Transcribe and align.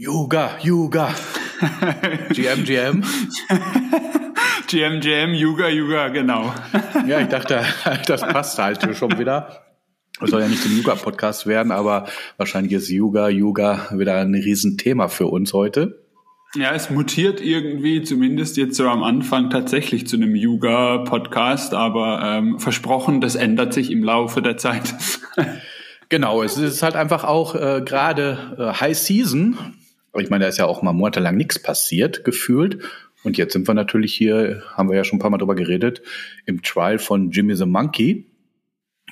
Yoga, 0.00 0.56
Yoga. 0.62 1.12
GM, 2.30 2.64
GM. 2.64 3.02
GM, 4.68 5.00
GM, 5.00 5.34
Yuga, 5.34 5.68
Yuga, 5.70 6.08
genau. 6.10 6.54
Ja, 7.08 7.18
ich 7.18 7.26
dachte, 7.26 7.64
das 8.06 8.20
passt 8.20 8.60
halt 8.60 8.96
schon 8.96 9.18
wieder. 9.18 9.64
Es 10.22 10.30
soll 10.30 10.42
ja 10.42 10.46
nicht 10.46 10.62
zum 10.62 10.76
Yoga-Podcast 10.76 11.48
werden, 11.48 11.72
aber 11.72 12.06
wahrscheinlich 12.36 12.74
ist 12.74 12.88
Yoga, 12.88 13.28
Yoga 13.28 13.88
wieder 13.90 14.20
ein 14.20 14.36
Riesenthema 14.36 15.08
für 15.08 15.26
uns 15.26 15.52
heute. 15.52 16.06
Ja, 16.54 16.72
es 16.74 16.90
mutiert 16.90 17.40
irgendwie, 17.40 18.04
zumindest 18.04 18.56
jetzt 18.56 18.76
so 18.76 18.88
am 18.88 19.02
Anfang 19.02 19.50
tatsächlich 19.50 20.06
zu 20.06 20.14
einem 20.14 20.36
Yoga-Podcast, 20.36 21.74
aber 21.74 22.22
ähm, 22.22 22.60
versprochen, 22.60 23.20
das 23.20 23.34
ändert 23.34 23.74
sich 23.74 23.90
im 23.90 24.04
Laufe 24.04 24.42
der 24.42 24.58
Zeit. 24.58 24.94
Genau, 26.10 26.42
es 26.42 26.56
ist 26.56 26.82
halt 26.82 26.96
einfach 26.96 27.24
auch 27.24 27.54
äh, 27.54 27.82
gerade 27.84 28.56
äh, 28.58 28.80
High 28.80 28.96
Season. 28.96 29.58
Ich 30.18 30.30
meine, 30.30 30.44
da 30.44 30.48
ist 30.48 30.58
ja 30.58 30.66
auch 30.66 30.82
mal 30.82 30.92
monatelang 30.92 31.36
nichts 31.36 31.58
passiert, 31.58 32.24
gefühlt. 32.24 32.82
Und 33.24 33.36
jetzt 33.36 33.52
sind 33.52 33.66
wir 33.68 33.74
natürlich 33.74 34.14
hier, 34.14 34.62
haben 34.74 34.88
wir 34.88 34.96
ja 34.96 35.04
schon 35.04 35.16
ein 35.16 35.20
paar 35.20 35.30
Mal 35.30 35.38
drüber 35.38 35.54
geredet, 35.54 36.02
im 36.46 36.62
Trial 36.62 36.98
von 36.98 37.30
Jimmy 37.30 37.56
the 37.56 37.66
Monkey. 37.66 38.26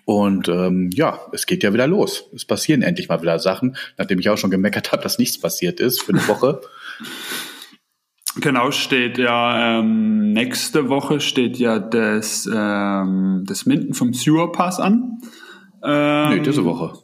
Und 0.04 0.48
ähm, 0.48 0.90
ja, 0.92 1.20
es 1.32 1.46
geht 1.46 1.64
ja 1.64 1.74
wieder 1.74 1.88
los. 1.88 2.30
Es 2.34 2.44
passieren 2.44 2.82
endlich 2.82 3.08
mal 3.08 3.20
wieder 3.22 3.38
Sachen, 3.40 3.76
nachdem 3.98 4.20
ich 4.20 4.28
auch 4.30 4.38
schon 4.38 4.50
gemeckert 4.50 4.92
habe, 4.92 5.02
dass 5.02 5.18
nichts 5.18 5.40
passiert 5.40 5.80
ist 5.80 6.02
für 6.02 6.12
eine 6.12 6.26
Woche. 6.28 6.60
Genau, 8.40 8.70
steht 8.70 9.18
ja, 9.18 9.80
ähm, 9.80 10.32
nächste 10.32 10.88
Woche 10.88 11.20
steht 11.20 11.56
ja 11.58 11.78
das, 11.78 12.48
ähm, 12.52 13.44
das 13.46 13.66
Minden 13.66 13.94
vom 13.94 14.12
Sewer 14.12 14.52
Pass 14.52 14.78
an. 14.78 15.18
Ähm, 15.82 16.30
nee, 16.30 16.40
diese 16.40 16.64
Woche. 16.64 16.98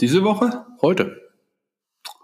Diese 0.00 0.24
Woche? 0.24 0.66
Heute. 0.82 1.23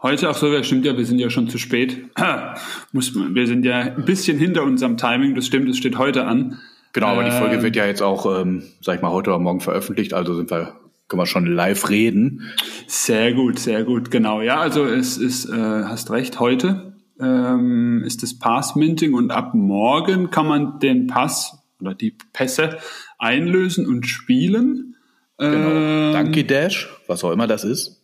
Heute, 0.02 0.30
ach 0.30 0.36
so, 0.36 0.50
ja, 0.50 0.62
stimmt 0.62 0.86
ja, 0.86 0.96
wir 0.96 1.04
sind 1.04 1.18
ja 1.18 1.28
schon 1.28 1.48
zu 1.48 1.58
spät. 1.58 2.06
Muss, 2.92 3.14
wir 3.14 3.46
sind 3.46 3.66
ja 3.66 3.80
ein 3.80 4.06
bisschen 4.06 4.38
hinter 4.38 4.62
unserem 4.62 4.96
Timing, 4.96 5.34
das 5.34 5.44
stimmt, 5.44 5.68
es 5.68 5.76
steht 5.76 5.98
heute 5.98 6.24
an. 6.24 6.58
Genau, 6.94 7.08
aber 7.08 7.24
die 7.24 7.30
Folge 7.30 7.62
wird 7.62 7.76
ja 7.76 7.84
jetzt 7.84 8.00
auch, 8.00 8.40
ähm, 8.40 8.62
sag 8.80 8.96
ich 8.96 9.02
mal, 9.02 9.10
heute 9.10 9.28
oder 9.28 9.38
morgen 9.38 9.60
veröffentlicht, 9.60 10.14
also 10.14 10.34
sind 10.34 10.50
wir, 10.50 10.74
können 11.08 11.20
wir 11.20 11.26
schon 11.26 11.44
live 11.44 11.90
reden. 11.90 12.48
Sehr 12.86 13.34
gut, 13.34 13.58
sehr 13.58 13.84
gut, 13.84 14.10
genau. 14.10 14.40
Ja, 14.40 14.58
also 14.58 14.86
es 14.86 15.18
ist, 15.18 15.50
äh, 15.50 15.52
hast 15.84 16.10
recht, 16.10 16.40
heute 16.40 16.94
ähm, 17.20 18.02
ist 18.02 18.22
das 18.22 18.38
Pass-Minting 18.38 19.12
und 19.12 19.30
ab 19.30 19.52
morgen 19.52 20.30
kann 20.30 20.46
man 20.46 20.78
den 20.78 21.08
Pass 21.08 21.58
oder 21.78 21.94
die 21.94 22.16
Pässe 22.32 22.78
einlösen 23.18 23.86
und 23.86 24.06
spielen. 24.06 24.96
Genau. 25.36 25.70
Ähm, 25.70 26.12
Donkey 26.14 26.46
Dash, 26.46 26.88
was 27.06 27.22
auch 27.22 27.32
immer 27.32 27.46
das 27.46 27.64
ist. 27.64 27.99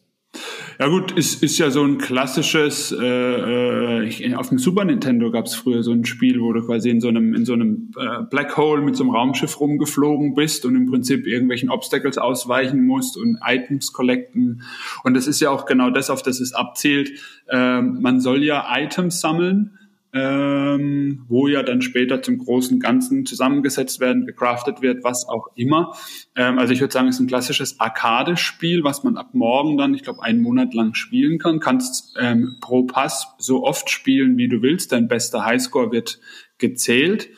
Ja 0.79 0.89
gut, 0.89 1.13
ist, 1.13 1.43
ist 1.43 1.57
ja 1.57 1.71
so 1.71 1.83
ein 1.85 1.97
klassisches, 1.97 2.93
äh, 2.93 3.05
äh 3.05 4.05
ich, 4.05 4.37
auf 4.37 4.51
dem 4.51 4.59
Super 4.59 4.85
Nintendo 4.85 5.31
gab 5.31 5.47
es 5.47 5.55
früher 5.55 5.83
so 5.83 5.93
ein 5.93 6.05
Spiel, 6.05 6.41
wo 6.41 6.53
du 6.53 6.65
quasi 6.67 6.91
in 6.91 7.01
so 7.01 7.09
einem, 7.09 7.35
in 7.35 7.47
so 7.47 7.55
einem 7.55 7.93
äh, 7.97 8.23
Black 8.29 8.57
Hole 8.59 8.83
mit 8.83 8.95
so 8.95 9.05
einem 9.05 9.15
Raumschiff 9.15 9.59
rumgeflogen 9.59 10.35
bist 10.35 10.67
und 10.67 10.77
im 10.77 10.87
Prinzip 10.87 11.27
irgendwelchen 11.27 11.71
Obstacles 11.71 12.19
ausweichen 12.19 12.85
musst 12.85 13.17
und 13.17 13.39
Items 13.43 13.93
collecten. 13.93 14.63
Und 15.03 15.15
das 15.15 15.27
ist 15.27 15.41
ja 15.41 15.51
auch 15.51 15.65
genau 15.65 15.91
das, 15.91 16.11
auf 16.11 16.23
das 16.23 16.41
es 16.41 16.53
abzielt. 16.53 17.11
Ähm, 17.49 17.99
man 18.03 18.21
soll 18.21 18.45
ja 18.45 18.67
Items 18.77 19.21
sammeln 19.21 19.79
ähm, 20.17 21.27
wo 21.29 21.47
ja 21.47 21.63
dann 21.63 21.83
später 21.83 22.23
zum 22.23 22.39
großen 22.39 22.81
Ganzen 22.81 23.27
zusammengesetzt 23.27 24.01
werden, 24.01 24.25
gecraftet 24.25 24.81
wird, 24.81 25.05
was 25.05 25.29
auch 25.29 25.49
immer. 25.57 25.95
Ähm, 26.35 26.59
also 26.59 26.73
ich 26.73 26.81
würde 26.81 26.93
sagen, 26.93 27.09
es 27.09 27.17
ist 27.17 27.21
ein 27.21 27.27
klassisches 27.27 27.79
Arcade-Spiel, 27.81 28.83
was 28.83 29.05
man 29.05 29.19
ab 29.19 29.35
morgen 29.35 29.77
dann, 29.77 29.93
ich 29.93 30.03
glaube, 30.03 30.23
einen 30.23 30.41
Monat 30.41 30.73
lang 30.73 30.95
spielen 30.95 31.39
kann. 31.39 31.61
Kannst 31.61 32.17
ähm, 32.19 32.57
pro 32.63 32.85
Pass 32.85 33.35
so 33.39 33.65
oft 33.65 33.91
spielen, 33.91 34.39
wie 34.39 34.49
du 34.49 34.63
willst. 34.63 34.93
Dein 34.93 35.07
bester 35.07 35.45
Highscore 35.45 35.93
wird 35.93 36.19
gezählt. 36.57 37.29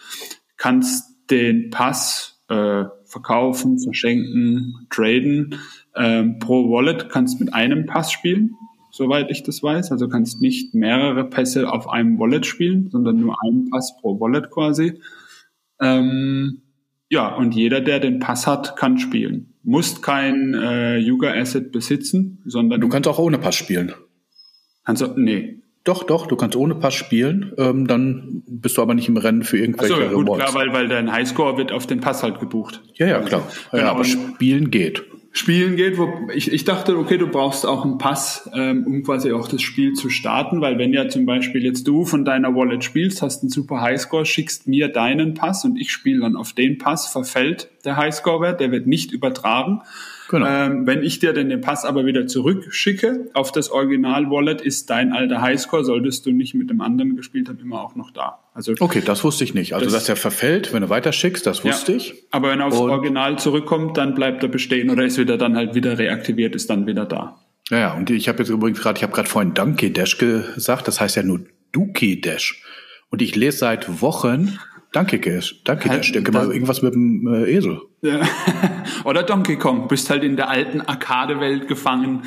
Kannst 0.56 1.16
den 1.30 1.70
Pass 1.70 2.40
äh, 2.48 2.84
verkaufen, 3.06 3.80
verschenken, 3.80 4.86
traden. 4.88 5.58
Ähm, 5.96 6.38
pro 6.38 6.70
Wallet 6.70 7.08
kannst 7.08 7.40
mit 7.40 7.52
einem 7.52 7.86
Pass 7.86 8.12
spielen 8.12 8.54
soweit 8.98 9.30
ich 9.30 9.42
das 9.44 9.62
weiß. 9.62 9.92
Also 9.92 10.08
kannst 10.08 10.42
nicht 10.42 10.74
mehrere 10.74 11.24
Pässe 11.24 11.72
auf 11.72 11.88
einem 11.88 12.18
Wallet 12.18 12.44
spielen, 12.44 12.90
sondern 12.90 13.18
nur 13.18 13.36
einen 13.42 13.70
Pass 13.70 13.96
pro 13.98 14.20
Wallet 14.20 14.50
quasi. 14.50 15.00
Ähm, 15.80 16.62
ja, 17.08 17.34
und 17.34 17.54
jeder, 17.54 17.80
der 17.80 18.00
den 18.00 18.18
Pass 18.18 18.46
hat, 18.46 18.76
kann 18.76 18.98
spielen. 18.98 19.54
Musst 19.62 20.02
kein 20.02 20.52
äh, 20.52 20.98
Yuga 20.98 21.32
Asset 21.32 21.72
besitzen, 21.72 22.42
sondern. 22.44 22.80
Du 22.80 22.88
kannst 22.88 23.08
auch 23.08 23.18
ohne 23.18 23.38
Pass 23.38 23.54
spielen. 23.54 23.94
Kannst 24.84 25.00
du, 25.00 25.06
nee. 25.16 25.62
Doch, 25.84 26.02
doch, 26.02 26.26
du 26.26 26.36
kannst 26.36 26.56
ohne 26.56 26.74
Pass 26.74 26.92
spielen, 26.92 27.52
ähm, 27.56 27.86
dann 27.86 28.42
bist 28.46 28.76
du 28.76 28.82
aber 28.82 28.94
nicht 28.94 29.08
im 29.08 29.16
Rennen 29.16 29.42
für 29.42 29.56
irgendwelche 29.56 29.94
Ach 29.94 29.98
so, 29.98 30.02
ja, 30.02 30.12
gut, 30.12 30.26
Rewards. 30.26 30.50
klar, 30.50 30.54
weil, 30.54 30.72
weil 30.74 30.88
dein 30.88 31.10
Highscore 31.10 31.56
wird 31.56 31.72
auf 31.72 31.86
den 31.86 32.00
Pass 32.00 32.22
halt 32.22 32.40
gebucht. 32.40 32.82
Ja, 32.94 33.06
ja, 33.06 33.20
klar. 33.20 33.46
Ja, 33.72 33.78
genau. 33.78 33.90
aber 33.92 34.04
spielen 34.04 34.70
geht 34.70 35.04
spielen 35.38 35.76
geht, 35.76 35.98
wo 35.98 36.28
ich, 36.34 36.52
ich 36.52 36.64
dachte, 36.64 36.98
okay, 36.98 37.16
du 37.16 37.28
brauchst 37.28 37.64
auch 37.64 37.84
einen 37.84 37.98
Pass, 37.98 38.50
ähm, 38.52 38.84
um 38.86 39.02
quasi 39.02 39.32
auch 39.32 39.48
das 39.48 39.62
Spiel 39.62 39.94
zu 39.94 40.10
starten, 40.10 40.60
weil 40.60 40.78
wenn 40.78 40.92
ja 40.92 41.08
zum 41.08 41.26
Beispiel 41.26 41.64
jetzt 41.64 41.86
du 41.86 42.04
von 42.04 42.24
deiner 42.24 42.54
Wallet 42.54 42.84
spielst, 42.84 43.22
hast 43.22 43.42
einen 43.42 43.50
super 43.50 43.80
Highscore, 43.80 44.26
schickst 44.26 44.66
mir 44.66 44.88
deinen 44.88 45.34
Pass 45.34 45.64
und 45.64 45.80
ich 45.80 45.92
spiele 45.92 46.20
dann 46.20 46.36
auf 46.36 46.52
den 46.52 46.78
Pass, 46.78 47.06
verfällt 47.06 47.70
der 47.84 47.96
Highscore-Wert, 47.96 48.60
der 48.60 48.72
wird 48.72 48.86
nicht 48.86 49.12
übertragen. 49.12 49.82
Genau. 50.28 50.46
Ähm, 50.46 50.86
wenn 50.86 51.02
ich 51.02 51.20
dir 51.20 51.32
denn 51.32 51.48
den 51.48 51.62
Pass 51.62 51.86
aber 51.86 52.04
wieder 52.04 52.26
zurückschicke 52.26 53.30
auf 53.32 53.50
das 53.50 53.70
Original-Wallet, 53.70 54.60
ist 54.60 54.90
dein 54.90 55.12
alter 55.12 55.40
Highscore, 55.40 55.84
solltest 55.84 56.26
du 56.26 56.32
nicht 56.32 56.54
mit 56.54 56.68
dem 56.68 56.82
anderen 56.82 57.16
gespielt 57.16 57.48
haben, 57.48 57.58
immer 57.60 57.80
auch 57.80 57.96
noch 57.96 58.10
da. 58.10 58.38
Also 58.52 58.74
okay, 58.78 59.02
das 59.04 59.24
wusste 59.24 59.44
ich 59.44 59.54
nicht. 59.54 59.72
Also 59.72 59.86
das, 59.86 59.94
dass 59.94 60.04
der 60.04 60.16
verfällt, 60.16 60.74
wenn 60.74 60.82
du 60.82 60.90
weiterschickst, 60.90 61.46
das 61.46 61.64
wusste 61.64 61.92
ja, 61.92 61.98
ich. 61.98 62.14
Aber 62.30 62.50
wenn 62.50 62.60
er 62.60 62.66
aufs 62.66 62.76
Und 62.76 62.90
Original 62.90 63.38
zurückkommt, 63.38 63.96
dann 63.96 64.14
bleibt 64.14 64.42
er 64.42 64.50
bestehen 64.50 64.90
oder 64.90 65.04
ist 65.04 65.16
wieder 65.16 65.38
dann 65.38 65.56
halt 65.56 65.74
wieder 65.74 65.98
reaktiviert, 65.98 66.54
ist 66.54 66.68
dann 66.68 66.86
wieder 66.86 67.06
da. 67.06 67.38
Ja, 67.70 67.78
ja. 67.78 67.94
Und 67.94 68.10
ich 68.10 68.28
habe 68.28 68.38
jetzt 68.38 68.50
übrigens 68.50 68.80
gerade, 68.80 68.98
ich 68.98 69.02
habe 69.02 69.14
gerade 69.14 69.28
vorhin 69.28 69.54
Donkey 69.54 69.92
Dash 69.92 70.18
gesagt, 70.18 70.88
das 70.88 71.00
heißt 71.00 71.16
ja 71.16 71.22
nur 71.22 71.40
Dookie 71.72 72.20
Dash. 72.20 72.62
Und 73.10 73.22
ich 73.22 73.34
lese 73.34 73.58
seit 73.58 74.02
Wochen 74.02 74.58
Danke, 74.92 75.18
Cash. 75.18 75.62
Danke, 75.64 75.90
halt, 75.90 76.00
Cash. 76.00 76.12
Denke 76.12 76.32
mal 76.32 76.50
irgendwas 76.50 76.82
mit 76.82 76.94
dem 76.94 77.26
äh, 77.26 77.50
Esel. 77.50 77.80
Ja. 78.02 78.20
Oder 79.04 79.22
Donkey 79.22 79.56
Kong. 79.56 79.86
Bist 79.88 80.08
halt 80.08 80.24
in 80.24 80.36
der 80.36 80.48
alten 80.48 80.80
Arcade-Welt 80.80 81.68
gefangen 81.68 82.22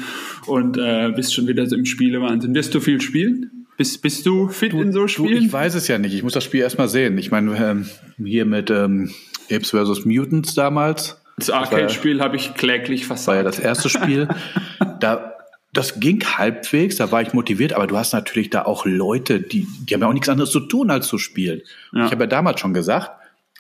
und 0.45 0.77
äh, 0.77 1.11
bist 1.15 1.33
schon 1.33 1.47
wieder 1.47 1.65
so 1.65 1.75
im 1.75 1.85
Spielewahnsinn. 1.85 2.53
Wirst 2.53 2.75
du 2.75 2.79
viel 2.79 3.01
spielen? 3.01 3.65
Bist, 3.77 4.01
bist 4.03 4.25
du 4.27 4.47
fit 4.47 4.73
du, 4.73 4.81
in 4.81 4.91
so 4.91 5.07
Spielen? 5.07 5.39
Du, 5.39 5.45
ich 5.45 5.51
weiß 5.51 5.73
es 5.73 5.87
ja 5.87 5.97
nicht. 5.97 6.13
Ich 6.13 6.21
muss 6.21 6.33
das 6.33 6.43
Spiel 6.43 6.61
erstmal 6.61 6.87
sehen. 6.87 7.17
Ich 7.17 7.31
meine, 7.31 7.55
ähm, 7.57 7.89
hier 8.23 8.45
mit 8.45 8.69
ähm, 8.69 9.11
Apes 9.51 9.71
vs. 9.71 10.05
Mutants 10.05 10.53
damals. 10.53 11.19
Das 11.37 11.49
Arcade-Spiel 11.49 12.21
habe 12.21 12.35
ich 12.35 12.53
kläglich 12.53 13.07
versagt. 13.07 13.27
War 13.27 13.35
ja 13.37 13.43
das 13.43 13.57
erste 13.57 13.89
Spiel. 13.89 14.27
da 14.99 15.33
das 15.73 15.99
ging 15.99 16.23
halbwegs, 16.23 16.97
da 16.97 17.11
war 17.11 17.21
ich 17.21 17.33
motiviert, 17.33 17.73
aber 17.73 17.87
du 17.87 17.97
hast 17.97 18.13
natürlich 18.13 18.49
da 18.49 18.63
auch 18.63 18.85
Leute, 18.85 19.39
die, 19.39 19.67
die 19.87 19.93
haben 19.93 20.01
ja 20.01 20.07
auch 20.07 20.13
nichts 20.13 20.29
anderes 20.29 20.51
zu 20.51 20.59
tun, 20.59 20.91
als 20.91 21.07
zu 21.07 21.17
spielen. 21.17 21.61
Ja. 21.93 22.05
Ich 22.05 22.11
habe 22.11 22.23
ja 22.23 22.27
damals 22.27 22.59
schon 22.59 22.73
gesagt, 22.73 23.11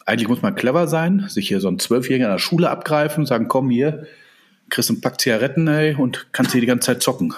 eigentlich 0.05 0.27
muss 0.27 0.41
man 0.41 0.55
clever 0.55 0.87
sein, 0.87 1.25
sich 1.29 1.47
hier 1.47 1.61
so 1.61 1.69
einen 1.69 1.79
Zwölfjährigen 1.79 2.25
an 2.25 2.33
der 2.33 2.39
Schule 2.39 2.69
abgreifen, 2.69 3.25
sagen, 3.25 3.47
komm 3.47 3.69
hier, 3.69 4.07
kriegst 4.71 4.89
einen 4.89 5.01
Pack 5.01 5.21
Zigaretten, 5.21 5.67
ey, 5.67 5.95
und 5.95 6.27
kannst 6.31 6.53
hier 6.53 6.61
die 6.61 6.67
ganze 6.67 6.87
Zeit 6.87 7.03
zocken. 7.03 7.35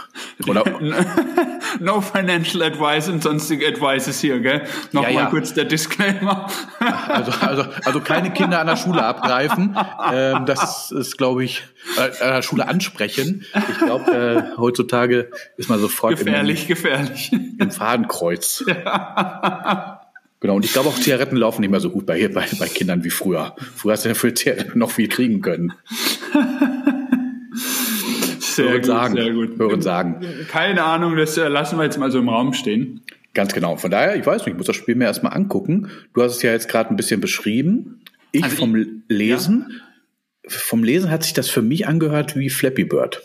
Oder? 0.48 0.64
no 1.80 2.00
financial 2.00 2.64
advice 2.64 3.10
und 3.10 3.22
sonstige 3.22 3.68
Advices 3.68 4.22
hier, 4.22 4.40
gell? 4.40 4.62
Nochmal 4.92 5.14
ja, 5.14 5.20
ja. 5.22 5.26
kurz 5.26 5.54
der 5.54 5.66
Disclaimer. 5.66 6.50
also, 7.08 7.32
also, 7.42 7.66
also 7.84 8.00
keine 8.00 8.32
Kinder 8.32 8.60
an 8.60 8.68
der 8.68 8.78
Schule 8.78 9.04
abgreifen. 9.04 9.76
Ähm, 10.14 10.46
das 10.46 10.92
ist, 10.92 11.18
glaube 11.18 11.44
ich, 11.44 11.64
äh, 11.98 12.24
an 12.24 12.36
der 12.36 12.42
Schule 12.44 12.68
ansprechen. 12.68 13.46
Ich 13.70 13.78
glaube, 13.80 14.12
äh, 14.56 14.58
heutzutage 14.58 15.30
ist 15.58 15.70
man 15.70 15.80
sofort 15.80 16.18
gefährlich, 16.18 16.64
im, 16.64 16.68
gefährlich. 16.68 17.32
im 17.34 17.72
Fadenkreuz. 17.72 18.64
Ja. 18.84 20.02
Genau, 20.40 20.56
und 20.56 20.66
ich 20.66 20.74
glaube 20.74 20.90
auch 20.90 21.00
Zigaretten 21.00 21.38
laufen 21.38 21.62
nicht 21.62 21.70
mehr 21.70 21.80
so 21.80 21.90
gut 21.90 22.06
bei, 22.06 22.28
bei, 22.28 22.46
bei 22.60 22.68
Kindern 22.68 23.06
wie 23.06 23.10
früher. 23.10 23.56
Früher 23.76 23.94
hast 23.94 24.04
du 24.04 24.10
ja 24.10 24.16
für 24.16 24.34
Zigaretten 24.34 24.78
noch 24.78 24.92
viel 24.92 25.08
kriegen 25.08 25.42
können. 25.42 25.74
Sehr 28.56 28.66
Hören 28.66 28.76
gut, 28.78 28.86
sagen. 28.86 29.16
sehr 29.16 29.34
gut. 29.34 29.60
Hören 29.60 29.82
sagen. 29.82 30.22
Keine 30.50 30.84
Ahnung, 30.84 31.16
das 31.16 31.38
äh, 31.38 31.48
lassen 31.48 31.78
wir 31.78 31.84
jetzt 31.84 31.98
mal 31.98 32.12
so 32.12 32.20
im 32.20 32.30
Raum 32.30 32.54
stehen. 32.54 33.02
Ganz 33.34 33.54
genau. 33.54 33.78
Von 33.78 33.90
daher, 33.90 34.16
ich 34.16 34.26
weiß 34.26 34.42
nicht, 34.42 34.54
ich 34.54 34.58
muss 34.58 34.68
das 34.68 34.76
Spiel 34.76 34.96
mir 34.96 35.06
erstmal 35.06 35.34
angucken. 35.34 35.90
Du 36.14 36.22
hast 36.22 36.36
es 36.36 36.42
ja 36.44 36.52
jetzt 36.52 36.70
gerade 36.70 36.92
ein 36.92 36.96
bisschen 36.96 37.20
beschrieben. 37.20 38.02
Ich 38.32 38.44
also 38.44 38.56
vom 38.58 38.76
ich, 38.76 38.88
Lesen. 39.08 39.66
Ja. 39.70 40.50
Vom 40.50 40.84
Lesen 40.84 41.10
hat 41.10 41.24
sich 41.24 41.34
das 41.34 41.50
für 41.50 41.62
mich 41.62 41.88
angehört 41.88 42.36
wie 42.36 42.50
Flappy 42.50 42.84
Bird. 42.84 43.24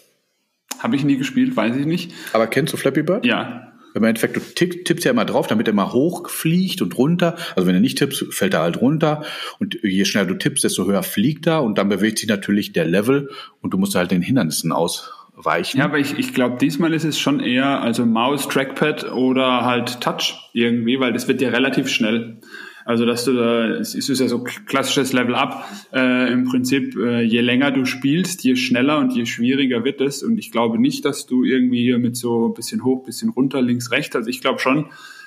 Habe 0.79 0.97
ich 0.97 1.05
nie 1.05 1.17
gespielt, 1.17 1.57
weiß 1.57 1.77
ich 1.77 1.87
nicht. 1.87 2.13
Aber 2.33 2.47
kennst 2.47 2.73
du 2.73 2.77
Flappy 2.77 3.03
Bird? 3.03 3.27
Ja. 3.27 3.73
Im 3.95 4.05
Endeffekt, 4.05 4.37
du 4.37 4.41
tipp, 4.41 4.85
tippst 4.85 5.05
ja 5.05 5.11
immer 5.11 5.25
drauf, 5.25 5.47
damit 5.47 5.67
er 5.67 5.75
mal 5.75 5.93
hochfliegt 5.93 6.83
und 6.83 6.97
runter. 6.97 7.37
Also 7.57 7.67
wenn 7.67 7.75
du 7.75 7.81
nicht 7.81 7.99
tippst, 7.99 8.33
fällt 8.33 8.55
er 8.55 8.61
halt 8.61 8.81
runter. 8.81 9.25
Und 9.59 9.79
je 9.83 10.05
schneller 10.05 10.27
du 10.27 10.35
tippst, 10.35 10.63
desto 10.63 10.87
höher 10.87 11.03
fliegt 11.03 11.47
er. 11.47 11.63
Und 11.63 11.79
dann 11.79 11.89
bewegt 11.89 12.19
sich 12.19 12.29
natürlich 12.29 12.73
der 12.73 12.85
Level 12.85 13.31
und 13.61 13.75
du 13.75 13.79
musst 13.79 13.95
halt 13.95 14.11
den 14.11 14.23
Hindernissen 14.23 14.73
aus, 14.73 15.11
weichen. 15.44 15.79
Ja, 15.79 15.87
aber 15.87 15.99
ich, 15.99 16.19
ich 16.19 16.35
glaube, 16.35 16.56
diesmal 16.58 16.93
ist 16.93 17.05
es 17.05 17.19
schon 17.19 17.40
eher 17.40 17.81
also 17.81 18.05
Maus, 18.05 18.49
Trackpad 18.49 19.12
oder 19.12 19.64
halt 19.64 20.00
Touch 20.00 20.50
irgendwie, 20.52 21.00
weil 21.00 21.12
das 21.12 21.29
wird 21.29 21.40
ja 21.40 21.50
relativ 21.50 21.88
schnell. 21.88 22.38
Also 22.85 23.05
dass 23.05 23.26
du 23.26 23.35
da, 23.35 23.67
es 23.67 23.94
ist 23.94 24.08
ja 24.08 24.29
so 24.29 24.43
klassisches 24.43 25.12
Level 25.12 25.35
Up. 25.35 25.69
Äh, 25.93 26.32
Im 26.32 26.44
Prinzip, 26.44 26.96
äh, 26.96 27.20
je 27.20 27.43
länger 27.43 27.70
du 27.70 27.85
spielst, 27.85 28.44
je 28.44 28.56
schneller 28.56 28.99
und 28.99 29.12
je 29.14 29.26
schwieriger 29.26 29.85
wird 29.85 30.00
es. 30.00 30.23
Und 30.23 30.38
ich 30.38 30.50
glaube 30.50 30.81
nicht, 30.81 31.05
dass 31.05 31.26
du 31.26 31.44
irgendwie 31.44 31.82
hier 31.82 31.99
mit 31.99 32.17
so 32.17 32.49
ein 32.49 32.55
bisschen 32.55 32.84
hoch, 32.84 33.05
bisschen 33.05 33.29
runter, 33.29 33.61
links, 33.61 33.91
rechts. 33.91 34.17
Also 34.17 34.31
ich 34.31 34.41
glaube 34.41 34.58
schon, 34.61 34.87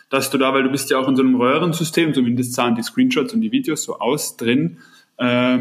dass 0.09 0.31
du 0.31 0.39
da, 0.39 0.53
weil 0.53 0.63
du 0.63 0.71
bist 0.71 0.89
ja 0.89 0.97
auch 0.97 1.07
in 1.07 1.15
so 1.15 1.21
einem 1.21 1.35
Röhrensystem, 1.35 2.15
zumindest 2.15 2.53
sahen 2.53 2.73
die 2.73 2.81
Screenshots 2.81 3.33
und 3.33 3.41
die 3.41 3.51
Videos 3.51 3.83
so 3.83 3.99
aus 3.99 4.37
drin, 4.37 4.79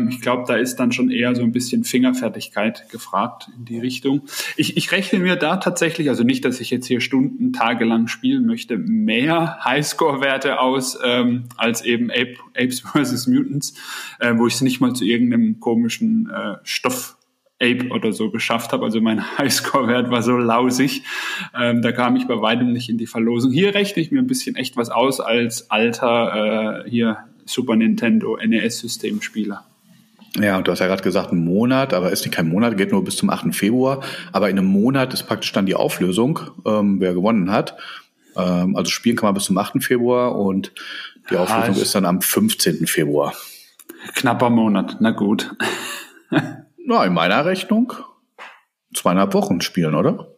ich 0.08 0.20
glaube, 0.20 0.44
da 0.46 0.56
ist 0.56 0.76
dann 0.76 0.90
schon 0.90 1.10
eher 1.10 1.34
so 1.34 1.42
ein 1.42 1.52
bisschen 1.52 1.84
Fingerfertigkeit 1.84 2.88
gefragt 2.90 3.48
in 3.56 3.66
die 3.66 3.78
Richtung. 3.78 4.22
Ich, 4.56 4.76
ich 4.76 4.90
rechne 4.92 5.18
mir 5.18 5.36
da 5.36 5.56
tatsächlich, 5.58 6.08
also 6.08 6.24
nicht, 6.24 6.44
dass 6.44 6.60
ich 6.60 6.70
jetzt 6.70 6.86
hier 6.86 7.00
Stunden, 7.00 7.52
tagelang 7.52 8.06
spielen 8.06 8.46
möchte, 8.46 8.78
mehr 8.78 9.58
Highscore-Werte 9.64 10.60
aus 10.60 10.98
ähm, 11.04 11.44
als 11.56 11.82
eben 11.82 12.10
Ape, 12.10 12.36
Apes 12.56 12.80
vs. 12.94 13.26
Mutants, 13.26 13.74
äh, 14.18 14.34
wo 14.36 14.46
ich 14.46 14.54
es 14.54 14.60
nicht 14.62 14.80
mal 14.80 14.94
zu 14.94 15.04
irgendeinem 15.04 15.60
komischen 15.60 16.30
äh, 16.30 16.56
Stoff 16.62 17.16
Ape 17.60 17.88
oder 17.90 18.12
so 18.12 18.30
geschafft 18.30 18.72
habe. 18.72 18.84
Also 18.84 19.00
mein 19.00 19.22
Highscore-Wert 19.38 20.10
war 20.10 20.22
so 20.22 20.36
lausig. 20.36 21.02
Ähm, 21.54 21.82
da 21.82 21.92
kam 21.92 22.16
ich 22.16 22.26
bei 22.26 22.40
weitem 22.40 22.72
nicht 22.72 22.88
in 22.88 22.98
die 22.98 23.06
Verlosung. 23.06 23.52
Hier 23.52 23.74
rechne 23.74 24.02
ich 24.02 24.10
mir 24.10 24.20
ein 24.20 24.26
bisschen 24.26 24.56
echt 24.56 24.76
was 24.76 24.90
aus 24.90 25.20
als 25.20 25.70
alter 25.70 26.84
äh, 26.86 26.90
hier 26.90 27.18
Super 27.50 27.76
Nintendo 27.76 28.36
NES-Systemspieler. 28.36 29.64
Ja, 30.38 30.56
und 30.58 30.68
du 30.68 30.72
hast 30.72 30.78
ja 30.78 30.86
gerade 30.86 31.02
gesagt, 31.02 31.32
ein 31.32 31.44
Monat, 31.44 31.92
aber 31.92 32.12
ist 32.12 32.24
nicht 32.24 32.34
kein 32.34 32.48
Monat, 32.48 32.76
geht 32.76 32.92
nur 32.92 33.02
bis 33.02 33.16
zum 33.16 33.30
8. 33.30 33.54
Februar. 33.54 34.02
Aber 34.32 34.48
in 34.48 34.58
einem 34.58 34.68
Monat 34.68 35.12
ist 35.12 35.24
praktisch 35.24 35.52
dann 35.52 35.66
die 35.66 35.74
Auflösung, 35.74 36.38
ähm, 36.64 37.00
wer 37.00 37.14
gewonnen 37.14 37.50
hat. 37.50 37.76
Ähm, 38.36 38.76
also 38.76 38.90
spielen 38.90 39.16
kann 39.16 39.28
man 39.28 39.34
bis 39.34 39.44
zum 39.44 39.58
8. 39.58 39.82
Februar 39.82 40.36
und 40.36 40.72
die 41.28 41.34
ja, 41.34 41.42
Auflösung 41.42 41.82
ist 41.82 41.94
dann 41.94 42.06
am 42.06 42.20
15. 42.20 42.86
Februar. 42.86 43.34
Knapper 44.14 44.50
Monat, 44.50 44.96
na 45.00 45.10
gut. 45.10 45.54
na, 46.86 47.04
in 47.04 47.12
meiner 47.12 47.44
Rechnung 47.44 47.92
zweieinhalb 48.94 49.34
Wochen 49.34 49.60
spielen, 49.60 49.94
oder? 49.94 50.28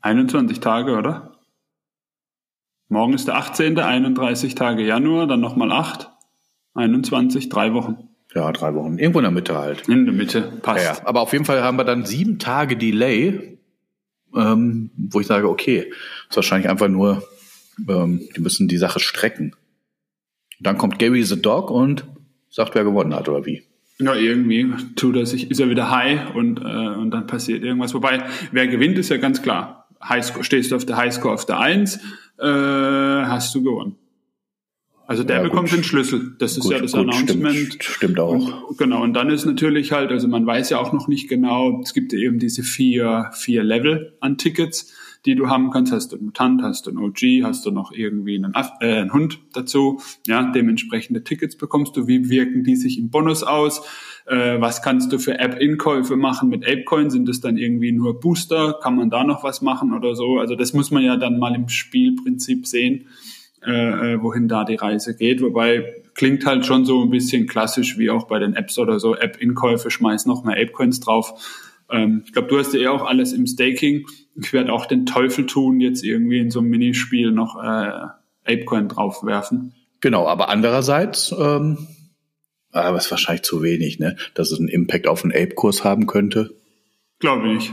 21 0.00 0.60
Tage, 0.60 0.96
oder? 0.96 1.27
Morgen 2.88 3.12
ist 3.12 3.28
der 3.28 3.36
18., 3.36 3.78
31 3.78 4.54
Tage 4.54 4.82
Januar, 4.82 5.26
dann 5.26 5.40
nochmal 5.40 5.70
8, 5.70 6.10
21, 6.74 7.48
drei 7.48 7.74
Wochen. 7.74 8.08
Ja, 8.34 8.50
drei 8.52 8.74
Wochen. 8.74 8.98
Irgendwo 8.98 9.18
in 9.18 9.24
der 9.24 9.30
Mitte 9.30 9.56
halt. 9.56 9.88
In 9.88 10.06
der 10.06 10.14
Mitte, 10.14 10.42
passt. 10.62 10.84
Ja, 10.84 11.06
aber 11.06 11.20
auf 11.20 11.32
jeden 11.32 11.44
Fall 11.44 11.62
haben 11.62 11.76
wir 11.76 11.84
dann 11.84 12.04
sieben 12.04 12.38
Tage 12.38 12.76
Delay, 12.76 13.58
ähm, 14.34 14.90
wo 14.96 15.20
ich 15.20 15.26
sage, 15.26 15.48
okay, 15.48 15.90
ist 16.28 16.36
wahrscheinlich 16.36 16.70
einfach 16.70 16.88
nur, 16.88 17.22
ähm, 17.88 18.22
die 18.36 18.40
müssen 18.40 18.68
die 18.68 18.78
Sache 18.78 19.00
strecken. 19.00 19.54
Dann 20.60 20.78
kommt 20.78 20.98
Gary 20.98 21.22
the 21.24 21.40
Dog 21.40 21.70
und 21.70 22.04
sagt, 22.50 22.74
wer 22.74 22.84
gewonnen 22.84 23.14
hat 23.14 23.28
oder 23.28 23.44
wie. 23.46 23.62
Ja, 23.98 24.14
irgendwie 24.14 24.72
tut 24.94 25.16
er 25.16 25.26
sich, 25.26 25.50
ist 25.50 25.60
er 25.60 25.70
wieder 25.70 25.90
high 25.90 26.34
und, 26.34 26.60
äh, 26.60 26.62
und 26.62 27.10
dann 27.10 27.26
passiert 27.26 27.64
irgendwas. 27.64 27.94
Wobei, 27.94 28.22
wer 28.52 28.66
gewinnt, 28.68 28.96
ist 28.98 29.08
ja 29.08 29.16
ganz 29.16 29.42
klar. 29.42 29.87
Highscore, 30.02 30.44
stehst 30.44 30.70
du 30.70 30.76
auf 30.76 30.86
der 30.86 30.96
Highscore 30.96 31.34
auf 31.34 31.44
der 31.46 31.58
1, 31.58 31.96
äh, 32.38 32.42
hast 32.42 33.54
du 33.54 33.62
gewonnen. 33.62 33.96
Also 35.08 35.24
der 35.24 35.38
ja, 35.38 35.42
bekommt 35.42 35.72
den 35.72 35.82
Schlüssel. 35.82 36.36
Das 36.38 36.52
ist 36.58 36.64
gut, 36.64 36.72
ja 36.72 36.80
das 36.80 36.92
gut, 36.92 37.00
Announcement. 37.00 37.56
Stimmt, 37.56 37.84
stimmt 37.84 38.20
auch. 38.20 38.68
Und, 38.68 38.76
genau. 38.76 39.02
Und 39.02 39.14
dann 39.14 39.30
ist 39.30 39.46
natürlich 39.46 39.90
halt, 39.90 40.10
also 40.10 40.28
man 40.28 40.44
weiß 40.44 40.68
ja 40.68 40.78
auch 40.78 40.92
noch 40.92 41.08
nicht 41.08 41.30
genau, 41.30 41.80
es 41.80 41.94
gibt 41.94 42.12
ja 42.12 42.18
eben 42.18 42.38
diese 42.38 42.62
vier, 42.62 43.30
vier 43.32 43.64
Level 43.64 44.18
an 44.20 44.36
Tickets, 44.36 44.92
die 45.28 45.34
du 45.34 45.48
haben 45.48 45.70
kannst. 45.70 45.92
Hast 45.92 46.12
du 46.12 46.16
einen 46.16 46.26
Mutant, 46.26 46.62
hast 46.62 46.86
du 46.86 46.90
einen 46.90 46.98
OG, 46.98 47.44
hast 47.44 47.66
du 47.66 47.70
noch 47.70 47.92
irgendwie 47.92 48.36
einen, 48.36 48.54
äh, 48.80 49.00
einen 49.00 49.12
Hund 49.12 49.38
dazu. 49.52 50.00
Ja, 50.26 50.50
dementsprechende 50.50 51.22
Tickets 51.22 51.56
bekommst 51.56 51.96
du. 51.96 52.06
Wie 52.06 52.30
wirken 52.30 52.64
die 52.64 52.76
sich 52.76 52.98
im 52.98 53.10
Bonus 53.10 53.42
aus? 53.42 53.82
Äh, 54.26 54.60
was 54.60 54.80
kannst 54.80 55.12
du 55.12 55.18
für 55.18 55.38
App-Inkäufe 55.38 56.16
machen 56.16 56.48
mit 56.48 56.66
Apecoin? 56.66 57.10
Sind 57.10 57.28
das 57.28 57.40
dann 57.40 57.58
irgendwie 57.58 57.92
nur 57.92 58.18
Booster? 58.20 58.78
Kann 58.82 58.96
man 58.96 59.10
da 59.10 59.22
noch 59.22 59.44
was 59.44 59.60
machen 59.60 59.92
oder 59.92 60.14
so? 60.14 60.38
Also 60.38 60.54
das 60.54 60.72
muss 60.72 60.90
man 60.90 61.02
ja 61.02 61.16
dann 61.16 61.38
mal 61.38 61.54
im 61.54 61.68
Spielprinzip 61.68 62.66
sehen, 62.66 63.06
äh, 63.66 64.14
äh, 64.14 64.22
wohin 64.22 64.48
da 64.48 64.64
die 64.64 64.76
Reise 64.76 65.14
geht. 65.14 65.42
Wobei 65.42 66.02
klingt 66.14 66.46
halt 66.46 66.64
schon 66.64 66.86
so 66.86 67.02
ein 67.02 67.10
bisschen 67.10 67.46
klassisch 67.46 67.98
wie 67.98 68.08
auch 68.08 68.26
bei 68.26 68.38
den 68.38 68.54
Apps 68.54 68.78
oder 68.78 68.98
so. 68.98 69.14
App-Inkäufe, 69.14 69.90
schmeiß 69.90 70.24
noch 70.24 70.42
mehr 70.44 70.56
Apecoins 70.56 71.00
drauf. 71.00 71.34
Ähm, 71.90 72.22
ich 72.24 72.32
glaube, 72.32 72.48
du 72.48 72.58
hast 72.58 72.74
ja 72.74 72.80
eh 72.80 72.86
auch 72.88 73.04
alles 73.04 73.32
im 73.32 73.46
Staking. 73.46 74.06
Ich 74.40 74.52
werde 74.52 74.72
auch 74.72 74.86
den 74.86 75.06
Teufel 75.06 75.46
tun, 75.46 75.80
jetzt 75.80 76.04
irgendwie 76.04 76.38
in 76.38 76.50
so 76.50 76.60
einem 76.60 76.68
Minispiel 76.68 77.30
noch 77.32 77.56
äh, 77.56 78.08
Apecoin 78.44 78.88
draufwerfen. 78.88 79.74
Genau, 80.00 80.26
aber 80.26 80.48
andererseits 80.48 81.34
ähm, 81.36 81.88
aber 82.72 82.98
es 82.98 83.06
ist 83.06 83.10
wahrscheinlich 83.10 83.42
zu 83.42 83.62
wenig, 83.62 83.98
ne? 83.98 84.16
Dass 84.34 84.50
es 84.50 84.58
einen 84.58 84.68
Impact 84.68 85.06
auf 85.06 85.22
den 85.22 85.32
Ape-Kurs 85.32 85.84
haben 85.84 86.06
könnte. 86.06 86.54
Glaube 87.18 87.48
ich 87.48 87.54
nicht. 87.54 87.72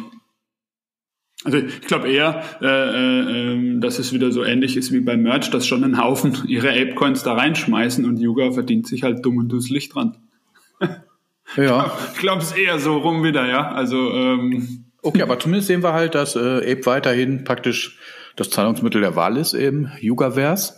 Also 1.43 1.57
ich 1.59 1.81
glaube 1.81 2.09
eher, 2.09 2.43
äh, 2.61 2.65
äh, 2.65 3.51
ähm, 3.53 3.81
dass 3.81 3.99
es 3.99 4.13
wieder 4.13 4.31
so 4.31 4.43
ähnlich 4.43 4.77
ist 4.77 4.91
wie 4.91 5.01
beim 5.01 5.21
Merch, 5.21 5.51
dass 5.51 5.67
schon 5.67 5.83
ein 5.83 6.01
Haufen 6.01 6.37
ihre 6.47 6.69
Ape-Coins 6.69 7.23
da 7.23 7.33
reinschmeißen 7.33 8.05
und 8.05 8.19
Yuga 8.19 8.51
verdient 8.51 8.87
sich 8.87 9.03
halt 9.03 9.23
dumm 9.23 9.37
und 9.37 9.49
dusselig 9.49 9.89
dran. 9.89 10.17
ja. 11.57 11.95
Ich 12.13 12.19
glaube 12.19 12.41
es 12.41 12.53
eher 12.53 12.79
so 12.79 12.97
rum 12.97 13.23
wieder, 13.23 13.47
ja. 13.47 13.71
Also 13.71 14.11
ähm, 14.11 14.84
Okay, 15.05 15.21
aber 15.21 15.39
zumindest 15.39 15.67
sehen 15.67 15.83
wir 15.83 15.93
halt, 15.93 16.15
dass 16.15 16.35
äh, 16.35 16.39
Ape 16.39 16.85
weiterhin 16.85 17.43
praktisch 17.43 17.97
das 18.35 18.49
Zahlungsmittel 18.49 19.01
der 19.01 19.15
Wahl 19.15 19.37
ist 19.37 19.53
im 19.53 19.89
Yugaverse 19.99 20.73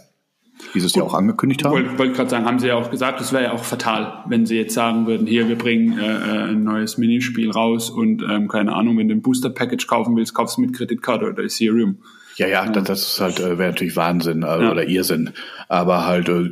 wie 0.73 0.79
sie 0.79 0.87
es 0.87 0.95
ja 0.95 1.03
auch 1.03 1.13
angekündigt 1.13 1.63
haben. 1.63 1.73
Wollte 1.73 1.97
wollt 1.97 2.15
gerade 2.15 2.29
sagen, 2.29 2.45
haben 2.45 2.59
sie 2.59 2.67
ja 2.67 2.75
auch 2.75 2.89
gesagt, 2.89 3.21
es 3.21 3.31
wäre 3.31 3.45
ja 3.45 3.51
auch 3.53 3.63
fatal, 3.63 4.23
wenn 4.27 4.45
sie 4.45 4.57
jetzt 4.57 4.73
sagen 4.73 5.07
würden, 5.07 5.27
hier, 5.27 5.47
wir 5.47 5.57
bringen 5.57 5.97
äh, 5.99 6.05
äh, 6.05 6.49
ein 6.49 6.63
neues 6.63 6.97
Minispiel 6.97 7.51
raus 7.51 7.89
und 7.89 8.23
ähm, 8.23 8.47
keine 8.47 8.73
Ahnung, 8.73 8.97
wenn 8.97 9.07
du 9.07 9.15
ein 9.15 9.21
Booster-Package 9.21 9.87
kaufen 9.87 10.15
willst, 10.15 10.33
kaufst 10.33 10.57
du 10.57 10.61
mit 10.61 10.73
Kreditkarte 10.73 11.25
oder 11.25 11.43
Ethereum. 11.43 11.99
Ja, 12.37 12.47
ja, 12.47 12.67
das, 12.69 12.83
das 12.85 13.01
ist 13.01 13.21
halt, 13.21 13.39
äh, 13.39 13.57
wäre 13.57 13.71
natürlich 13.71 13.95
Wahnsinn 13.95 14.43
äh, 14.43 14.45
ja. 14.45 14.71
oder 14.71 14.87
Irrsinn. 14.87 15.31
Aber 15.69 16.05
halt, 16.05 16.29
äh, 16.29 16.49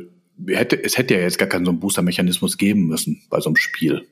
hätte, 0.48 0.82
es 0.82 0.98
hätte 0.98 1.14
ja 1.14 1.20
jetzt 1.20 1.38
gar 1.38 1.48
keinen 1.48 1.64
so 1.64 1.70
einen 1.70 1.80
Booster-Mechanismus 1.80 2.58
geben 2.58 2.86
müssen 2.86 3.22
bei 3.30 3.40
so 3.40 3.48
einem 3.48 3.56
Spiel. 3.56 4.06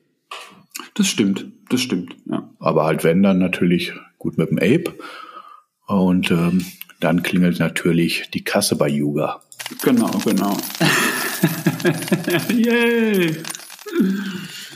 Das 0.94 1.06
stimmt, 1.06 1.46
das 1.70 1.80
stimmt, 1.80 2.16
ja. 2.26 2.48
Aber 2.58 2.84
halt 2.84 3.04
wenn, 3.04 3.22
dann 3.22 3.38
natürlich 3.38 3.92
gut 4.18 4.38
mit 4.38 4.50
dem 4.50 4.58
Ape. 4.58 4.94
Und 5.86 6.30
ähm, 6.30 6.64
dann 7.00 7.22
klingelt 7.22 7.58
natürlich 7.58 8.30
die 8.32 8.42
Kasse 8.42 8.76
bei 8.76 8.88
Yuga. 8.88 9.42
Genau, 9.82 10.10
genau. 10.24 10.56
Yay! 12.48 13.36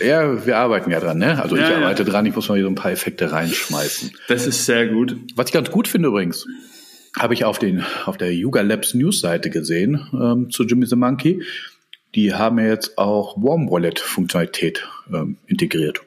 Ja, 0.01 0.47
wir 0.47 0.57
arbeiten 0.59 0.91
ja 0.91 1.01
dran, 1.01 1.19
ne? 1.19 1.43
Also 1.43 1.57
ja, 1.57 1.69
ich 1.69 1.77
arbeite 1.77 2.05
ja. 2.05 2.09
dran, 2.09 2.27
ich 2.27 2.35
muss 2.35 2.49
mal 2.49 2.55
hier 2.55 2.65
so 2.65 2.71
ein 2.71 2.75
paar 2.75 2.93
Effekte 2.93 3.33
reinschmeißen. 3.33 4.13
Das 4.29 4.47
ist 4.47 4.65
sehr 4.65 4.89
gut. 4.89 5.17
Was 5.35 5.47
ich 5.47 5.53
ganz 5.53 5.71
gut 5.71 5.89
finde 5.89 6.09
übrigens, 6.09 6.47
habe 7.19 7.35
ich 7.35 7.45
auf, 7.45 7.59
den, 7.59 7.85
auf 8.05 8.17
der 8.17 8.33
Yuga 8.33 8.61
Labs 8.61 8.95
News-Seite 8.95 9.51
gesehen 9.51 10.07
ähm, 10.13 10.51
zu 10.51 10.65
Jimmy 10.65 10.87
the 10.87 10.97
Monkey. 10.97 11.43
Die 12.15 12.35
haben 12.35 12.59
ja 12.59 12.67
jetzt 12.67 12.99
auch 12.99 13.37
Warm 13.37 13.71
Wallet-Funktionalität 13.71 14.87
ähm, 15.13 15.37
integriert. 15.47 16.01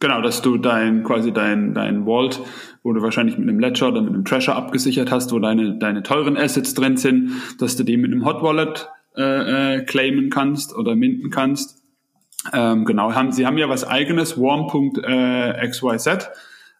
Genau, 0.00 0.20
dass 0.20 0.42
du 0.42 0.58
dein 0.58 1.04
quasi 1.04 1.32
dein 1.32 1.74
dein 1.74 2.06
Vault, 2.06 2.40
wo 2.82 2.92
du 2.92 3.02
wahrscheinlich 3.02 3.38
mit 3.38 3.48
einem 3.48 3.60
Ledger 3.60 3.88
oder 3.88 4.02
mit 4.02 4.12
einem 4.12 4.24
Treasure 4.24 4.56
abgesichert 4.56 5.12
hast, 5.12 5.32
wo 5.32 5.38
deine 5.38 5.78
deine 5.78 6.02
teuren 6.02 6.36
Assets 6.36 6.74
drin 6.74 6.96
sind, 6.96 7.30
dass 7.60 7.76
du 7.76 7.84
die 7.84 7.96
mit 7.96 8.10
einem 8.10 8.24
Hot 8.24 8.42
Wallet 8.42 8.88
äh, 9.16 9.76
äh, 9.76 9.84
claimen 9.84 10.28
kannst 10.28 10.74
oder 10.74 10.96
minden 10.96 11.30
kannst. 11.30 11.82
Ähm, 12.52 12.84
genau, 12.84 13.14
haben, 13.14 13.30
sie 13.30 13.46
haben 13.46 13.58
ja 13.58 13.68
was 13.68 13.86
eigenes, 13.86 14.36
warm.xyz 14.36 16.06
äh, 16.06 16.18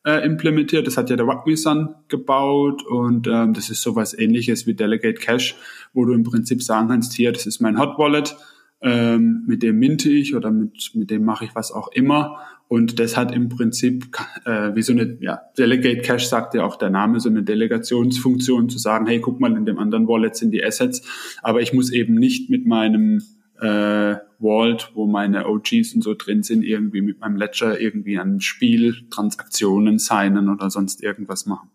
implementiert. 0.05 0.87
Das 0.87 0.97
hat 0.97 1.11
ja 1.11 1.17
der 1.17 1.27
Rugby 1.27 1.57
Sun 1.57 1.95
gebaut 2.09 2.85
und 2.85 3.29
ähm, 3.29 3.55
das 3.55 3.71
ist 3.71 3.83
sowas 3.83 4.19
ähnliches 4.19 4.67
wie 4.67 4.75
Delegate 4.75 5.21
Cash, 5.21 5.55
wo 5.93 6.05
du 6.05 6.13
im 6.13 6.25
Prinzip 6.25 6.63
sagen 6.63 6.89
kannst, 6.89 7.13
hier, 7.13 7.33
das 7.33 7.47
ist 7.47 7.61
mein 7.61 7.79
Hot 7.79 7.99
Wallet, 7.99 8.37
ähm, 8.81 9.45
mit 9.47 9.63
dem 9.63 9.79
minte 9.79 10.11
ich 10.11 10.35
oder 10.35 10.51
mit, 10.51 10.91
mit 10.95 11.11
dem 11.11 11.25
mache 11.25 11.45
ich 11.45 11.55
was 11.55 11.71
auch 11.71 11.89
immer 11.93 12.41
und 12.73 12.99
das 12.99 13.19
hat 13.19 13.35
im 13.35 13.51
Prinzip 13.51 14.07
äh, 14.47 14.75
wie 14.75 14.81
so 14.81 14.95
eine, 14.95 15.19
ja, 15.21 15.43
Delegate 15.59 16.01
Cache 16.01 16.27
sagt 16.27 16.55
ja 16.55 16.65
auch 16.65 16.77
der 16.77 16.89
Name, 16.89 17.21
so 17.21 17.29
eine 17.29 17.43
Delegationsfunktion 17.43 18.71
zu 18.71 18.79
sagen, 18.79 19.07
hey, 19.07 19.21
guck 19.21 19.41
mal, 19.41 19.55
in 19.55 19.67
dem 19.67 19.79
anderen 19.79 20.09
Wallet 20.09 20.37
sind 20.37 20.53
die 20.53 20.65
Assets, 20.65 21.03
aber 21.43 21.61
ich 21.61 21.75
muss 21.75 21.93
eben 21.93 22.15
nicht 22.15 22.49
mit 22.49 22.67
meinem 22.67 23.23
äh, 23.63 24.17
Vault, 24.41 24.91
wo 24.95 25.07
meine 25.07 25.49
OGs 25.49 25.95
und 25.95 26.03
so 26.03 26.15
drin 26.15 26.43
sind, 26.43 26.65
irgendwie 26.65 27.01
mit 27.01 27.21
meinem 27.21 27.37
Ledger 27.37 27.81
irgendwie 27.81 28.19
an 28.19 28.41
Spiel, 28.41 29.09
Transaktionen 29.11 29.99
signen 29.99 30.49
oder 30.49 30.69
sonst 30.69 31.03
irgendwas 31.03 31.47
machen. 31.47 31.71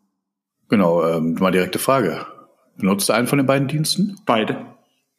Genau, 0.70 1.06
ähm, 1.08 1.36
mal 1.36 1.52
direkte 1.52 1.80
Frage. 1.80 2.26
Benutzt 2.78 3.08
du 3.08 3.14
einen 3.14 3.28
von 3.28 3.38
den 3.38 3.48
beiden 3.48 3.70
Diensten? 3.70 4.18
Beide. 4.26 4.66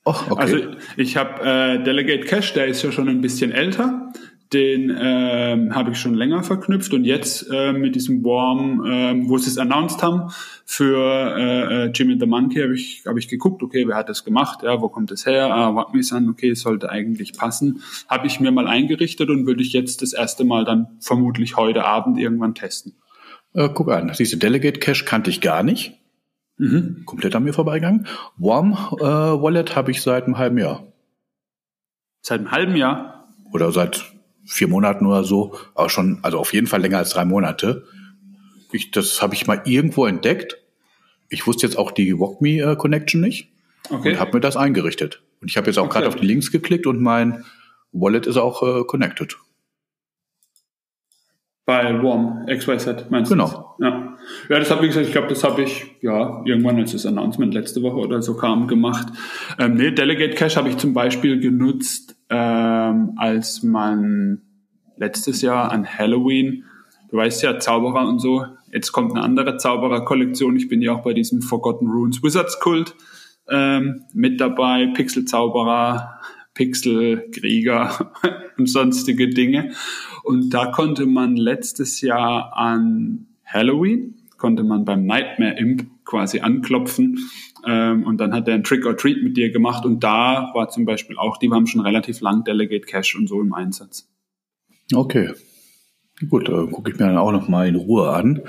Oh, 0.04 0.14
okay. 0.28 0.40
Also 0.40 0.58
ich 0.96 1.16
habe 1.16 1.42
äh, 1.42 1.82
Delegate 1.82 2.26
Cache, 2.26 2.54
der 2.54 2.66
ist 2.66 2.82
ja 2.82 2.92
schon 2.92 3.08
ein 3.08 3.20
bisschen 3.20 3.50
älter 3.50 4.12
den 4.52 4.96
ähm, 4.98 5.74
habe 5.74 5.90
ich 5.90 5.98
schon 5.98 6.14
länger 6.14 6.42
verknüpft 6.42 6.94
und 6.94 7.04
jetzt 7.04 7.48
äh, 7.50 7.72
mit 7.72 7.94
diesem 7.94 8.24
Warm, 8.24 8.82
ähm, 8.86 9.28
wo 9.28 9.36
sie 9.36 9.50
es 9.50 9.58
announced 9.58 10.02
haben 10.02 10.30
für 10.64 10.98
äh, 11.36 11.84
äh, 11.84 11.90
Jimmy 11.94 12.16
the 12.18 12.26
Monkey, 12.26 12.60
habe 12.62 12.74
ich, 12.74 13.04
hab 13.06 13.16
ich 13.16 13.28
geguckt, 13.28 13.62
okay, 13.62 13.86
wer 13.86 13.96
hat 13.96 14.08
das 14.08 14.24
gemacht, 14.24 14.62
ja, 14.62 14.80
wo 14.80 14.88
kommt 14.88 15.10
das 15.10 15.26
her, 15.26 15.54
ah, 15.54 15.74
What 15.74 15.92
Me 15.92 16.02
Sun, 16.02 16.30
okay, 16.30 16.50
es 16.50 16.60
sollte 16.60 16.88
eigentlich 16.88 17.34
passen, 17.34 17.82
habe 18.08 18.26
ich 18.26 18.40
mir 18.40 18.50
mal 18.50 18.66
eingerichtet 18.66 19.28
und 19.28 19.46
würde 19.46 19.62
ich 19.62 19.72
jetzt 19.72 20.00
das 20.00 20.14
erste 20.14 20.44
Mal 20.44 20.64
dann 20.64 20.88
vermutlich 21.00 21.56
heute 21.56 21.84
Abend 21.84 22.18
irgendwann 22.18 22.54
testen. 22.54 22.94
Äh, 23.52 23.68
guck 23.74 23.90
an, 23.90 24.12
diese 24.18 24.38
Delegate 24.38 24.80
Cache 24.80 25.04
kannte 25.04 25.30
ich 25.30 25.40
gar 25.40 25.62
nicht. 25.62 25.94
Mhm. 26.56 27.02
Komplett 27.04 27.36
an 27.36 27.44
mir 27.44 27.52
vorbeigegangen. 27.52 28.06
Warm 28.36 28.72
äh, 28.72 29.04
Wallet 29.04 29.76
habe 29.76 29.90
ich 29.90 30.02
seit 30.02 30.24
einem 30.24 30.38
halben 30.38 30.58
Jahr. 30.58 30.84
Seit 32.22 32.40
einem 32.40 32.50
halben 32.50 32.76
Jahr? 32.76 33.28
Oder 33.52 33.72
seit 33.72 34.17
vier 34.48 34.68
Monaten 34.68 35.06
oder 35.06 35.24
so, 35.24 35.54
aber 35.74 35.90
schon, 35.90 36.18
also 36.22 36.38
auf 36.38 36.52
jeden 36.52 36.66
Fall 36.66 36.80
länger 36.80 36.98
als 36.98 37.10
drei 37.10 37.24
Monate. 37.24 37.84
Ich, 38.72 38.90
das 38.90 39.22
habe 39.22 39.34
ich 39.34 39.46
mal 39.46 39.62
irgendwo 39.64 40.06
entdeckt. 40.06 40.58
Ich 41.28 41.46
wusste 41.46 41.66
jetzt 41.66 41.76
auch 41.76 41.90
die 41.90 42.18
WalkMe 42.18 42.60
äh, 42.60 42.76
Connection 42.76 43.20
nicht 43.20 43.50
okay. 43.90 44.12
und 44.12 44.20
habe 44.20 44.34
mir 44.34 44.40
das 44.40 44.56
eingerichtet. 44.56 45.22
Und 45.40 45.50
ich 45.50 45.56
habe 45.56 45.66
jetzt 45.66 45.78
auch 45.78 45.84
okay. 45.84 45.94
gerade 45.94 46.08
auf 46.08 46.16
die 46.16 46.26
Links 46.26 46.50
geklickt 46.50 46.86
und 46.86 47.00
mein 47.00 47.44
Wallet 47.92 48.26
ist 48.26 48.36
auch 48.36 48.62
äh, 48.62 48.84
connected. 48.84 49.36
Bei 51.68 52.02
Warm 52.02 52.46
XYZ 52.46 53.10
meinst 53.10 53.30
du? 53.30 53.34
Genau. 53.34 53.76
Das? 53.78 53.90
Ja. 53.90 54.16
ja, 54.48 54.58
das 54.58 54.70
habe 54.70 54.86
ich 54.86 54.88
gesagt, 54.88 55.04
ich 55.04 55.12
glaube, 55.12 55.28
das 55.28 55.44
habe 55.44 55.60
ich 55.60 55.84
ja 56.00 56.42
irgendwann, 56.46 56.78
als 56.78 56.92
das 56.92 57.04
Announcement 57.04 57.52
letzte 57.52 57.82
Woche 57.82 57.96
oder 57.96 58.22
so 58.22 58.38
kam, 58.38 58.68
gemacht. 58.68 59.08
Ähm, 59.58 59.74
nee, 59.74 59.90
Delegate 59.90 60.34
Cache 60.34 60.56
habe 60.56 60.70
ich 60.70 60.78
zum 60.78 60.94
Beispiel 60.94 61.38
genutzt, 61.40 62.16
ähm, 62.30 63.12
als 63.18 63.62
man 63.62 64.40
letztes 64.96 65.42
Jahr 65.42 65.70
an 65.70 65.86
Halloween, 65.86 66.64
du 67.10 67.18
weißt 67.18 67.42
ja, 67.42 67.58
Zauberer 67.58 68.08
und 68.08 68.18
so, 68.18 68.46
jetzt 68.72 68.92
kommt 68.92 69.12
eine 69.12 69.22
andere 69.22 69.58
Zauberer-Kollektion. 69.58 70.56
Ich 70.56 70.68
bin 70.68 70.80
ja 70.80 70.92
auch 70.92 71.02
bei 71.02 71.12
diesem 71.12 71.42
Forgotten 71.42 71.86
Runes 71.88 72.22
Wizards 72.22 72.60
Kult 72.60 72.94
ähm, 73.50 74.04
mit 74.14 74.40
dabei, 74.40 74.86
Pixel-Zauberer, 74.94 76.17
Pixel-Krieger 76.58 78.12
und 78.58 78.68
sonstige 78.68 79.28
Dinge. 79.28 79.70
Und 80.24 80.50
da 80.50 80.66
konnte 80.72 81.06
man 81.06 81.36
letztes 81.36 82.00
Jahr 82.00 82.56
an 82.56 83.28
Halloween, 83.44 84.16
konnte 84.36 84.64
man 84.64 84.84
beim 84.84 85.06
Nightmare 85.06 85.56
Imp 85.56 85.86
quasi 86.04 86.40
anklopfen 86.40 87.18
ähm, 87.64 88.02
und 88.04 88.18
dann 88.18 88.34
hat 88.34 88.48
er 88.48 88.54
ein 88.54 88.64
Trick 88.64 88.86
or 88.86 88.96
Treat 88.96 89.22
mit 89.22 89.36
dir 89.36 89.50
gemacht 89.50 89.84
und 89.84 90.02
da 90.02 90.50
war 90.52 90.68
zum 90.68 90.84
Beispiel 90.84 91.16
auch, 91.16 91.36
die 91.36 91.50
haben 91.50 91.66
schon 91.66 91.80
relativ 91.80 92.20
lang 92.20 92.42
Delegate 92.44 92.86
Cache 92.86 93.16
und 93.16 93.28
so 93.28 93.40
im 93.40 93.54
Einsatz. 93.54 94.08
Okay, 94.92 95.30
gut, 96.28 96.48
äh, 96.48 96.66
gucke 96.66 96.90
ich 96.90 96.98
mir 96.98 97.06
dann 97.06 97.18
auch 97.18 97.32
noch 97.32 97.48
mal 97.48 97.68
in 97.68 97.76
Ruhe 97.76 98.10
an. 98.10 98.42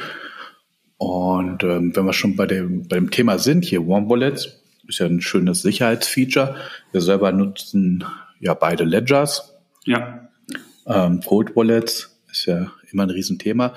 Und 0.97 1.63
ähm, 1.63 1.95
wenn 1.95 2.05
wir 2.05 2.13
schon 2.13 2.35
bei 2.35 2.45
dem, 2.45 2.87
bei 2.87 2.95
dem 2.95 3.11
Thema 3.11 3.37
sind, 3.37 3.65
hier 3.65 3.87
Warm 3.87 4.09
Wallets, 4.09 4.58
ist 4.89 4.99
ja 4.99 5.05
ein 5.05 5.21
schönes 5.21 5.61
Sicherheitsfeature. 5.61 6.55
Wir 6.91 7.01
selber 7.01 7.31
nutzen 7.31 8.03
ja 8.39 8.53
beide 8.53 8.83
Ledgers. 8.83 9.55
Ja. 9.85 10.29
Ähm, 10.87 11.21
Cold 11.25 11.55
Wallets 11.55 12.19
ist 12.31 12.45
ja 12.45 12.71
immer 12.91 13.03
ein 13.03 13.11
Riesenthema. 13.11 13.73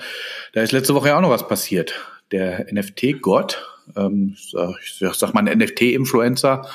Da 0.53 0.61
ist 0.61 0.71
letzte 0.71 0.95
Woche 0.95 1.09
ja 1.09 1.17
auch 1.17 1.21
noch 1.21 1.29
was 1.29 1.47
passiert. 1.47 1.93
Der 2.31 2.65
NFT-Gott, 2.73 3.63
ähm, 3.95 4.35
ich 4.35 4.97
sag 5.13 5.33
mal 5.33 5.47
ein 5.47 5.57
NFT-Influencer 5.59 6.67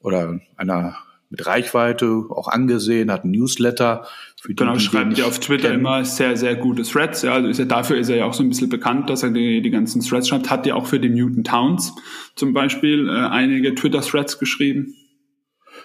oder 0.00 0.40
einer 0.56 0.96
mit 1.30 1.46
Reichweite, 1.46 2.26
auch 2.30 2.48
angesehen, 2.48 3.10
hat 3.10 3.24
ein 3.24 3.30
Newsletter. 3.30 4.06
Für 4.44 4.52
genau, 4.52 4.78
schreibt 4.78 5.16
ja 5.16 5.24
auf 5.24 5.38
Twitter 5.38 5.68
kennen. 5.68 5.80
immer 5.80 6.04
sehr, 6.04 6.36
sehr 6.36 6.54
gute 6.54 6.82
Threads. 6.82 7.22
Ja, 7.22 7.32
also 7.32 7.48
ist 7.48 7.58
er, 7.58 7.64
dafür 7.64 7.96
ist 7.96 8.10
er 8.10 8.16
ja 8.16 8.24
auch 8.26 8.34
so 8.34 8.42
ein 8.42 8.50
bisschen 8.50 8.68
bekannt, 8.68 9.08
dass 9.08 9.22
er 9.22 9.30
die, 9.30 9.62
die 9.62 9.70
ganzen 9.70 10.02
Threads 10.02 10.28
schreibt. 10.28 10.50
Hat 10.50 10.66
ja 10.66 10.74
auch 10.74 10.84
für 10.84 11.00
die 11.00 11.08
Newton 11.08 11.44
Towns 11.44 11.94
zum 12.36 12.52
Beispiel 12.52 13.08
äh, 13.08 13.12
einige 13.12 13.74
Twitter-Threads 13.74 14.38
geschrieben. 14.38 14.96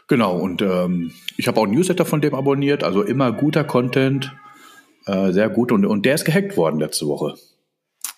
Genau, 0.09 0.37
und 0.37 0.61
ähm, 0.61 1.11
ich 1.37 1.47
habe 1.47 1.57
auch 1.57 1.67
ein 1.67 1.71
Newsletter 1.71 2.03
von 2.03 2.19
dem 2.19 2.35
abonniert, 2.35 2.83
also 2.83 3.01
immer 3.01 3.31
guter 3.31 3.63
Content, 3.63 4.35
äh, 5.05 5.31
sehr 5.31 5.47
gut. 5.47 5.71
Und, 5.71 5.85
und 5.85 6.05
der 6.05 6.15
ist 6.15 6.25
gehackt 6.25 6.57
worden 6.57 6.81
letzte 6.81 7.07
Woche. 7.07 7.35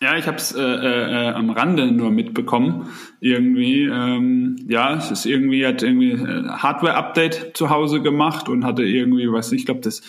Ja, 0.01 0.17
ich 0.17 0.25
habe 0.25 0.37
es 0.37 0.51
äh, 0.51 0.59
äh, 0.59 1.29
am 1.29 1.51
Rande 1.51 1.91
nur 1.91 2.09
mitbekommen. 2.09 2.89
Irgendwie, 3.19 3.83
ähm, 3.83 4.55
ja, 4.67 4.95
es 4.97 5.11
ist 5.11 5.27
irgendwie 5.27 5.63
hat 5.63 5.83
irgendwie 5.83 6.13
äh, 6.13 6.47
Hardware-Update 6.47 7.51
zu 7.55 7.69
Hause 7.69 8.01
gemacht 8.01 8.49
und 8.49 8.65
hatte 8.65 8.81
irgendwie, 8.81 9.31
weiß 9.31 9.51
nicht, 9.51 9.59
ich 9.59 9.65
glaube, 9.67 9.81
das 9.81 10.01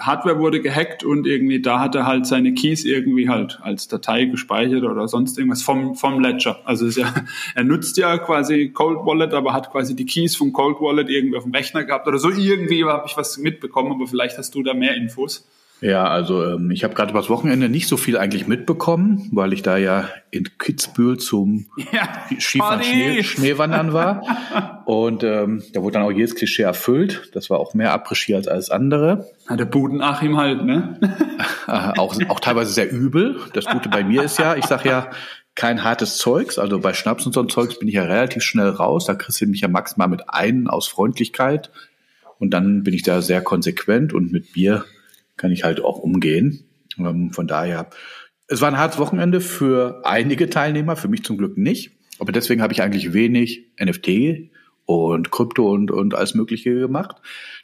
Hardware 0.00 0.40
wurde 0.40 0.60
gehackt 0.60 1.04
und 1.04 1.28
irgendwie 1.28 1.62
da 1.62 1.78
hat 1.78 1.94
er 1.94 2.06
halt 2.06 2.26
seine 2.26 2.54
Keys 2.54 2.84
irgendwie 2.84 3.28
halt 3.28 3.60
als 3.62 3.86
Datei 3.86 4.24
gespeichert 4.24 4.82
oder 4.82 5.06
sonst 5.06 5.38
irgendwas 5.38 5.62
vom, 5.62 5.94
vom 5.94 6.18
Ledger. 6.18 6.58
Also 6.64 6.86
ist 6.86 6.98
ja, 6.98 7.14
er 7.54 7.62
nutzt 7.62 7.96
ja 7.98 8.18
quasi 8.18 8.70
Cold 8.70 9.06
Wallet, 9.06 9.32
aber 9.32 9.52
hat 9.52 9.70
quasi 9.70 9.94
die 9.94 10.06
Keys 10.06 10.34
vom 10.34 10.52
Cold 10.52 10.80
Wallet 10.80 11.08
irgendwie 11.08 11.36
auf 11.36 11.44
dem 11.44 11.54
Rechner 11.54 11.84
gehabt 11.84 12.08
oder 12.08 12.18
so. 12.18 12.30
Irgendwie 12.30 12.84
habe 12.84 13.06
ich 13.06 13.16
was 13.16 13.38
mitbekommen, 13.38 13.92
aber 13.92 14.08
vielleicht 14.08 14.38
hast 14.38 14.56
du 14.56 14.64
da 14.64 14.74
mehr 14.74 14.96
Infos. 14.96 15.46
Ja, 15.82 16.08
also 16.08 16.42
ähm, 16.42 16.70
ich 16.70 16.84
habe 16.84 16.94
gerade 16.94 17.10
übers 17.10 17.28
Wochenende 17.28 17.68
nicht 17.68 17.86
so 17.86 17.98
viel 17.98 18.16
eigentlich 18.16 18.46
mitbekommen, 18.46 19.28
weil 19.32 19.52
ich 19.52 19.62
da 19.62 19.76
ja 19.76 20.08
in 20.30 20.48
Kitzbühel 20.58 21.18
zum 21.18 21.66
ja, 21.92 22.08
Skifahren 22.38 22.82
Schnee, 22.82 23.22
Schneewandern 23.22 23.92
war. 23.92 24.82
Und 24.86 25.22
ähm, 25.22 25.62
da 25.74 25.82
wurde 25.82 25.94
dann 25.94 26.02
auch 26.02 26.12
jedes 26.12 26.34
Klischee 26.34 26.62
erfüllt. 26.62 27.30
Das 27.34 27.50
war 27.50 27.58
auch 27.58 27.74
mehr 27.74 27.92
Après-Ski 27.92 28.34
als 28.34 28.48
alles 28.48 28.70
andere. 28.70 29.28
Ja, 29.50 29.56
der 29.56 29.66
Budenachim 29.66 30.38
halt, 30.38 30.64
ne? 30.64 30.98
auch, 31.66 32.16
auch 32.28 32.40
teilweise 32.40 32.72
sehr 32.72 32.90
übel. 32.90 33.38
Das 33.52 33.66
Gute 33.66 33.90
bei 33.90 34.02
mir 34.02 34.22
ist 34.22 34.38
ja, 34.38 34.56
ich 34.56 34.64
sag 34.64 34.86
ja, 34.86 35.10
kein 35.54 35.84
hartes 35.84 36.16
Zeugs. 36.16 36.58
Also 36.58 36.78
bei 36.78 36.94
Schnaps 36.94 37.26
und 37.26 37.32
so 37.32 37.40
ein 37.40 37.50
Zeugs 37.50 37.78
bin 37.78 37.88
ich 37.88 37.94
ja 37.94 38.04
relativ 38.04 38.42
schnell 38.42 38.70
raus. 38.70 39.04
Da 39.04 39.14
kriegst 39.14 39.40
du 39.42 39.46
mich 39.46 39.60
ja 39.60 39.68
maximal 39.68 40.08
mit 40.08 40.30
einen 40.30 40.68
aus 40.68 40.88
Freundlichkeit. 40.88 41.70
Und 42.38 42.50
dann 42.50 42.82
bin 42.82 42.94
ich 42.94 43.02
da 43.02 43.20
sehr 43.20 43.42
konsequent 43.42 44.12
und 44.12 44.32
mit 44.32 44.52
Bier 44.52 44.84
kann 45.36 45.52
ich 45.52 45.64
halt 45.64 45.80
auch 45.80 45.98
umgehen. 45.98 46.64
Ähm, 46.98 47.32
von 47.32 47.46
daher, 47.46 47.90
es 48.48 48.60
war 48.60 48.68
ein 48.68 48.78
hartes 48.78 48.98
Wochenende 48.98 49.40
für 49.40 50.02
einige 50.04 50.48
Teilnehmer, 50.48 50.96
für 50.96 51.08
mich 51.08 51.24
zum 51.24 51.36
Glück 51.36 51.58
nicht. 51.58 51.92
Aber 52.18 52.32
deswegen 52.32 52.62
habe 52.62 52.72
ich 52.72 52.82
eigentlich 52.82 53.12
wenig 53.12 53.66
NFT 53.80 54.50
und 54.86 55.30
Krypto 55.30 55.70
und, 55.70 55.90
und 55.90 56.14
alles 56.14 56.34
Mögliche 56.34 56.74
gemacht. 56.74 57.16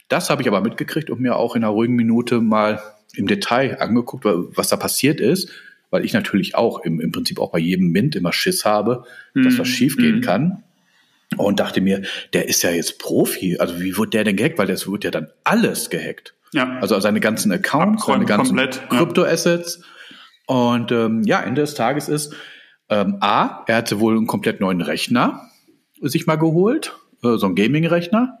Das 0.09 0.29
habe 0.29 0.41
ich 0.41 0.47
aber 0.47 0.61
mitgekriegt 0.61 1.09
und 1.09 1.21
mir 1.21 1.37
auch 1.37 1.55
in 1.55 1.63
einer 1.63 1.71
ruhigen 1.71 1.95
Minute 1.95 2.41
mal 2.41 2.81
im 3.15 3.27
Detail 3.27 3.79
angeguckt, 3.79 4.25
was 4.25 4.69
da 4.69 4.75
passiert 4.75 5.19
ist, 5.19 5.49
weil 5.89 6.03
ich 6.03 6.13
natürlich 6.13 6.55
auch 6.55 6.79
im, 6.79 6.99
im 6.99 7.11
Prinzip 7.11 7.39
auch 7.39 7.51
bei 7.51 7.59
jedem 7.59 7.89
Mint 7.89 8.15
immer 8.15 8.33
Schiss 8.33 8.65
habe, 8.65 9.05
mm. 9.33 9.43
dass 9.43 9.59
was 9.59 9.67
mhm. 9.67 9.71
schiefgehen 9.71 10.19
mm. 10.19 10.21
kann. 10.21 10.63
Und 11.37 11.59
dachte 11.59 11.81
mir, 11.81 12.03
der 12.33 12.47
ist 12.47 12.61
ja 12.61 12.71
jetzt 12.71 12.99
Profi. 12.99 13.57
Also 13.57 13.81
wie 13.81 13.97
wird 13.97 14.13
der 14.13 14.23
denn 14.23 14.35
gehackt? 14.35 14.59
Weil 14.59 14.67
das 14.67 14.91
wird 14.91 15.03
ja 15.03 15.09
dann 15.09 15.29
alles 15.43 15.89
gehackt. 15.89 16.35
Ja. 16.53 16.77
Also 16.79 16.99
seine 16.99 17.19
ganzen 17.19 17.51
Accounts, 17.51 18.03
Abräumen 18.03 18.25
seine 18.25 18.37
ganzen 18.37 18.57
komplett, 18.57 18.89
Kryptoassets. 18.89 19.79
Ja. 19.79 20.55
Und 20.55 20.91
ähm, 20.91 21.23
ja, 21.23 21.41
Ende 21.41 21.61
des 21.61 21.73
Tages 21.73 22.09
ist 22.09 22.33
ähm, 22.89 23.17
A, 23.21 23.63
er 23.67 23.77
hatte 23.77 23.99
wohl 23.99 24.15
einen 24.15 24.27
komplett 24.27 24.59
neuen 24.59 24.81
Rechner 24.81 25.49
sich 26.09 26.27
mal 26.27 26.35
geholt, 26.35 26.95
äh, 27.23 27.37
so 27.37 27.45
einen 27.45 27.55
Gaming-Rechner, 27.55 28.39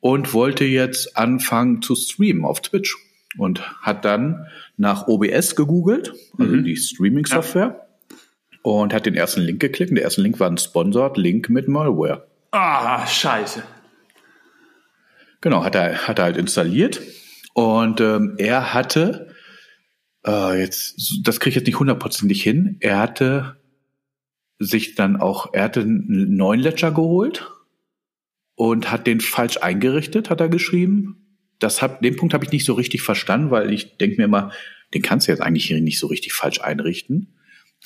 und 0.00 0.34
wollte 0.34 0.64
jetzt 0.64 1.16
anfangen 1.16 1.82
zu 1.82 1.94
streamen 1.94 2.44
auf 2.44 2.60
Twitch. 2.60 2.96
Und 3.38 3.62
hat 3.80 4.04
dann 4.04 4.46
nach 4.76 5.08
OBS 5.08 5.56
gegoogelt, 5.56 6.12
also 6.38 6.52
mhm. 6.52 6.64
die 6.64 6.76
Streaming-Software, 6.76 7.86
ja. 8.10 8.16
und 8.60 8.92
hat 8.92 9.06
den 9.06 9.14
ersten 9.14 9.40
Link 9.40 9.58
geklickt. 9.58 9.90
Und 9.90 9.94
der 9.94 10.04
erste 10.04 10.20
Link 10.20 10.38
war 10.38 10.50
ein 10.50 10.58
Sponsored 10.58 11.16
Link 11.16 11.48
mit 11.48 11.66
Malware. 11.66 12.26
Ah, 12.50 13.06
scheiße. 13.06 13.62
Genau, 15.40 15.64
hat 15.64 15.74
er, 15.74 16.06
hat 16.06 16.18
er 16.18 16.26
halt 16.26 16.36
installiert 16.36 17.00
und 17.54 18.00
ähm, 18.00 18.34
er 18.38 18.74
hatte, 18.74 19.34
äh, 20.26 20.60
jetzt, 20.60 21.20
das 21.24 21.40
kriege 21.40 21.50
ich 21.50 21.56
jetzt 21.56 21.66
nicht 21.66 21.78
hundertprozentig 21.78 22.42
hin, 22.42 22.76
er 22.80 22.98
hatte 22.98 23.56
sich 24.58 24.94
dann 24.94 25.16
auch, 25.16 25.52
er 25.52 25.64
hatte 25.64 25.80
einen 25.80 26.36
neuen 26.36 26.60
Ledger 26.60 26.92
geholt 26.92 27.50
und 28.54 28.90
hat 28.90 29.06
den 29.06 29.20
falsch 29.20 29.58
eingerichtet, 29.58 30.30
hat 30.30 30.40
er 30.40 30.48
geschrieben. 30.48 31.38
Das 31.58 31.82
hab, 31.82 32.00
den 32.00 32.16
Punkt 32.16 32.34
habe 32.34 32.44
ich 32.44 32.52
nicht 32.52 32.64
so 32.64 32.74
richtig 32.74 33.02
verstanden, 33.02 33.50
weil 33.50 33.72
ich 33.72 33.96
denke 33.98 34.16
mir 34.16 34.24
immer, 34.24 34.52
den 34.94 35.02
kannst 35.02 35.26
du 35.26 35.32
jetzt 35.32 35.40
eigentlich 35.40 35.66
hier 35.66 35.80
nicht 35.80 35.98
so 35.98 36.06
richtig 36.06 36.32
falsch 36.32 36.60
einrichten. 36.60 37.34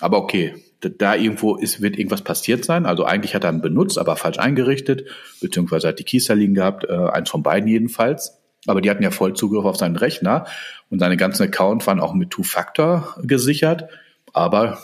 Aber 0.00 0.18
okay, 0.18 0.54
da 0.80 1.14
irgendwo 1.14 1.56
ist, 1.56 1.80
wird 1.80 1.96
irgendwas 1.96 2.22
passiert 2.22 2.64
sein. 2.64 2.84
Also 2.84 3.04
eigentlich 3.04 3.34
hat 3.34 3.44
er 3.44 3.52
ihn 3.52 3.62
benutzt, 3.62 3.98
aber 3.98 4.16
falsch 4.16 4.38
eingerichtet, 4.38 5.08
beziehungsweise 5.40 5.88
hat 5.88 5.98
die 5.98 6.04
Keys 6.04 6.26
da 6.26 6.34
liegen 6.34 6.54
gehabt, 6.54 6.84
äh, 6.84 6.92
eins 6.92 7.30
von 7.30 7.42
beiden 7.42 7.68
jedenfalls. 7.68 8.42
Aber 8.66 8.80
die 8.80 8.90
hatten 8.90 9.02
ja 9.02 9.10
voll 9.10 9.34
Zugriff 9.34 9.64
auf 9.64 9.76
seinen 9.76 9.96
Rechner 9.96 10.46
und 10.90 10.98
seine 10.98 11.16
ganzen 11.16 11.44
Accounts 11.44 11.86
waren 11.86 12.00
auch 12.00 12.14
mit 12.14 12.30
Two-Factor 12.30 13.16
gesichert. 13.22 13.88
Aber 14.32 14.78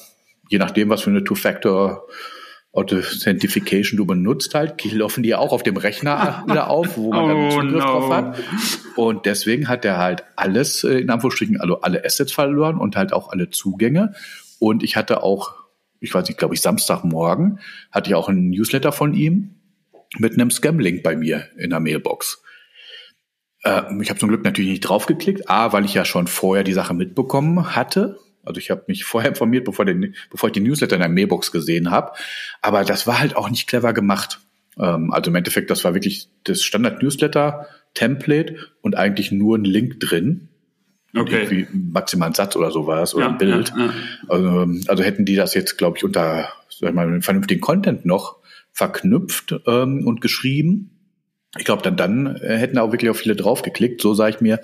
je 0.49 0.59
nachdem, 0.59 0.89
was 0.89 1.03
für 1.03 1.11
eine 1.11 1.25
Two-Factor 1.25 2.07
Authentification 2.75 3.99
du 3.99 4.07
benutzt 4.07 4.55
halt, 4.55 4.83
laufen 4.93 5.23
die 5.23 5.35
auch 5.35 5.53
auf 5.53 5.63
dem 5.63 5.77
Rechner 5.77 6.43
wieder 6.49 6.71
auf, 6.71 6.97
wo 6.97 7.13
man 7.13 7.29
dann 7.29 7.37
Oh, 7.37 7.51
Zugriff 7.51 7.73
no. 7.73 7.79
drauf 7.81 8.11
hat. 8.11 8.39
Und 8.97 9.27
deswegen 9.27 9.69
hat 9.69 9.85
er 9.85 9.99
halt 9.99 10.25
alles, 10.37 10.83
äh, 10.83 10.99
in 11.01 11.11
Anführungsstrichen, 11.11 11.61
also 11.61 11.83
alle 11.83 12.03
Assets 12.05 12.33
verloren 12.33 12.79
und 12.79 12.97
halt 12.97 13.13
auch 13.13 13.29
alle 13.31 13.51
Zugänge. 13.51 14.15
Und 14.59 14.83
ich 14.83 14.97
hatte 14.97 15.23
auch, 15.23 15.55
ich 16.01 16.15
weiß 16.15 16.27
nicht, 16.29 16.39
glaube 16.39 16.55
ich, 16.55 16.63
Samstagmorgen 16.63 17.61
hatte 17.91 18.09
ich 18.09 18.15
auch 18.15 18.31
einen 18.31 18.49
Newsletter 18.49 18.93
von 18.93 19.13
ihm 19.13 19.57
mit 20.19 20.33
einem 20.35 20.51
Scam-Link 20.51 21.03
bei 21.03 21.15
mir 21.15 21.49
in 21.59 21.71
der 21.71 21.81
Mailbox. 21.81 22.43
Äh, 23.63 23.83
ich 24.01 24.11
habe 24.11 24.19
zum 24.21 24.29
Glück 24.29 24.45
natürlich 24.45 24.71
nicht 24.71 24.81
draufgeklickt, 24.81 25.49
A, 25.49 25.73
weil 25.73 25.85
ich 25.85 25.95
ja 25.95 26.05
schon 26.05 26.27
vorher 26.27 26.65
die 26.65 26.73
Sache 26.73 26.95
mitbekommen 26.95 27.75
hatte. 27.75 28.19
Also 28.45 28.59
ich 28.59 28.71
habe 28.71 28.85
mich 28.89 29.05
vorher 29.07 29.31
informiert, 29.31 29.65
bevor, 29.65 29.85
den, 29.85 30.15
bevor 30.31 30.49
ich 30.49 30.53
die 30.53 30.61
Newsletter 30.61 30.97
in 30.97 31.01
der 31.03 31.09
Mailbox 31.09 31.53
gesehen 31.53 31.91
habe. 31.91 32.13
Aber 32.61 32.85
das 32.85 33.07
war 33.07 33.19
halt 33.21 33.37
auch 33.37 33.51
nicht 33.51 33.69
clever 33.69 33.93
gemacht. 33.93 34.41
Ähm, 34.79 35.13
also 35.13 35.31
im 35.31 35.37
Endeffekt, 35.37 35.71
das 35.71 35.85
war 35.85 35.95
wirklich 35.95 36.29
das 36.45 36.63
Standard-Newsletter-Template 36.63 38.57
und 38.81 38.97
eigentlich 38.97 39.33
nur 39.33 39.59
ein 39.59 39.65
Link 39.65 40.01
drin. 40.01 40.49
Okay. 41.15 41.43
Irgendwie 41.43 41.67
maximal 41.73 42.29
ein 42.29 42.35
Satz 42.35 42.57
oder 42.57 42.71
sowas 42.71 43.15
oder 43.15 43.27
Ja, 43.27 43.31
ein 43.33 43.39
Bild. 43.39 43.73
ja, 43.77 43.85
ja. 43.85 43.93
Also, 44.29 44.67
also 44.89 45.03
hätten 45.03 45.27
die 45.27 45.37
das 45.37 45.53
jetzt, 45.53 45.77
glaube 45.77 45.99
ich, 45.99 46.05
unter 46.05 46.49
sag 46.71 46.89
ich 46.89 46.95
mal, 46.95 47.21
vernünftigen 47.21 47.61
Content 47.61 48.07
noch 48.07 48.37
verknüpft 48.73 49.55
ähm, 49.67 50.07
und 50.07 50.21
geschrieben. 50.21 51.02
Ich 51.59 51.65
glaube, 51.65 51.83
dann, 51.83 51.97
dann 51.97 52.37
äh, 52.37 52.57
hätten 52.57 52.79
auch 52.79 52.93
wirklich 52.93 53.11
auch 53.11 53.17
viele 53.17 53.37
draufgeklickt. 53.37 54.01
So 54.01 54.15
sage 54.15 54.37
ich 54.37 54.41
mir, 54.41 54.61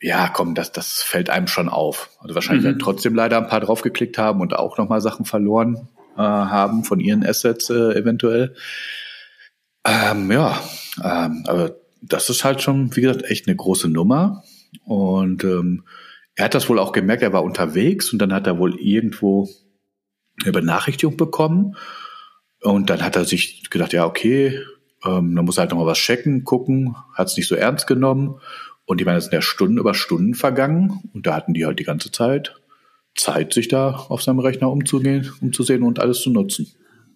ja, 0.00 0.28
komm, 0.28 0.54
das, 0.54 0.72
das 0.72 1.02
fällt 1.02 1.30
einem 1.30 1.48
schon 1.48 1.68
auf. 1.68 2.10
Also 2.20 2.34
wahrscheinlich 2.34 2.62
Mhm. 2.64 2.68
werden 2.68 2.78
trotzdem 2.78 3.14
leider 3.14 3.38
ein 3.38 3.48
paar 3.48 3.60
draufgeklickt 3.60 4.18
haben 4.18 4.40
und 4.40 4.54
auch 4.54 4.78
nochmal 4.78 5.00
Sachen 5.00 5.24
verloren 5.24 5.88
äh, 6.16 6.20
haben 6.20 6.84
von 6.84 7.00
ihren 7.00 7.24
Assets 7.24 7.70
äh, 7.70 7.94
eventuell. 7.98 8.54
Ähm, 9.84 10.30
ja, 10.30 10.60
ähm, 11.02 11.44
aber 11.46 11.76
das 12.02 12.28
ist 12.30 12.44
halt 12.44 12.62
schon, 12.62 12.94
wie 12.94 13.00
gesagt, 13.00 13.24
echt 13.24 13.46
eine 13.46 13.56
große 13.56 13.88
Nummer. 13.88 14.42
Und 14.84 15.44
ähm, 15.44 15.84
er 16.34 16.46
hat 16.46 16.54
das 16.54 16.68
wohl 16.68 16.78
auch 16.78 16.92
gemerkt, 16.92 17.22
er 17.22 17.32
war 17.32 17.42
unterwegs 17.42 18.12
und 18.12 18.18
dann 18.18 18.32
hat 18.32 18.46
er 18.46 18.58
wohl 18.58 18.78
irgendwo 18.78 19.48
eine 20.42 20.52
Benachrichtigung 20.52 21.16
bekommen. 21.16 21.76
Und 22.60 22.90
dann 22.90 23.02
hat 23.02 23.16
er 23.16 23.24
sich 23.24 23.70
gedacht, 23.70 23.92
ja, 23.92 24.04
okay, 24.04 24.60
ähm, 25.06 25.34
dann 25.34 25.44
muss 25.44 25.58
er 25.58 25.62
halt 25.62 25.70
nochmal 25.70 25.86
was 25.86 25.98
checken, 25.98 26.44
gucken, 26.44 26.96
hat 27.14 27.28
es 27.28 27.36
nicht 27.36 27.48
so 27.48 27.54
ernst 27.54 27.86
genommen. 27.86 28.40
Und 28.84 29.00
ich 29.00 29.06
meine, 29.06 29.18
es 29.18 29.24
sind 29.24 29.34
ja 29.34 29.42
Stunden 29.42 29.78
über 29.78 29.94
Stunden 29.94 30.34
vergangen 30.34 31.00
und 31.12 31.26
da 31.26 31.34
hatten 31.34 31.54
die 31.54 31.66
halt 31.66 31.78
die 31.78 31.84
ganze 31.84 32.10
Zeit 32.12 32.54
Zeit, 33.16 33.52
sich 33.52 33.68
da 33.68 33.92
auf 33.92 34.22
seinem 34.22 34.38
Rechner 34.40 34.70
umzugehen, 34.70 35.30
umzusehen 35.40 35.82
und 35.82 35.98
alles 35.98 36.20
zu 36.20 36.30
nutzen. 36.30 36.68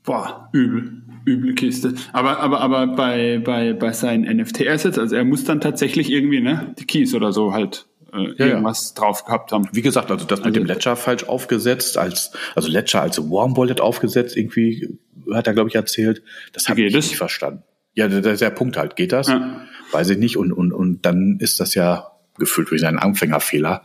Boah, 0.02 0.49
übel. 0.52 1.02
Üble 1.26 1.54
Kiste. 1.54 1.94
Aber, 2.14 2.40
aber, 2.40 2.61
aber 2.61 2.87
bei, 2.87 3.38
bei, 3.38 3.75
bei 3.75 3.92
seinen 3.92 4.25
NFT-Assets, 4.38 4.99
also 4.99 5.14
er 5.14 5.25
muss 5.25 5.44
dann 5.44 5.61
tatsächlich 5.61 6.11
irgendwie, 6.11 6.40
ne, 6.40 6.75
die 6.78 6.87
Keys 6.87 7.14
oder 7.14 7.32
so 7.32 7.52
halt 7.52 7.87
äh, 8.14 8.32
ja. 8.38 8.47
irgendwas 8.47 8.94
drauf 8.94 9.26
gehabt 9.26 9.52
haben. 9.52 9.68
Wie 9.73 9.82
gesagt, 9.82 10.11
also 10.11 10.25
das 10.25 10.40
mit 10.40 10.47
Also- 10.47 10.61
dem 10.61 10.66
Ledger 10.66 10.97
falsch 10.97 11.25
aufgesetzt, 11.25 11.99
als 11.99 12.32
also 12.54 12.68
Ledger 12.70 13.02
als 13.02 13.18
Warm 13.18 13.56
Wallet 13.59 13.82
aufgesetzt, 13.82 14.37
irgendwie 14.37 14.99
hat 15.32 15.47
er 15.47 15.52
glaube 15.52 15.68
ich 15.68 15.75
erzählt. 15.75 16.23
Das 16.54 16.68
habe 16.68 16.80
ich 16.80 16.94
nicht 16.94 17.16
verstanden. 17.16 17.62
Ja, 17.94 18.09
das 18.09 18.25
ist 18.25 18.40
der 18.40 18.50
Punkt 18.50 18.76
halt. 18.76 18.97
Geht 18.97 19.12
das? 19.12 19.28
Ja. 19.28 19.66
Weiß 19.92 20.11
ich 20.11 20.18
nicht. 20.18 20.37
Und 20.37 20.52
und 20.52 20.73
und 20.73 21.04
dann 21.04 21.38
ist 21.40 21.61
das 21.61 21.75
ja 21.75 22.11
gefühlt 22.38 22.70
durch 22.70 22.85
einen 22.87 22.99
Anfängerfehler. 22.99 23.82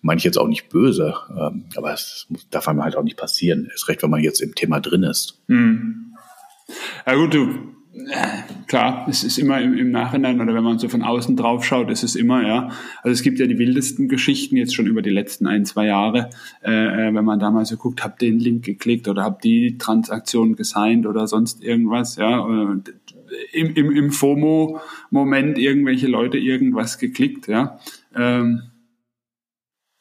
Meine 0.00 0.18
ich 0.18 0.24
jetzt 0.24 0.38
auch 0.38 0.46
nicht 0.46 0.68
böse, 0.68 1.14
ähm, 1.36 1.64
aber 1.76 1.92
es 1.92 2.28
darf 2.50 2.68
einem 2.68 2.82
halt 2.84 2.96
auch 2.96 3.02
nicht 3.02 3.16
passieren. 3.16 3.68
Ist 3.74 3.88
recht, 3.88 4.02
wenn 4.02 4.10
man 4.10 4.22
jetzt 4.22 4.40
im 4.40 4.54
Thema 4.54 4.80
drin 4.80 5.02
ist. 5.02 5.42
Hm. 5.48 6.14
Ja 7.04 7.14
gut, 7.16 7.34
du, 7.34 7.48
äh, 7.94 8.42
klar, 8.66 9.06
es 9.08 9.24
ist 9.24 9.38
immer 9.38 9.60
im, 9.60 9.76
im 9.76 9.90
Nachhinein 9.90 10.40
oder 10.40 10.54
wenn 10.54 10.62
man 10.62 10.78
so 10.78 10.88
von 10.88 11.02
außen 11.02 11.36
drauf 11.36 11.64
schaut, 11.64 11.90
ist 11.90 12.04
es 12.04 12.14
immer, 12.14 12.46
ja. 12.46 12.70
Also 13.02 13.12
es 13.12 13.22
gibt 13.22 13.38
ja 13.38 13.46
die 13.46 13.58
wildesten 13.58 14.08
Geschichten 14.08 14.56
jetzt 14.56 14.74
schon 14.74 14.86
über 14.86 15.02
die 15.02 15.10
letzten 15.10 15.46
ein, 15.46 15.64
zwei 15.64 15.86
Jahre, 15.86 16.30
äh, 16.62 17.08
äh, 17.08 17.14
wenn 17.14 17.24
man 17.24 17.40
da 17.40 17.50
mal 17.50 17.64
so 17.64 17.76
guckt, 17.76 18.04
hab 18.04 18.18
den 18.18 18.38
Link 18.38 18.64
geklickt 18.64 19.08
oder 19.08 19.24
hab 19.24 19.42
die 19.42 19.78
Transaktion 19.78 20.54
gesigned 20.54 21.06
oder 21.06 21.26
sonst 21.26 21.62
irgendwas, 21.62 22.16
ja. 22.16 22.38
Und 22.38 22.92
im, 23.52 23.74
im, 23.74 23.90
im 23.90 24.10
FOMO-Moment 24.10 25.58
irgendwelche 25.58 26.06
Leute 26.06 26.38
irgendwas 26.38 26.98
geklickt, 26.98 27.48
ja. 27.48 27.78
Ähm, 28.14 28.62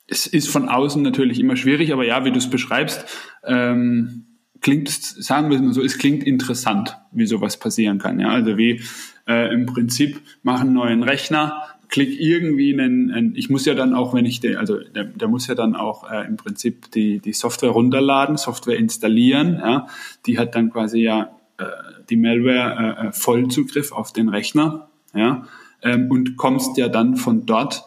es 0.08 0.26
ist 0.26 0.48
von 0.50 0.70
außen 0.70 1.02
natürlich 1.02 1.40
immer 1.40 1.58
schwierig, 1.58 1.92
aber 1.92 2.06
ja, 2.06 2.24
wie 2.24 2.32
du 2.32 2.38
es 2.38 2.50
beschreibst, 2.50 3.06
ähm, 3.44 4.26
klingt, 4.62 4.90
sagen 4.90 5.50
wir 5.50 5.58
es 5.58 5.62
mal 5.62 5.74
so, 5.74 5.84
es 5.84 5.98
klingt 5.98 6.24
interessant, 6.24 6.98
wie 7.12 7.26
sowas 7.26 7.60
passieren 7.60 8.00
kann. 8.00 8.20
Ja, 8.20 8.30
also 8.30 8.58
wie 8.58 8.82
äh, 9.28 9.54
im 9.54 9.66
Prinzip 9.66 10.22
machen 10.44 10.74
neuen 10.74 11.04
Rechner, 11.04 11.62
klick 11.90 12.20
irgendwie 12.20 12.74
einen, 12.74 13.12
einen 13.12 13.36
ich 13.36 13.50
muss 13.50 13.66
ja 13.66 13.74
dann 13.74 13.94
auch, 13.94 14.14
wenn 14.14 14.26
ich 14.26 14.40
den, 14.40 14.58
also 14.58 14.78
der, 14.78 15.06
der 15.06 15.28
muss 15.28 15.48
ja 15.48 15.56
dann 15.56 15.76
auch 15.76 16.10
äh, 16.10 16.26
im 16.26 16.38
Prinzip 16.38 16.92
die, 16.92 17.20
die 17.20 17.34
Software 17.34 17.70
runterladen, 17.70 18.38
Software 18.38 18.78
installieren, 18.78 19.60
ja, 19.60 19.88
die 20.26 20.38
hat 20.38 20.56
dann 20.56 20.72
quasi 20.72 21.00
ja 21.00 21.32
äh, 21.58 21.66
die 22.10 22.18
Malware 22.18 22.98
äh, 23.04 23.08
äh, 23.08 23.12
Vollzugriff 23.12 23.92
auf 23.92 24.14
den 24.14 24.30
Rechner, 24.30 24.90
ja, 25.14 25.48
ähm, 25.82 26.10
und 26.10 26.38
kommst 26.38 26.78
ja 26.78 26.90
dann 26.90 27.16
von 27.16 27.46
dort 27.46 27.84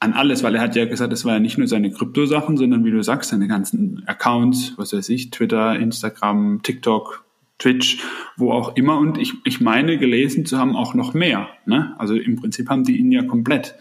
an 0.00 0.12
alles, 0.12 0.42
weil 0.42 0.54
er 0.54 0.60
hat 0.60 0.76
ja 0.76 0.84
gesagt, 0.84 1.12
es 1.12 1.24
war 1.24 1.34
ja 1.34 1.40
nicht 1.40 1.56
nur 1.56 1.66
seine 1.66 1.90
Kryptosachen, 1.90 2.56
sondern 2.56 2.84
wie 2.84 2.90
du 2.90 3.02
sagst, 3.02 3.30
seine 3.30 3.48
ganzen 3.48 4.02
Accounts, 4.06 4.74
was 4.76 4.92
weiß 4.92 5.08
ich, 5.08 5.30
Twitter, 5.30 5.78
Instagram, 5.78 6.60
TikTok, 6.62 7.24
Twitch, 7.58 8.02
wo 8.36 8.52
auch 8.52 8.76
immer. 8.76 8.98
Und 8.98 9.16
ich, 9.16 9.32
ich 9.44 9.60
meine 9.60 9.96
gelesen 9.96 10.44
zu 10.44 10.58
haben 10.58 10.76
auch 10.76 10.94
noch 10.94 11.14
mehr. 11.14 11.48
Ne? 11.64 11.94
Also 11.98 12.14
im 12.14 12.36
Prinzip 12.36 12.68
haben 12.68 12.84
die 12.84 12.98
ihn 12.98 13.12
ja 13.12 13.22
komplett 13.22 13.76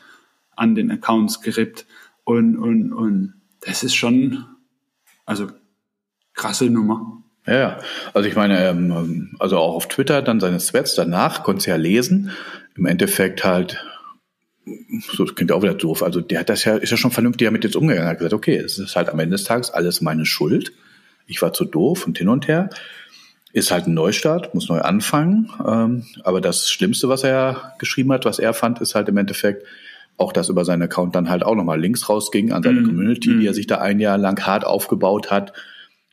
an 0.55 0.75
den 0.75 0.91
Accounts 0.91 1.41
gerippt. 1.41 1.85
Und, 2.23 2.57
und, 2.57 2.93
und 2.93 3.33
das 3.61 3.83
ist 3.83 3.95
schon, 3.95 4.45
also 5.25 5.47
krasse 6.33 6.69
Nummer. 6.69 7.22
Ja, 7.45 7.53
ja. 7.53 7.79
Also 8.13 8.27
ich 8.27 8.35
meine, 8.35 8.69
ähm, 8.69 9.35
also 9.39 9.57
auch 9.57 9.75
auf 9.75 9.87
Twitter 9.87 10.21
dann 10.21 10.39
seine 10.39 10.59
Threads 10.59 10.95
danach, 10.95 11.43
konntest 11.43 11.67
du 11.67 11.71
ja 11.71 11.77
lesen. 11.77 12.31
Im 12.75 12.85
Endeffekt 12.85 13.43
halt, 13.43 13.83
so 15.11 15.25
das 15.25 15.35
klingt 15.35 15.51
auch 15.51 15.61
wieder 15.61 15.73
doof, 15.73 16.03
also 16.03 16.21
der 16.21 16.39
hat 16.39 16.49
das 16.49 16.63
ja, 16.63 16.75
ist 16.77 16.89
ja 16.89 16.97
schon 16.97 17.11
vernünftig 17.11 17.45
damit 17.45 17.63
jetzt 17.63 17.75
umgegangen, 17.75 18.09
hat 18.09 18.17
gesagt, 18.17 18.33
okay, 18.33 18.55
es 18.55 18.79
ist 18.79 18.95
halt 18.95 19.09
am 19.09 19.19
Ende 19.19 19.35
des 19.35 19.43
Tages 19.43 19.71
alles 19.71 20.01
meine 20.01 20.25
Schuld. 20.25 20.71
Ich 21.27 21.41
war 21.41 21.53
zu 21.53 21.65
doof 21.65 22.07
und 22.07 22.17
hin 22.17 22.29
und 22.29 22.47
her. 22.47 22.69
Ist 23.51 23.71
halt 23.71 23.87
ein 23.87 23.93
Neustart, 23.93 24.55
muss 24.55 24.69
neu 24.69 24.79
anfangen. 24.79 25.49
Ähm, 25.65 26.05
aber 26.23 26.41
das 26.41 26.69
Schlimmste, 26.69 27.07
was 27.07 27.23
er 27.23 27.73
geschrieben 27.77 28.11
hat, 28.11 28.25
was 28.25 28.39
er 28.39 28.53
fand, 28.53 28.81
ist 28.81 28.95
halt 28.95 29.09
im 29.09 29.17
Endeffekt 29.17 29.65
auch, 30.17 30.33
dass 30.33 30.49
über 30.49 30.65
seinen 30.65 30.83
Account 30.83 31.15
dann 31.15 31.29
halt 31.29 31.43
auch 31.43 31.55
nochmal 31.55 31.79
Links 31.79 32.09
rausging 32.09 32.51
an 32.51 32.63
seine 32.63 32.81
Mm, 32.81 32.85
Community, 32.85 33.29
mm. 33.29 33.39
die 33.39 33.47
er 33.47 33.53
sich 33.53 33.67
da 33.67 33.79
ein 33.79 33.99
Jahr 33.99 34.17
lang 34.17 34.39
hart 34.45 34.65
aufgebaut 34.65 35.31
hat. 35.31 35.53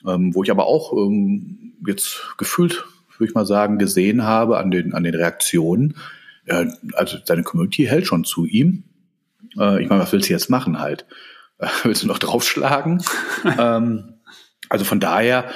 Ähm, 0.06 0.34
wo 0.34 0.42
ich 0.42 0.50
aber 0.50 0.66
auch 0.66 0.92
ähm, 0.92 1.74
jetzt 1.86 2.34
gefühlt, 2.38 2.84
würde 3.18 3.30
ich 3.30 3.34
mal 3.34 3.46
sagen, 3.46 3.78
gesehen 3.78 4.24
habe 4.24 4.58
an 4.58 4.70
den, 4.70 4.94
an 4.94 5.04
den 5.04 5.14
Reaktionen. 5.14 5.96
Äh, 6.46 6.66
also 6.94 7.18
seine 7.24 7.42
Community 7.42 7.84
hält 7.84 8.06
schon 8.06 8.24
zu 8.24 8.46
ihm. 8.46 8.84
Äh, 9.58 9.82
ich 9.82 9.88
meine, 9.88 10.02
was 10.02 10.12
willst 10.12 10.28
du 10.28 10.32
jetzt 10.32 10.50
machen 10.50 10.80
halt? 10.80 11.06
Äh, 11.58 11.68
willst 11.84 12.02
du 12.02 12.06
noch 12.06 12.18
draufschlagen? 12.18 13.02
ähm, 13.58 14.14
also 14.68 14.84
von 14.84 15.00
daher, 15.00 15.46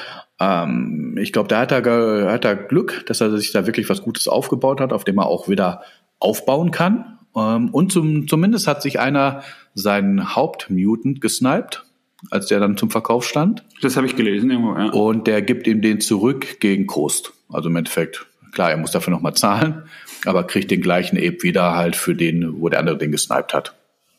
ähm, 0.40 1.16
ich 1.18 1.32
glaube, 1.32 1.48
da 1.48 1.60
hat 1.60 1.72
er, 1.72 2.32
hat 2.32 2.44
er 2.44 2.56
Glück, 2.56 3.04
dass 3.06 3.20
er 3.20 3.36
sich 3.36 3.52
da 3.52 3.66
wirklich 3.66 3.88
was 3.88 4.02
Gutes 4.02 4.28
aufgebaut 4.28 4.80
hat, 4.80 4.92
auf 4.92 5.04
dem 5.04 5.18
er 5.18 5.26
auch 5.26 5.48
wieder 5.48 5.82
aufbauen 6.18 6.70
kann. 6.70 7.18
Ähm, 7.36 7.70
und 7.70 7.92
zum, 7.92 8.28
zumindest 8.28 8.66
hat 8.66 8.82
sich 8.82 9.00
einer 9.00 9.42
seinen 9.74 10.34
Hauptmutant 10.34 11.20
gesniped, 11.20 11.84
als 12.30 12.46
der 12.46 12.60
dann 12.60 12.76
zum 12.76 12.90
Verkauf 12.90 13.26
stand. 13.26 13.64
Das 13.82 13.96
habe 13.96 14.06
ich 14.06 14.16
gelesen 14.16 14.50
irgendwo, 14.50 14.74
ja. 14.74 14.90
Und 14.90 15.26
der 15.26 15.42
gibt 15.42 15.66
ihm 15.66 15.82
den 15.82 16.00
zurück 16.00 16.60
gegen 16.60 16.86
Kost. 16.86 17.32
Also 17.48 17.68
im 17.68 17.76
Endeffekt, 17.76 18.26
klar, 18.52 18.70
er 18.70 18.76
muss 18.76 18.90
dafür 18.90 19.12
nochmal 19.12 19.34
zahlen, 19.34 19.82
aber 20.24 20.44
kriegt 20.44 20.70
den 20.70 20.80
gleichen 20.80 21.16
Ape 21.16 21.42
wieder 21.42 21.74
halt 21.74 21.96
für 21.96 22.14
den, 22.14 22.60
wo 22.60 22.68
der 22.68 22.80
andere 22.80 22.98
den 22.98 23.12
gesniped 23.12 23.54
hat. 23.54 23.74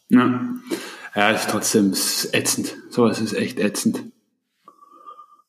Ja, 0.10 0.42
ja 1.16 1.30
ist 1.32 1.50
trotzdem 1.50 1.92
ist 1.92 2.34
ätzend. 2.34 2.76
Sowas 2.90 3.20
ist 3.20 3.34
echt 3.34 3.60
ätzend. 3.60 4.04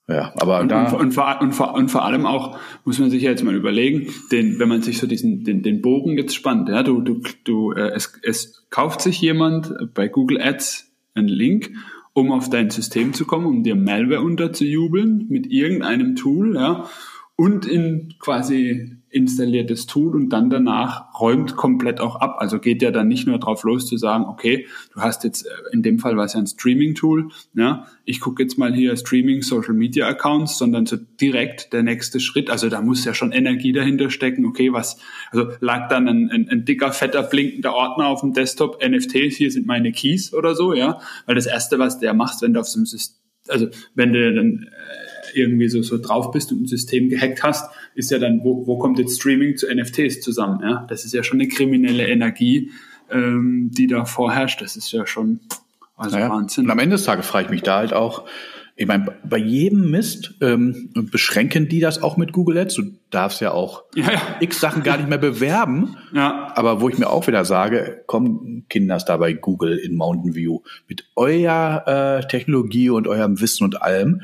Ja, 0.09 0.33
aber 0.37 0.61
Und, 0.61 0.69
da, 0.69 0.85
und, 0.85 1.01
und, 1.01 1.13
vor, 1.13 1.39
und, 1.41 1.53
vor, 1.53 1.75
und 1.75 1.91
vor 1.91 2.05
allem 2.05 2.27
auch 2.27 2.59
muss 2.85 3.01
man 3.01 3.11
sich 3.11 3.23
ja 3.23 3.31
jetzt 3.31 3.43
mal 3.43 3.57
überlegen, 3.57 4.13
den, 4.31 4.61
wenn 4.61 4.69
man 4.69 4.81
sich 4.81 4.99
so 4.99 5.09
diesen 5.09 5.43
den, 5.43 5.63
den 5.63 5.83
Bogen 5.83 6.17
jetzt 6.17 6.35
spannt, 6.35 6.69
ja, 6.69 6.85
du, 6.85 7.01
du, 7.01 7.23
du, 7.43 7.73
äh, 7.73 7.91
es, 7.91 8.17
es 8.23 8.67
kauft 8.71 9.01
sich 9.01 9.21
jemand 9.21 9.75
bei 9.95 10.07
Google 10.07 10.41
Ads 10.41 10.93
einen 11.15 11.27
Link, 11.27 11.73
um 12.17 12.33
auf 12.33 12.49
dein 12.49 12.71
System 12.71 13.13
zu 13.13 13.27
kommen, 13.27 13.45
um 13.45 13.63
dir 13.63 13.77
Malware 13.77 14.23
unterzujubeln 14.23 15.27
mit 15.29 15.49
irgendeinem 15.49 16.17
Tool, 16.17 16.55
ja, 16.57 16.89
und 17.37 17.67
in 17.67 18.15
quasi 18.19 18.96
installiertes 19.17 19.87
Tool 19.87 20.15
und 20.15 20.29
dann 20.29 20.51
danach 20.51 21.19
räumt 21.19 21.57
komplett 21.57 22.01
auch 22.01 22.17
ab. 22.17 22.37
Also 22.39 22.59
geht 22.59 22.83
ja 22.83 22.91
dann 22.91 23.09
nicht 23.09 23.27
nur 23.27 23.39
drauf 23.39 23.65
los 23.65 23.87
zu 23.87 23.97
sagen, 23.97 24.25
okay, 24.25 24.67
du 24.93 25.01
hast 25.01 25.25
jetzt, 25.25 25.47
äh, 25.47 25.51
in 25.73 25.83
dem 25.83 25.99
Fall 25.99 26.17
war 26.17 26.27
es 26.27 26.35
ja 26.35 26.41
ein 26.41 26.47
Streaming-Tool, 26.47 27.31
ja, 27.55 27.87
ich 28.05 28.21
gucke 28.21 28.43
jetzt 28.43 28.59
mal 28.59 28.75
hier 28.75 28.95
Streaming 28.97 29.41
Social 29.41 29.73
Media 29.73 30.07
Accounts, 30.07 30.59
sondern 30.59 30.85
so 30.85 30.97
direkt 31.21 31.73
der 31.73 31.83
nächste 31.83 32.21
Schritt. 32.21 32.51
Also 32.51 32.69
da 32.69 32.83
muss 32.83 33.05
ja 33.07 33.15
schon 33.15 33.33
Energie 33.33 33.73
dahinter 33.73 34.11
stecken, 34.11 34.45
okay, 34.45 34.73
was, 34.73 34.99
also 35.31 35.49
lag 35.61 35.89
dann 35.89 36.07
ein, 36.09 36.31
ein, 36.31 36.49
ein 36.51 36.65
dicker, 36.67 36.93
fetter, 36.93 37.23
blinkender 37.23 37.75
Ordner 37.75 38.09
auf 38.09 38.21
dem 38.21 38.35
Desktop, 38.35 38.85
NFTs, 38.87 39.37
hier 39.37 39.51
sind 39.51 39.67
meine 39.67 39.93
Keys 39.93 40.35
oder 40.35 40.55
so, 40.55 40.75
ja, 40.75 41.01
weil 41.25 41.35
das 41.35 41.47
erste, 41.47 41.79
was 41.79 41.99
der 41.99 42.13
macht, 42.13 42.43
wenn 42.43 42.53
du 42.53 42.61
auf 42.61 42.69
so 42.69 42.79
einem 42.79 42.87
System, 42.87 43.17
also 43.49 43.69
wenn 43.95 44.13
du 44.13 44.35
dann 44.35 44.65
äh, 44.65 45.41
irgendwie 45.41 45.69
so, 45.69 45.83
so 45.83 45.99
drauf 45.99 46.31
bist 46.33 46.53
und 46.53 46.63
ein 46.63 46.67
System 46.67 47.09
gehackt 47.09 47.43
hast, 47.43 47.71
ist 47.97 48.11
ja 48.11 48.19
dann, 48.19 48.45
wo, 48.45 48.67
wo 48.67 48.79
kommt 48.79 48.99
jetzt 48.99 49.21
Streaming 49.21 49.57
zu 49.57 49.67
NFTs 49.67 50.21
zusammen? 50.21 50.61
Ja? 50.63 50.87
Das 50.89 51.05
ist 51.05 51.15
ja 51.15 51.23
schon 51.23 51.41
eine 51.41 51.49
kriminelle 51.49 52.07
Energie, 52.07 52.71
ähm, 53.11 53.71
die 53.73 53.87
da 53.87 54.05
vorherrscht. 54.05 54.61
Das 54.61 54.77
ist 54.77 54.93
ja 54.93 55.07
schon 55.07 55.41
also 55.97 56.17
naja. 56.17 56.31
Wahnsinn. 56.31 56.65
Und 56.65 56.71
am 56.71 56.79
Ende 56.79 56.97
des 56.97 57.05
Tages 57.05 57.27
frage 57.27 57.47
ich 57.47 57.51
mich 57.51 57.63
da 57.63 57.79
halt 57.79 57.93
auch, 57.93 58.25
ich 58.79 58.87
meine, 58.87 59.07
bei 59.25 59.39
jedem 59.39 59.91
Mist 59.91 60.35
ähm, 60.43 60.91
beschränken 61.11 61.67
die 61.67 61.81
das 61.81 62.03
auch 62.03 62.19
mit 62.19 62.33
Google 62.33 62.59
Ads. 62.59 62.75
Du 62.75 62.83
darfst 63.09 63.41
ja 63.41 63.53
auch 63.53 63.85
ja, 63.95 64.13
ja. 64.13 64.21
x 64.41 64.61
Sachen 64.61 64.83
gar 64.83 64.99
nicht 64.99 65.09
mehr 65.09 65.17
bewerben. 65.17 65.97
Ja. 66.13 66.53
Aber 66.55 66.83
wo 66.83 66.91
ich 66.91 66.99
mir 66.99 67.09
auch 67.09 67.27
wieder 67.27 67.47
sage, 67.47 68.05
komm, 68.07 68.65
Kinders 68.69 69.07
da 69.07 69.17
bei 69.17 69.33
Google 69.33 69.79
in 69.79 69.97
Mountain 69.97 70.35
View 70.35 70.61
mit 70.89 71.07
eurer 71.17 72.19
äh, 72.19 72.29
Technologie 72.29 72.91
und 72.91 73.09
eurem 73.09 73.41
Wissen 73.41 73.65
und 73.65 73.81
allem 73.81 74.21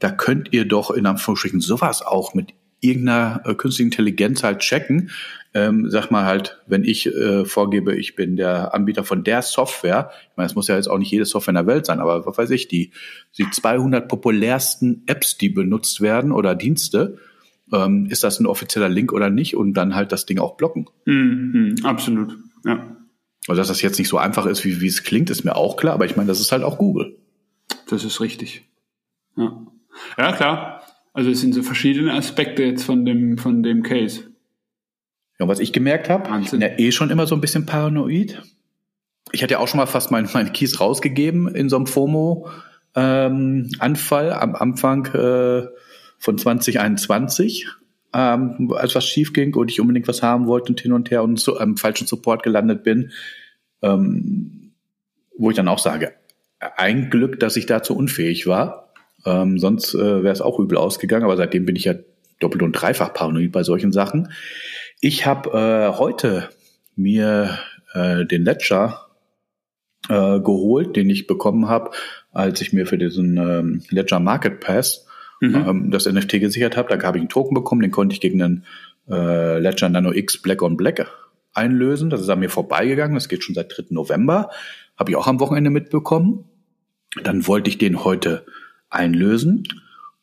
da 0.00 0.10
könnt 0.10 0.52
ihr 0.52 0.66
doch 0.66 0.90
in 0.90 1.06
Anführungsstrichen 1.06 1.60
sowas 1.60 2.02
auch 2.02 2.34
mit 2.34 2.54
irgendeiner 2.80 3.42
äh, 3.44 3.54
künstlichen 3.54 3.88
Intelligenz 3.88 4.42
halt 4.42 4.60
checken. 4.60 5.10
Ähm, 5.52 5.90
sag 5.90 6.10
mal 6.10 6.24
halt, 6.24 6.60
wenn 6.66 6.84
ich 6.84 7.06
äh, 7.06 7.44
vorgebe, 7.44 7.96
ich 7.96 8.14
bin 8.14 8.36
der 8.36 8.72
Anbieter 8.72 9.02
von 9.02 9.24
der 9.24 9.42
Software, 9.42 10.10
ich 10.30 10.36
meine, 10.36 10.46
es 10.46 10.54
muss 10.54 10.68
ja 10.68 10.76
jetzt 10.76 10.88
auch 10.88 10.98
nicht 10.98 11.10
jede 11.10 11.24
Software 11.24 11.50
in 11.50 11.56
der 11.56 11.66
Welt 11.66 11.86
sein, 11.86 11.98
aber 11.98 12.24
was 12.24 12.38
weiß 12.38 12.50
ich, 12.50 12.68
die, 12.68 12.92
die 13.36 13.50
200 13.50 14.06
populärsten 14.06 15.02
Apps, 15.06 15.38
die 15.38 15.48
benutzt 15.48 16.00
werden 16.00 16.30
oder 16.30 16.54
Dienste, 16.54 17.18
ähm, 17.72 18.06
ist 18.10 18.22
das 18.22 18.38
ein 18.38 18.46
offizieller 18.46 18.88
Link 18.88 19.12
oder 19.12 19.28
nicht 19.28 19.56
und 19.56 19.74
dann 19.74 19.96
halt 19.96 20.12
das 20.12 20.24
Ding 20.24 20.38
auch 20.38 20.56
blocken. 20.56 20.86
Mhm, 21.04 21.76
absolut, 21.82 22.36
ja. 22.64 22.96
Also 23.48 23.60
dass 23.60 23.68
das 23.68 23.82
jetzt 23.82 23.98
nicht 23.98 24.08
so 24.08 24.18
einfach 24.18 24.46
ist, 24.46 24.64
wie, 24.64 24.80
wie 24.80 24.86
es 24.86 25.02
klingt, 25.02 25.30
ist 25.30 25.44
mir 25.44 25.56
auch 25.56 25.76
klar, 25.76 25.94
aber 25.94 26.04
ich 26.04 26.16
meine, 26.16 26.28
das 26.28 26.40
ist 26.40 26.52
halt 26.52 26.62
auch 26.62 26.78
Google. 26.78 27.16
Das 27.88 28.04
ist 28.04 28.20
richtig. 28.20 28.68
Ja. 29.36 29.66
Ja, 30.16 30.32
klar. 30.32 30.79
Also 31.12 31.30
es 31.30 31.40
sind 31.40 31.54
so 31.54 31.62
verschiedene 31.62 32.14
Aspekte 32.14 32.62
jetzt 32.62 32.84
von 32.84 33.04
dem, 33.04 33.38
von 33.38 33.62
dem 33.62 33.82
Case. 33.82 34.22
Ja, 35.38 35.44
und 35.44 35.48
was 35.48 35.58
ich 35.58 35.72
gemerkt 35.72 36.08
habe, 36.08 36.30
ich 36.42 36.50
bin 36.50 36.60
ja 36.60 36.78
eh 36.78 36.92
schon 36.92 37.10
immer 37.10 37.26
so 37.26 37.34
ein 37.34 37.40
bisschen 37.40 37.66
paranoid. 37.66 38.40
Ich 39.32 39.42
hatte 39.42 39.52
ja 39.52 39.58
auch 39.58 39.68
schon 39.68 39.78
mal 39.78 39.86
fast 39.86 40.10
meine, 40.10 40.28
meine 40.34 40.52
Keys 40.52 40.80
rausgegeben 40.80 41.54
in 41.54 41.68
so 41.68 41.76
einem 41.76 41.86
FOMO-Anfall 41.86 44.26
ähm, 44.26 44.32
am 44.32 44.54
Anfang 44.54 45.06
äh, 45.06 45.66
von 46.18 46.38
2021, 46.38 47.66
ähm, 48.12 48.72
als 48.76 48.94
was 48.94 49.06
schief 49.06 49.32
ging 49.32 49.54
und 49.54 49.70
ich 49.70 49.80
unbedingt 49.80 50.08
was 50.08 50.22
haben 50.22 50.46
wollte 50.46 50.72
und 50.72 50.80
hin 50.80 50.92
und 50.92 51.10
her 51.10 51.24
und 51.24 51.40
so 51.40 51.58
am 51.58 51.76
falschen 51.76 52.06
Support 52.06 52.42
gelandet 52.42 52.84
bin. 52.84 53.12
Ähm, 53.82 54.72
wo 55.36 55.50
ich 55.50 55.56
dann 55.56 55.68
auch 55.68 55.78
sage, 55.78 56.12
ein 56.76 57.08
Glück, 57.08 57.40
dass 57.40 57.56
ich 57.56 57.64
dazu 57.64 57.96
unfähig 57.96 58.46
war 58.46 58.89
ähm, 59.26 59.58
sonst 59.58 59.94
äh, 59.94 60.22
wäre 60.22 60.32
es 60.32 60.40
auch 60.40 60.58
übel 60.58 60.78
ausgegangen, 60.78 61.24
aber 61.24 61.36
seitdem 61.36 61.66
bin 61.66 61.76
ich 61.76 61.84
ja 61.84 61.94
doppelt 62.38 62.62
und 62.62 62.72
dreifach 62.72 63.12
paranoid 63.12 63.52
bei 63.52 63.62
solchen 63.62 63.92
Sachen. 63.92 64.32
Ich 65.00 65.26
habe 65.26 65.50
äh, 65.50 65.98
heute 65.98 66.48
mir 66.96 67.58
äh, 67.94 68.24
den 68.24 68.44
Ledger 68.44 69.06
äh, 70.08 70.40
geholt, 70.40 70.96
den 70.96 71.10
ich 71.10 71.26
bekommen 71.26 71.68
habe, 71.68 71.90
als 72.32 72.60
ich 72.60 72.72
mir 72.72 72.86
für 72.86 72.98
diesen 72.98 73.36
ähm, 73.36 73.82
Ledger 73.90 74.20
Market 74.20 74.60
Pass 74.60 75.06
mhm. 75.40 75.64
ähm, 75.68 75.90
das 75.90 76.06
NFT 76.06 76.40
gesichert 76.40 76.76
habe. 76.76 76.88
Da 76.88 77.02
habe 77.06 77.18
ich 77.18 77.22
einen 77.22 77.28
Token 77.28 77.54
bekommen, 77.54 77.82
den 77.82 77.90
konnte 77.90 78.14
ich 78.14 78.20
gegen 78.20 78.42
einen 78.42 78.64
äh, 79.08 79.58
Ledger 79.58 79.88
Nano 79.88 80.12
X 80.12 80.40
Black 80.40 80.62
on 80.62 80.76
Black 80.76 81.06
einlösen. 81.52 82.10
Das 82.10 82.20
ist 82.20 82.28
an 82.28 82.40
mir 82.40 82.50
vorbeigegangen. 82.50 83.14
Das 83.14 83.28
geht 83.28 83.44
schon 83.44 83.54
seit 83.54 83.76
3. 83.76 83.86
November. 83.90 84.50
Habe 84.96 85.10
ich 85.10 85.16
auch 85.16 85.26
am 85.26 85.40
Wochenende 85.40 85.70
mitbekommen. 85.70 86.44
Dann 87.22 87.46
wollte 87.46 87.70
ich 87.70 87.78
den 87.78 88.04
heute 88.04 88.46
einlösen. 88.90 89.66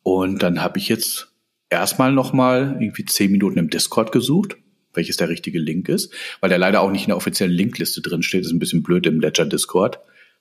Und 0.03 0.43
dann 0.43 0.61
habe 0.61 0.77
ich 0.77 0.87
jetzt 0.89 1.33
erstmal 1.69 2.11
nochmal 2.11 2.77
irgendwie 2.79 3.05
zehn 3.05 3.31
Minuten 3.31 3.57
im 3.57 3.69
Discord 3.69 4.11
gesucht, 4.11 4.57
welches 4.93 5.17
der 5.17 5.29
richtige 5.29 5.59
Link 5.59 5.89
ist, 5.89 6.13
weil 6.39 6.49
der 6.49 6.57
leider 6.57 6.81
auch 6.81 6.91
nicht 6.91 7.03
in 7.03 7.09
der 7.09 7.17
offiziellen 7.17 7.53
Linkliste 7.53 8.01
drin 8.01 8.23
steht. 8.23 8.41
Ist 8.41 8.51
ein 8.51 8.59
bisschen 8.59 8.83
blöd 8.83 9.05
im 9.05 9.19
Ledger 9.19 9.45
Discord, 9.45 9.99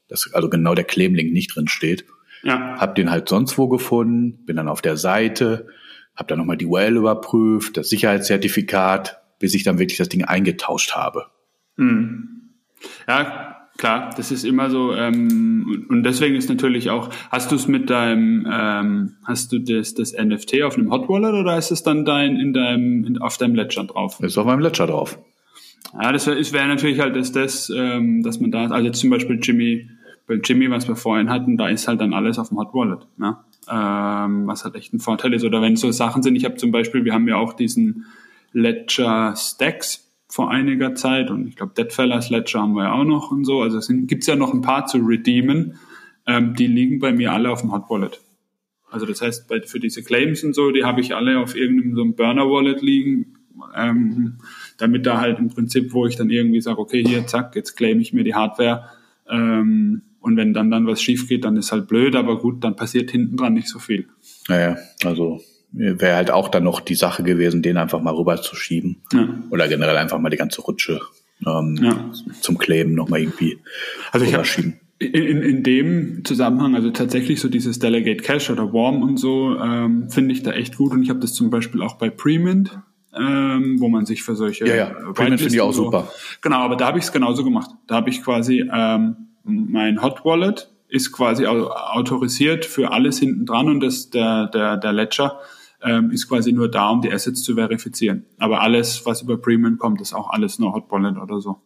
dass 0.08 0.32
also 0.32 0.48
genau 0.48 0.74
der 0.74 0.84
Claim-Link 0.84 1.32
nicht 1.32 1.54
drin 1.54 1.68
steht. 1.68 2.04
Ja. 2.42 2.76
Hab 2.78 2.94
den 2.94 3.10
halt 3.10 3.28
sonst 3.28 3.58
wo 3.58 3.68
gefunden, 3.68 4.44
bin 4.44 4.56
dann 4.56 4.68
auf 4.68 4.82
der 4.82 4.96
Seite, 4.96 5.68
hab 6.14 6.28
dann 6.28 6.38
nochmal 6.38 6.56
die 6.56 6.66
URL 6.66 6.96
überprüft, 6.96 7.76
das 7.76 7.88
Sicherheitszertifikat, 7.88 9.20
bis 9.38 9.54
ich 9.54 9.64
dann 9.64 9.78
wirklich 9.78 9.98
das 9.98 10.08
Ding 10.08 10.24
eingetauscht 10.24 10.92
habe. 10.92 11.26
Hm. 11.76 12.52
Ja, 13.08 13.55
Klar, 13.76 14.10
das 14.16 14.30
ist 14.30 14.44
immer 14.44 14.70
so 14.70 14.94
ähm, 14.94 15.86
und 15.90 16.02
deswegen 16.02 16.34
ist 16.34 16.48
natürlich 16.48 16.88
auch, 16.88 17.10
hast 17.30 17.50
du 17.50 17.56
es 17.56 17.68
mit 17.68 17.90
deinem, 17.90 18.46
ähm, 18.50 19.16
hast 19.24 19.52
du 19.52 19.58
das, 19.58 19.92
das 19.94 20.12
NFT 20.12 20.62
auf 20.62 20.78
einem 20.78 20.90
Hot 20.90 21.08
Wallet 21.08 21.34
oder 21.34 21.58
ist 21.58 21.70
es 21.70 21.82
dann 21.82 22.04
dein 22.04 22.36
in 22.36 22.54
deinem 22.54 23.04
in, 23.04 23.18
auf 23.18 23.36
deinem 23.36 23.54
Ledger 23.54 23.84
drauf? 23.84 24.18
Ist 24.20 24.38
auf 24.38 24.46
meinem 24.46 24.60
Ledger 24.60 24.86
drauf. 24.86 25.18
Ja, 25.92 26.10
das 26.12 26.26
wäre 26.26 26.52
wär 26.52 26.66
natürlich 26.66 27.00
halt 27.00 27.16
das, 27.16 27.32
das 27.32 27.70
ähm, 27.74 28.22
dass 28.22 28.40
man 28.40 28.50
da, 28.50 28.68
also 28.68 28.90
zum 28.90 29.10
Beispiel 29.10 29.38
Jimmy, 29.42 29.88
bei 30.26 30.40
Jimmy, 30.42 30.70
was 30.70 30.88
wir 30.88 30.96
vorhin 30.96 31.30
hatten, 31.30 31.56
da 31.56 31.68
ist 31.68 31.86
halt 31.86 32.00
dann 32.00 32.14
alles 32.14 32.38
auf 32.38 32.48
dem 32.48 32.58
Hot 32.58 32.72
Wallet, 32.72 33.06
ne? 33.18 33.36
ähm, 33.70 34.46
was 34.46 34.64
halt 34.64 34.74
echt 34.74 34.92
ein 34.94 35.00
Vorteil 35.00 35.34
ist. 35.34 35.44
Oder 35.44 35.62
wenn 35.62 35.76
so 35.76 35.90
Sachen 35.90 36.22
sind, 36.22 36.36
ich 36.36 36.44
habe 36.44 36.56
zum 36.56 36.72
Beispiel, 36.72 37.04
wir 37.04 37.12
haben 37.12 37.28
ja 37.28 37.36
auch 37.36 37.52
diesen 37.52 38.06
Ledger 38.52 39.34
Stacks 39.36 40.05
vor 40.36 40.50
einiger 40.50 40.94
Zeit 40.94 41.30
und 41.30 41.48
ich 41.48 41.56
glaube 41.56 41.72
Deadfellas 41.74 42.28
Ledger 42.28 42.60
haben 42.60 42.74
wir 42.74 42.92
auch 42.92 43.04
noch 43.04 43.30
und 43.30 43.46
so. 43.46 43.62
Also 43.62 43.78
es 43.78 43.88
gibt 43.90 44.26
ja 44.26 44.36
noch 44.36 44.52
ein 44.52 44.60
paar 44.60 44.84
zu 44.84 44.98
redeemen. 44.98 45.78
Ähm, 46.26 46.54
die 46.54 46.66
liegen 46.66 46.98
bei 46.98 47.10
mir 47.10 47.32
alle 47.32 47.50
auf 47.50 47.62
dem 47.62 47.72
Hot 47.72 47.88
Wallet. 47.88 48.20
Also 48.90 49.06
das 49.06 49.22
heißt, 49.22 49.48
bei, 49.48 49.62
für 49.62 49.80
diese 49.80 50.02
Claims 50.02 50.44
und 50.44 50.54
so, 50.54 50.72
die 50.72 50.84
habe 50.84 51.00
ich 51.00 51.14
alle 51.14 51.38
auf 51.38 51.56
irgendeinem 51.56 51.94
so 51.94 52.02
einem 52.02 52.14
Burner 52.16 52.50
Wallet 52.50 52.82
liegen, 52.82 53.38
ähm, 53.74 54.36
damit 54.76 55.06
da 55.06 55.22
halt 55.22 55.38
im 55.38 55.48
Prinzip, 55.48 55.94
wo 55.94 56.04
ich 56.04 56.16
dann 56.16 56.28
irgendwie 56.28 56.60
sage, 56.60 56.80
okay, 56.80 57.02
hier, 57.02 57.26
zack, 57.26 57.56
jetzt 57.56 57.74
claim 57.74 57.98
ich 58.00 58.12
mir 58.12 58.22
die 58.22 58.34
Hardware. 58.34 58.90
Ähm, 59.30 60.02
und 60.20 60.36
wenn 60.36 60.52
dann 60.52 60.70
dann 60.70 60.86
was 60.86 61.00
schief 61.00 61.28
geht, 61.28 61.44
dann 61.44 61.56
ist 61.56 61.72
halt 61.72 61.88
blöd, 61.88 62.14
aber 62.14 62.38
gut, 62.38 62.62
dann 62.62 62.76
passiert 62.76 63.10
hinten 63.10 63.38
dran 63.38 63.54
nicht 63.54 63.68
so 63.68 63.78
viel. 63.78 64.06
Naja, 64.48 64.76
also 65.02 65.40
wäre 65.76 66.16
halt 66.16 66.30
auch 66.30 66.48
dann 66.48 66.64
noch 66.64 66.80
die 66.80 66.94
Sache 66.94 67.22
gewesen, 67.22 67.62
den 67.62 67.76
einfach 67.76 68.00
mal 68.00 68.14
rüberzuschieben. 68.14 69.02
Ja. 69.12 69.28
Oder 69.50 69.68
generell 69.68 69.96
einfach 69.96 70.18
mal 70.18 70.30
die 70.30 70.36
ganze 70.36 70.62
Rutsche 70.62 71.00
ähm, 71.46 71.78
ja. 71.82 72.12
zum 72.40 72.58
Kleben 72.58 72.94
nochmal 72.94 73.20
irgendwie 73.20 73.58
also 74.12 74.24
ich 74.24 74.46
schieben. 74.46 74.80
In, 74.98 75.42
in 75.42 75.62
dem 75.62 76.24
Zusammenhang, 76.24 76.74
also 76.74 76.90
tatsächlich 76.90 77.40
so 77.40 77.48
dieses 77.48 77.78
Delegate 77.78 78.22
Cache 78.22 78.50
oder 78.50 78.72
Warm 78.72 79.02
und 79.02 79.18
so, 79.18 79.58
ähm, 79.60 80.08
finde 80.08 80.32
ich 80.32 80.42
da 80.42 80.52
echt 80.52 80.78
gut. 80.78 80.92
Und 80.92 81.02
ich 81.02 81.10
habe 81.10 81.20
das 81.20 81.34
zum 81.34 81.50
Beispiel 81.50 81.82
auch 81.82 81.96
bei 81.96 82.08
Premint, 82.08 82.78
ähm, 83.14 83.78
wo 83.78 83.88
man 83.88 84.06
sich 84.06 84.22
für 84.22 84.34
solche 84.34 84.66
ja, 84.66 84.74
ja. 84.74 84.86
Premint 85.12 85.40
finde 85.40 85.54
ich 85.54 85.60
auch 85.60 85.74
so, 85.74 85.84
super. 85.84 86.10
Genau, 86.40 86.58
aber 86.58 86.76
da 86.76 86.86
habe 86.86 86.98
ich 86.98 87.04
es 87.04 87.12
genauso 87.12 87.44
gemacht. 87.44 87.70
Da 87.86 87.96
habe 87.96 88.08
ich 88.08 88.22
quasi 88.22 88.64
ähm, 88.72 89.16
mein 89.44 90.02
Hot 90.02 90.24
Wallet 90.24 90.70
ist 90.88 91.12
quasi 91.12 91.46
autorisiert 91.46 92.64
für 92.64 92.92
alles 92.92 93.18
hinten 93.18 93.44
dran 93.44 93.68
und 93.68 93.80
das 93.80 94.10
der 94.10 94.46
der 94.46 94.76
der 94.76 94.92
Ledger 94.92 95.40
ähm, 95.82 96.10
ist 96.10 96.28
quasi 96.28 96.52
nur 96.52 96.70
da, 96.70 96.90
um 96.90 97.00
die 97.00 97.12
Assets 97.12 97.42
zu 97.42 97.54
verifizieren. 97.54 98.26
Aber 98.38 98.60
alles, 98.60 99.04
was 99.06 99.22
über 99.22 99.38
Premium 99.38 99.78
kommt, 99.78 100.00
ist 100.00 100.14
auch 100.14 100.30
alles 100.30 100.58
nur 100.58 100.72
Hot 100.72 100.90
Wallet 100.90 101.16
oder 101.16 101.40
so. 101.40 101.60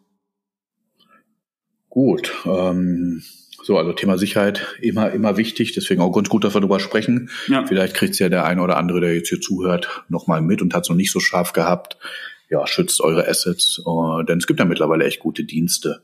Gut. 1.88 2.32
Ähm, 2.44 3.22
so, 3.62 3.76
also 3.76 3.92
Thema 3.92 4.16
Sicherheit 4.16 4.66
immer, 4.80 5.10
immer 5.10 5.36
wichtig. 5.36 5.72
Deswegen 5.72 6.00
auch 6.00 6.12
ganz 6.12 6.28
gut, 6.28 6.44
dass 6.44 6.54
wir 6.54 6.60
darüber 6.60 6.80
sprechen. 6.80 7.30
Ja. 7.48 7.66
Vielleicht 7.66 7.94
kriegt 7.94 8.14
es 8.14 8.18
ja 8.18 8.28
der 8.28 8.44
eine 8.44 8.62
oder 8.62 8.76
andere, 8.76 9.00
der 9.00 9.14
jetzt 9.14 9.28
hier 9.28 9.40
zuhört, 9.40 10.04
nochmal 10.08 10.40
mit 10.40 10.62
und 10.62 10.74
hat 10.74 10.84
es 10.84 10.88
noch 10.88 10.96
nicht 10.96 11.12
so 11.12 11.20
scharf 11.20 11.52
gehabt. 11.52 11.98
Ja, 12.48 12.66
schützt 12.66 13.00
eure 13.00 13.28
Assets, 13.28 13.80
äh, 13.86 14.24
denn 14.24 14.38
es 14.38 14.46
gibt 14.46 14.58
ja 14.58 14.64
mittlerweile 14.64 15.04
echt 15.04 15.20
gute 15.20 15.44
Dienste 15.44 16.02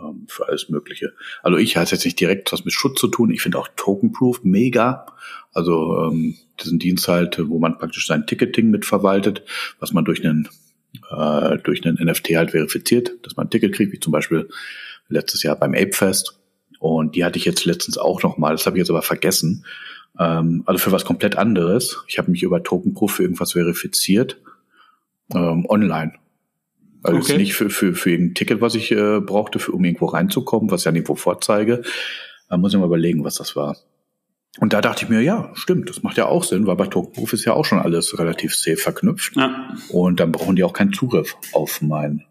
ähm, 0.00 0.26
für 0.28 0.48
alles 0.48 0.68
Mögliche. 0.68 1.12
Also 1.42 1.58
ich 1.58 1.76
hatte 1.76 1.94
jetzt 1.94 2.04
nicht 2.04 2.20
direkt 2.20 2.52
was 2.52 2.64
mit 2.64 2.74
Schutz 2.74 3.00
zu 3.00 3.08
tun. 3.08 3.30
Ich 3.30 3.42
finde 3.42 3.58
auch 3.58 3.68
Tokenproof 3.76 4.42
mega. 4.42 5.06
Also 5.52 6.08
ähm, 6.10 6.36
das 6.56 6.68
sind 6.68 6.82
Dienst 6.82 7.08
halt, 7.08 7.38
wo 7.48 7.58
man 7.58 7.78
praktisch 7.78 8.06
sein 8.06 8.26
Ticketing 8.26 8.70
mitverwaltet, 8.70 9.42
was 9.78 9.92
man 9.92 10.04
durch 10.04 10.24
einen 10.24 10.48
äh, 11.10 11.58
durch 11.58 11.84
einen 11.84 11.98
NFT 12.02 12.36
halt 12.36 12.50
verifiziert, 12.52 13.12
dass 13.22 13.36
man 13.36 13.46
ein 13.46 13.50
Ticket 13.50 13.74
kriegt, 13.74 13.92
wie 13.92 14.00
zum 14.00 14.12
Beispiel 14.12 14.48
letztes 15.08 15.42
Jahr 15.42 15.56
beim 15.56 15.74
Apefest. 15.74 16.38
Und 16.78 17.16
die 17.16 17.24
hatte 17.24 17.38
ich 17.38 17.44
jetzt 17.44 17.64
letztens 17.64 17.98
auch 17.98 18.22
noch 18.22 18.38
mal. 18.38 18.52
Das 18.52 18.66
habe 18.66 18.76
ich 18.76 18.80
jetzt 18.80 18.90
aber 18.90 19.02
vergessen. 19.02 19.64
Ähm, 20.18 20.62
also 20.66 20.78
für 20.78 20.92
was 20.92 21.04
komplett 21.04 21.36
anderes. 21.36 22.02
Ich 22.08 22.18
habe 22.18 22.30
mich 22.30 22.42
über 22.42 22.62
Tokenproof 22.62 23.12
für 23.12 23.22
irgendwas 23.22 23.52
verifiziert. 23.52 24.38
Ähm, 25.34 25.66
online. 25.68 26.12
Also 27.06 27.18
okay. 27.18 27.38
nicht 27.38 27.54
für, 27.54 27.70
für, 27.70 27.94
für 27.94 28.10
irgendein 28.10 28.34
Ticket, 28.34 28.60
was 28.60 28.74
ich 28.74 28.92
äh, 28.92 29.20
brauchte, 29.20 29.58
für, 29.58 29.72
um 29.72 29.84
irgendwo 29.84 30.06
reinzukommen, 30.06 30.70
was 30.70 30.82
ich 30.82 30.84
ja 30.86 30.92
nirgendwo 30.92 31.14
vorzeige. 31.14 31.82
Da 32.48 32.56
muss 32.56 32.72
ich 32.72 32.78
mal 32.78 32.86
überlegen, 32.86 33.24
was 33.24 33.36
das 33.36 33.56
war. 33.56 33.76
Und 34.58 34.72
da 34.72 34.80
dachte 34.80 35.04
ich 35.04 35.10
mir, 35.10 35.20
ja, 35.20 35.50
stimmt, 35.54 35.90
das 35.90 36.02
macht 36.02 36.16
ja 36.16 36.26
auch 36.26 36.44
Sinn, 36.44 36.66
weil 36.66 36.76
bei 36.76 36.86
Tokenproof 36.86 37.32
ist 37.32 37.44
ja 37.44 37.52
auch 37.52 37.64
schon 37.64 37.78
alles 37.78 38.18
relativ 38.18 38.54
safe 38.54 38.78
verknüpft. 38.78 39.36
Ja. 39.36 39.74
Und 39.90 40.20
dann 40.20 40.32
brauchen 40.32 40.56
die 40.56 40.64
auch 40.64 40.72
keinen 40.72 40.92
Zugriff 40.92 41.36
auf 41.52 41.82
mein 41.82 42.24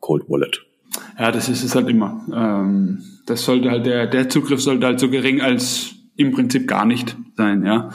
Cold 0.00 0.28
Wallet. 0.28 0.64
Ja, 1.18 1.32
das 1.32 1.48
ist 1.48 1.64
es 1.64 1.74
halt 1.74 1.88
immer. 1.88 2.24
Ähm, 2.32 3.02
das 3.26 3.44
sollte 3.44 3.70
halt 3.70 3.86
der, 3.86 4.06
der 4.06 4.28
Zugriff 4.28 4.62
sollte 4.62 4.86
halt 4.86 5.00
so 5.00 5.10
gering 5.10 5.40
als 5.40 5.94
im 6.16 6.32
Prinzip 6.32 6.68
gar 6.68 6.84
nicht 6.84 7.16
sein, 7.36 7.64
ja. 7.64 7.90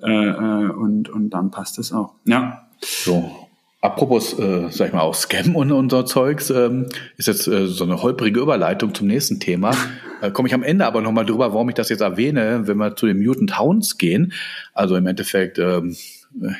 Äh, 0.00 0.10
äh, 0.10 0.70
und, 0.70 1.08
und 1.08 1.30
dann 1.30 1.50
passt 1.50 1.78
es 1.78 1.92
auch. 1.92 2.14
Ja. 2.24 2.68
So. 2.80 3.47
Apropos, 3.80 4.36
äh, 4.38 4.70
sag 4.70 4.88
ich 4.88 4.92
mal, 4.92 5.02
auch 5.02 5.14
Scam 5.14 5.54
und 5.54 5.70
unser 5.70 6.04
Zeugs, 6.04 6.50
ähm, 6.50 6.86
ist 7.16 7.28
jetzt 7.28 7.46
äh, 7.46 7.66
so 7.66 7.84
eine 7.84 8.02
holprige 8.02 8.40
Überleitung 8.40 8.92
zum 8.94 9.06
nächsten 9.06 9.40
Thema. 9.40 9.70
Äh, 10.20 10.32
Komme 10.32 10.48
ich 10.48 10.54
am 10.54 10.64
Ende 10.64 10.84
aber 10.84 11.00
nochmal 11.00 11.24
drüber, 11.24 11.54
warum 11.54 11.68
ich 11.68 11.76
das 11.76 11.90
jetzt 11.90 12.00
erwähne, 12.00 12.62
wenn 12.64 12.76
wir 12.76 12.96
zu 12.96 13.06
den 13.06 13.24
Mutant 13.24 13.56
Hounds 13.56 13.98
gehen. 13.98 14.32
Also 14.74 14.96
im 14.96 15.06
Endeffekt, 15.06 15.60
ähm, 15.60 15.94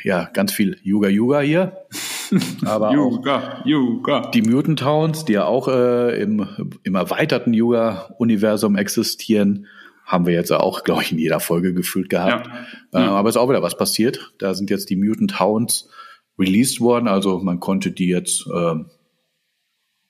ja, 0.05 0.31
ganz 0.33 0.53
viel 0.53 0.79
Yuga 0.85 1.09
Yuga 1.09 1.41
hier. 1.41 1.77
Aber 2.65 2.93
Yuga, 2.93 3.63
Yuga. 3.65 4.31
Die 4.33 4.43
Mutant 4.43 4.85
Hounds, 4.85 5.25
die 5.25 5.33
ja 5.33 5.45
auch 5.45 5.67
äh, 5.67 6.23
im, 6.23 6.47
im 6.85 6.95
erweiterten 6.95 7.53
Yuga-Universum 7.53 8.77
existieren, 8.77 9.67
haben 10.05 10.27
wir 10.27 10.35
jetzt 10.35 10.53
auch, 10.53 10.85
glaube 10.85 11.03
ich, 11.03 11.11
in 11.11 11.19
jeder 11.19 11.41
Folge 11.41 11.75
gefühlt 11.75 12.11
gehabt. 12.11 12.47
Ja. 12.93 13.01
Äh, 13.01 13.05
ja. 13.07 13.11
aber 13.11 13.29
ist 13.29 13.37
auch 13.37 13.49
wieder 13.49 13.63
was 13.63 13.77
passiert. 13.77 14.33
Da 14.39 14.55
sind 14.55 14.71
jetzt 14.71 14.89
die 14.89 14.97
Mutant 14.97 15.41
Hounds 15.41 15.89
released 16.39 16.81
worden. 16.81 17.09
Also 17.09 17.39
man 17.39 17.61
konnte 17.61 17.91
die 17.91 18.09
jetzt 18.09 18.47
äh, 18.47 18.75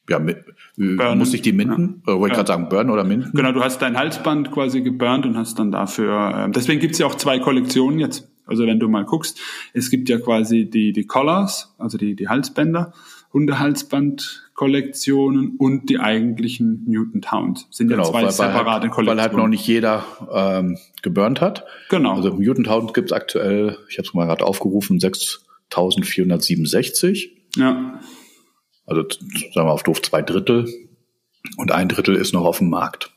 ja, 0.08 0.18
mit, 0.18 0.38
burnen. 0.76 1.18
musste 1.18 1.36
ich 1.36 1.42
die 1.42 1.52
minden? 1.52 2.02
Ja. 2.06 2.14
Äh, 2.14 2.18
wollte 2.18 2.32
ja. 2.32 2.36
gerade 2.36 2.48
sagen, 2.48 2.68
burnen 2.68 2.90
oder 2.90 3.04
minden? 3.04 3.30
Genau, 3.34 3.52
du 3.52 3.62
hast 3.62 3.80
dein 3.82 3.96
Halsband 3.96 4.50
quasi 4.50 4.80
geburnt 4.80 5.26
und 5.26 5.36
hast 5.36 5.58
dann 5.58 5.70
dafür, 5.70 6.46
äh, 6.48 6.50
deswegen 6.50 6.80
gibt's 6.80 6.98
ja 6.98 7.04
auch 7.06 7.14
zwei 7.14 7.38
Kollektionen 7.38 7.98
jetzt. 7.98 8.26
Also 8.46 8.66
wenn 8.66 8.80
du 8.80 8.88
mal 8.88 9.04
guckst, 9.04 9.38
es 9.74 9.90
gibt 9.90 10.08
ja 10.08 10.18
quasi 10.18 10.70
die, 10.70 10.94
die 10.94 11.06
Collars, 11.06 11.74
also 11.76 11.98
die, 11.98 12.16
die 12.16 12.28
Halsbänder, 12.28 12.94
Hundehalsband-Kollektionen 13.34 15.56
und 15.58 15.90
die 15.90 15.98
eigentlichen 15.98 16.84
Mutant 16.86 17.30
Hounds. 17.30 17.66
Sind 17.70 17.88
genau, 17.88 18.04
ja 18.04 18.10
zwei 18.10 18.22
weil, 18.22 18.30
separate 18.30 18.64
weil 18.64 18.64
halt, 18.64 18.80
Kollektionen. 18.92 19.18
Weil 19.18 19.22
halt 19.22 19.36
noch 19.36 19.48
nicht 19.48 19.66
jeder 19.66 20.02
ähm, 20.32 20.78
geburnt 21.02 21.42
hat. 21.42 21.66
Genau. 21.90 22.14
Also 22.14 22.32
Mutant 22.32 22.70
Hounds 22.70 22.94
gibt's 22.94 23.12
aktuell, 23.12 23.76
ich 23.90 23.98
habe 23.98 24.08
es 24.08 24.14
mal 24.14 24.24
gerade 24.24 24.46
aufgerufen, 24.46 24.98
6467. 25.72 27.36
Ja. 27.56 28.00
Also 28.86 29.02
sagen 29.02 29.66
wir 29.66 29.72
auf 29.72 29.82
doof 29.82 30.00
zwei 30.02 30.22
Drittel 30.22 30.66
und 31.56 31.72
ein 31.72 31.88
Drittel 31.88 32.16
ist 32.16 32.32
noch 32.32 32.44
auf 32.44 32.58
dem 32.58 32.70
Markt. 32.70 33.12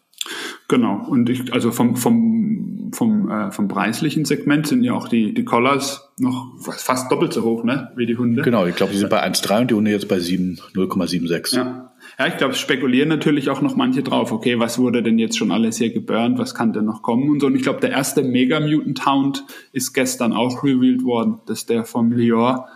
Genau. 0.68 1.06
Und 1.08 1.30
ich, 1.30 1.52
also 1.54 1.72
vom, 1.72 1.96
vom, 1.96 2.92
vom, 2.94 3.30
äh, 3.30 3.52
vom 3.52 3.68
preislichen 3.68 4.26
Segment 4.26 4.68
sind 4.68 4.84
ja 4.84 4.94
auch 4.94 5.08
die, 5.08 5.34
die 5.34 5.44
Collars 5.44 6.10
noch 6.18 6.58
fast 6.60 7.12
doppelt 7.12 7.34
so 7.34 7.44
hoch, 7.44 7.64
ne, 7.64 7.92
wie 7.96 8.06
die 8.06 8.18
Hunde. 8.18 8.42
Genau, 8.42 8.66
ich 8.66 8.76
glaube, 8.76 8.94
die 8.94 9.00
sind 9.00 9.10
bei 9.10 9.24
1,3 9.24 9.62
und 9.62 9.72
die 9.72 9.76
Hunde 9.76 9.92
jetzt 9.92 10.08
bei 10.08 10.18
0,76. 10.18 11.56
Ja. 11.56 11.91
Ja, 12.22 12.28
ich 12.28 12.38
glaube, 12.38 12.54
spekulieren 12.54 13.10
natürlich 13.10 13.50
auch 13.50 13.64
noch 13.64 13.76
manche 13.76 14.04
drauf. 14.04 14.32
Okay, 14.32 14.60
was 14.60 14.78
wurde 14.78 15.02
denn 15.02 15.18
jetzt 15.18 15.40
schon 15.40 15.52
alles 15.52 15.80
hier 15.80 15.92
geburnt? 15.92 16.38
Was 16.38 16.54
kann 16.54 16.72
denn 16.72 16.86
noch 16.86 17.02
kommen 17.02 17.32
und 17.32 17.40
so? 17.40 17.48
Und 17.48 17.56
ich 17.56 17.64
glaube, 17.64 17.80
der 17.80 17.90
erste 17.90 18.22
Mega 18.22 18.60
Mutant 18.60 19.08
Hound 19.08 19.44
ist 19.72 19.92
gestern 19.94 20.32
auch 20.32 20.64
revealed 20.64 21.04
worden. 21.04 21.40
Das 21.48 21.62
ist 21.62 21.72
der 21.72 21.84
vom 21.84 22.12
Lior, 22.12 22.68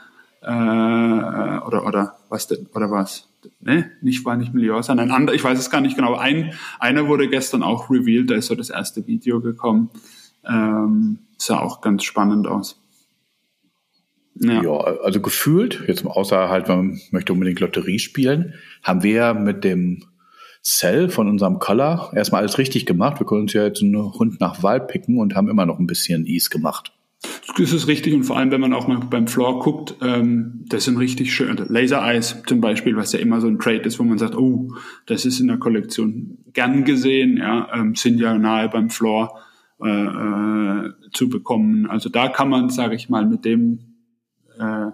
äh, 0.42 0.48
oder, 0.48 1.86
oder 1.86 2.16
was 2.28 2.48
denn, 2.48 2.66
oder 2.74 2.90
was? 2.90 3.30
Ne, 3.60 3.92
nicht, 4.02 4.26
war 4.26 4.36
nicht 4.36 4.52
Lior, 4.56 4.82
sondern 4.82 5.12
ein 5.12 5.16
anderer, 5.16 5.36
ich 5.36 5.44
weiß 5.44 5.60
es 5.60 5.70
gar 5.70 5.82
nicht 5.82 5.96
genau. 5.96 6.16
Ein, 6.16 6.54
einer 6.80 7.08
wurde 7.08 7.30
gestern 7.30 7.62
auch 7.62 7.92
revealed, 7.92 8.32
da 8.32 8.34
ist 8.34 8.48
so 8.48 8.56
das 8.56 8.72
erste 8.72 9.06
Video 9.06 9.42
gekommen. 9.42 9.92
Ähm, 10.44 11.20
sah 11.38 11.60
auch 11.60 11.82
ganz 11.82 12.04
spannend 12.04 12.48
aus. 12.48 12.82
Ja. 14.38 14.62
ja, 14.62 14.72
also 14.72 15.22
gefühlt, 15.22 15.84
jetzt 15.88 16.06
außer 16.06 16.50
halt, 16.50 16.68
man 16.68 17.00
möchte 17.12 17.32
unbedingt 17.32 17.60
Lotterie 17.62 18.00
spielen, 18.00 18.56
haben 18.84 19.02
wir 19.02 19.14
ja 19.14 19.34
mit 19.34 19.64
dem 19.64 20.04
Cell 20.62 21.10
von 21.10 21.30
unserem 21.30 21.60
Collar 21.60 22.12
erstmal 22.16 22.42
alles 22.42 22.58
richtig 22.58 22.86
gemacht. 22.86 23.20
Wir 23.20 23.28
können 23.28 23.42
uns 23.42 23.54
ja 23.54 23.64
jetzt 23.64 23.82
einen 23.82 23.96
Hund 23.96 24.42
nach 24.42 24.64
Wahl 24.64 24.82
picken 24.82 25.20
und 25.20 25.36
haben 25.36 25.48
immer 25.48 25.66
noch 25.66 25.80
ein 25.80 25.88
bisschen 25.88 26.26
Ease 26.26 26.50
gemacht. 26.50 26.92
Das 27.58 27.72
ist 27.72 27.88
richtig 27.88 28.14
und 28.14 28.24
vor 28.24 28.38
allem, 28.38 28.52
wenn 28.52 28.60
man 28.60 28.74
auch 28.74 28.88
mal 28.88 29.00
beim 29.00 29.28
Floor 29.28 29.60
guckt, 29.60 29.96
ähm, 30.02 30.66
das 30.68 30.86
sind 30.86 30.98
richtig 30.98 31.34
schön. 31.34 31.56
Laser 31.70 32.02
Eyes 32.04 32.44
zum 32.46 32.60
Beispiel, 32.60 32.98
was 32.98 33.14
ja 33.14 33.20
immer 33.20 33.40
so 33.40 33.48
ein 33.48 33.60
Trade 33.60 33.82
ist, 33.82 34.00
wo 34.00 34.04
man 34.04 34.18
sagt, 34.18 34.36
oh, 34.36 34.74
das 35.06 35.26
ist 35.26 35.40
in 35.40 35.48
der 35.48 35.58
Kollektion 35.58 36.40
gern 36.54 36.84
gesehen, 36.84 37.38
ja, 37.38 37.70
ähm, 37.74 37.96
sind 37.96 38.20
ja 38.20 38.38
nahe 38.38 38.68
beim 38.70 38.90
Floor 38.90 39.40
äh, 39.82 39.88
äh, 39.88 40.92
zu 41.14 41.30
bekommen. 41.30 41.86
Also 41.86 42.10
da 42.10 42.28
kann 42.28 42.50
man, 42.50 42.70
sage 42.70 42.96
ich 42.96 43.10
mal, 43.10 43.26
mit 43.26 43.46
dem 43.46 43.95
äh, 44.60 44.92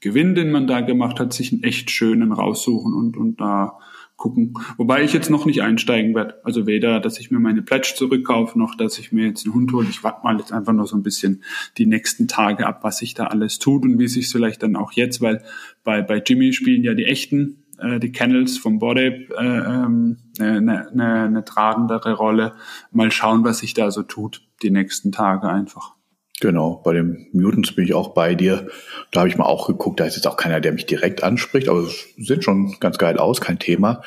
Gewinn, 0.00 0.34
den 0.34 0.52
man 0.52 0.66
da 0.66 0.80
gemacht 0.80 1.18
hat, 1.18 1.32
sich 1.32 1.52
einen 1.52 1.62
echt 1.62 1.90
schönen 1.90 2.32
raussuchen 2.32 2.92
und, 2.92 3.16
und 3.16 3.40
da 3.40 3.78
gucken. 4.16 4.54
Wobei 4.76 5.02
ich 5.02 5.12
jetzt 5.12 5.30
noch 5.30 5.44
nicht 5.44 5.62
einsteigen 5.62 6.14
werde. 6.14 6.40
Also 6.44 6.66
weder, 6.66 7.00
dass 7.00 7.18
ich 7.18 7.30
mir 7.30 7.40
meine 7.40 7.62
Pledge 7.62 7.94
zurückkaufe, 7.96 8.58
noch 8.58 8.76
dass 8.76 8.98
ich 8.98 9.12
mir 9.12 9.26
jetzt 9.26 9.44
einen 9.44 9.54
Hund 9.54 9.72
hole. 9.72 9.88
Ich 9.88 10.04
warte 10.04 10.22
mal 10.24 10.38
jetzt 10.38 10.52
einfach 10.52 10.72
noch 10.72 10.86
so 10.86 10.96
ein 10.96 11.02
bisschen 11.02 11.42
die 11.78 11.86
nächsten 11.86 12.28
Tage 12.28 12.66
ab, 12.66 12.84
was 12.84 12.98
sich 12.98 13.14
da 13.14 13.28
alles 13.28 13.58
tut 13.58 13.82
und 13.82 13.98
wie 13.98 14.08
sich 14.08 14.28
vielleicht 14.28 14.62
dann 14.62 14.76
auch 14.76 14.92
jetzt, 14.92 15.20
weil 15.20 15.42
bei, 15.82 16.02
bei 16.02 16.22
Jimmy 16.24 16.52
spielen 16.52 16.84
ja 16.84 16.94
die 16.94 17.06
echten, 17.06 17.64
äh, 17.78 17.98
die 17.98 18.12
Kennels 18.12 18.56
vom 18.56 18.78
Bodape 18.78 19.28
äh, 19.36 19.44
ähm, 19.44 20.18
eine, 20.38 20.90
eine, 20.90 21.22
eine 21.24 21.44
tragendere 21.44 22.12
Rolle. 22.12 22.54
Mal 22.92 23.10
schauen, 23.10 23.44
was 23.44 23.58
sich 23.58 23.74
da 23.74 23.90
so 23.90 24.02
tut, 24.02 24.42
die 24.62 24.70
nächsten 24.70 25.12
Tage 25.12 25.48
einfach. 25.48 25.94
Genau, 26.40 26.80
bei 26.84 26.92
den 26.92 27.28
Mutants 27.32 27.72
bin 27.72 27.84
ich 27.84 27.94
auch 27.94 28.08
bei 28.08 28.34
dir. 28.34 28.68
Da 29.12 29.20
habe 29.20 29.28
ich 29.28 29.36
mal 29.36 29.46
auch 29.46 29.68
geguckt, 29.68 30.00
da 30.00 30.04
ist 30.04 30.16
jetzt 30.16 30.26
auch 30.26 30.36
keiner, 30.36 30.60
der 30.60 30.72
mich 30.72 30.86
direkt 30.86 31.22
anspricht, 31.22 31.68
aber 31.68 31.80
es 31.80 32.08
sieht 32.16 32.44
schon 32.44 32.76
ganz 32.80 32.98
geil 32.98 33.18
aus, 33.18 33.40
kein 33.40 33.58
Thema. 33.58 34.02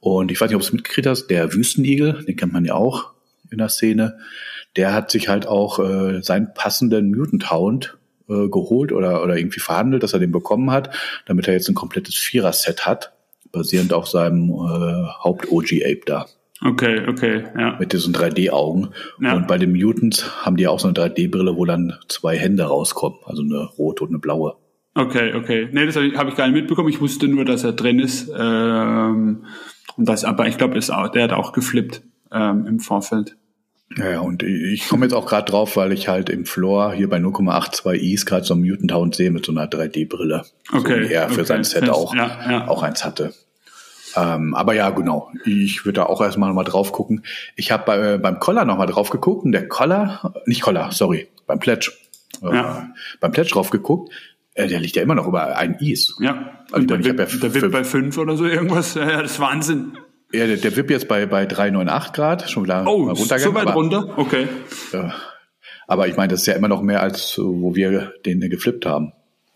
Und 0.00 0.30
ich 0.30 0.40
weiß 0.40 0.48
nicht, 0.48 0.56
ob 0.56 0.62
du 0.62 0.66
es 0.66 0.72
mitgekriegt 0.72 1.06
hast, 1.06 1.28
der 1.28 1.52
Wüstenigel, 1.54 2.24
den 2.24 2.36
kennt 2.36 2.52
man 2.52 2.64
ja 2.64 2.74
auch 2.74 3.12
in 3.50 3.58
der 3.58 3.68
Szene, 3.68 4.18
der 4.76 4.92
hat 4.92 5.10
sich 5.10 5.28
halt 5.28 5.46
auch 5.46 5.78
äh, 5.78 6.20
seinen 6.22 6.52
passenden 6.52 7.10
Mutant 7.10 7.50
Hound 7.50 7.98
äh, 8.28 8.48
geholt 8.48 8.92
oder, 8.92 9.22
oder 9.22 9.36
irgendwie 9.36 9.60
verhandelt, 9.60 10.02
dass 10.02 10.12
er 10.12 10.18
den 10.18 10.32
bekommen 10.32 10.70
hat, 10.70 10.94
damit 11.26 11.48
er 11.48 11.54
jetzt 11.54 11.68
ein 11.68 11.74
komplettes 11.74 12.14
Vierer-Set 12.14 12.86
hat, 12.86 13.12
basierend 13.50 13.92
auf 13.92 14.06
seinem 14.08 14.50
äh, 14.50 15.06
Haupt-OG-Ape 15.24 16.02
da. 16.04 16.26
Okay, 16.60 17.06
okay, 17.06 17.44
ja. 17.56 17.76
Mit 17.78 17.92
diesen 17.92 18.14
3D-Augen. 18.14 18.88
Ja. 19.20 19.34
Und 19.34 19.46
bei 19.46 19.58
den 19.58 19.72
Mutants 19.72 20.44
haben 20.44 20.56
die 20.56 20.66
auch 20.66 20.80
so 20.80 20.88
eine 20.88 20.94
3D-Brille, 20.94 21.56
wo 21.56 21.64
dann 21.64 21.94
zwei 22.08 22.36
Hände 22.36 22.64
rauskommen. 22.64 23.18
Also 23.24 23.42
eine 23.42 23.64
rote 23.64 24.04
und 24.04 24.10
eine 24.10 24.18
blaue. 24.18 24.56
Okay, 24.94 25.34
okay. 25.34 25.68
Nee, 25.70 25.86
das 25.86 25.94
habe 25.94 26.06
ich, 26.06 26.16
hab 26.16 26.26
ich 26.26 26.34
gar 26.34 26.48
nicht 26.48 26.56
mitbekommen. 26.56 26.88
Ich 26.88 27.00
wusste 27.00 27.28
nur, 27.28 27.44
dass 27.44 27.62
er 27.62 27.72
drin 27.72 28.00
ist. 28.00 28.28
Ähm, 28.36 29.44
und 29.96 30.08
das, 30.08 30.24
aber 30.24 30.48
ich 30.48 30.58
glaube, 30.58 30.78
der 30.78 31.22
hat 31.22 31.32
auch 31.32 31.52
geflippt 31.52 32.02
ähm, 32.32 32.66
im 32.66 32.80
Vorfeld. 32.80 33.36
Ja, 33.96 34.20
und 34.20 34.42
ich 34.42 34.88
komme 34.88 35.06
jetzt 35.06 35.14
auch 35.14 35.26
gerade 35.26 35.50
drauf, 35.50 35.76
weil 35.76 35.92
ich 35.92 36.08
halt 36.08 36.28
im 36.28 36.44
Floor 36.44 36.92
hier 36.92 37.08
bei 37.08 37.18
0,82 37.18 37.94
Is 37.94 38.26
gerade 38.26 38.44
so 38.44 38.54
einen 38.54 38.64
Mutant 38.68 38.92
Hound 38.92 39.14
sehe 39.14 39.30
mit 39.30 39.46
so 39.46 39.52
einer 39.52 39.66
3D-Brille. 39.66 40.44
Okay. 40.72 41.04
So 41.04 41.08
wie 41.08 41.12
er 41.12 41.28
für 41.28 41.40
okay. 41.40 41.44
sein 41.44 41.64
Set 41.64 41.88
auch, 41.88 42.14
ja, 42.14 42.38
ja. 42.50 42.68
auch 42.68 42.82
eins 42.82 43.04
hatte. 43.04 43.32
Ähm, 44.18 44.54
aber 44.54 44.74
ja, 44.74 44.90
genau. 44.90 45.30
Ich 45.44 45.84
würde 45.84 46.00
da 46.00 46.06
auch 46.06 46.20
erstmal 46.20 46.48
nochmal 46.48 46.64
drauf 46.64 46.92
gucken. 46.92 47.24
Ich 47.56 47.70
habe 47.70 47.84
bei, 47.86 48.14
äh, 48.14 48.18
beim 48.18 48.40
Collar 48.40 48.64
nochmal 48.64 48.86
drauf 48.86 49.10
geguckt 49.10 49.44
und 49.44 49.52
der 49.52 49.68
Collar, 49.68 50.34
nicht 50.46 50.62
Collar, 50.62 50.92
sorry, 50.92 51.28
beim 51.46 51.58
Pledge. 51.58 51.92
Äh, 52.42 52.54
ja. 52.54 52.90
Beim 53.20 53.32
Pledge 53.32 53.50
drauf 53.50 53.70
geguckt. 53.70 54.12
Äh, 54.54 54.66
der 54.66 54.80
liegt 54.80 54.96
ja 54.96 55.02
immer 55.02 55.14
noch 55.14 55.26
über 55.26 55.56
ein 55.56 55.74
Is. 55.74 56.16
Ja, 56.20 56.64
also 56.72 56.86
der, 56.86 56.98
der, 56.98 57.18
VIP, 57.18 57.40
der 57.40 57.54
VIP 57.54 57.70
bei 57.70 57.84
fünf 57.84 58.18
oder 58.18 58.36
so 58.36 58.44
irgendwas. 58.44 58.94
Ja, 58.94 59.22
das 59.22 59.32
ist 59.32 59.40
Wahnsinn. 59.40 59.98
Ja, 60.32 60.46
der, 60.46 60.56
der 60.56 60.76
VIP 60.76 60.90
jetzt 60.90 61.08
bei, 61.08 61.26
bei 61.26 61.44
3,98 61.44 62.12
Grad, 62.12 62.50
schon 62.50 62.64
wieder 62.64 62.84
oh, 62.86 63.04
runtergegangen. 63.04 63.44
so 63.44 63.54
weit 63.54 63.66
aber, 63.68 63.74
runter? 63.74 64.18
Okay. 64.18 64.48
Äh, 64.92 65.10
aber 65.86 66.08
ich 66.08 66.16
meine, 66.16 66.28
das 66.28 66.40
ist 66.40 66.46
ja 66.46 66.54
immer 66.54 66.68
noch 66.68 66.82
mehr, 66.82 67.02
als 67.02 67.38
wo 67.38 67.74
wir 67.74 68.12
den 68.26 68.40
geflippt 68.40 68.84
haben. 68.84 69.12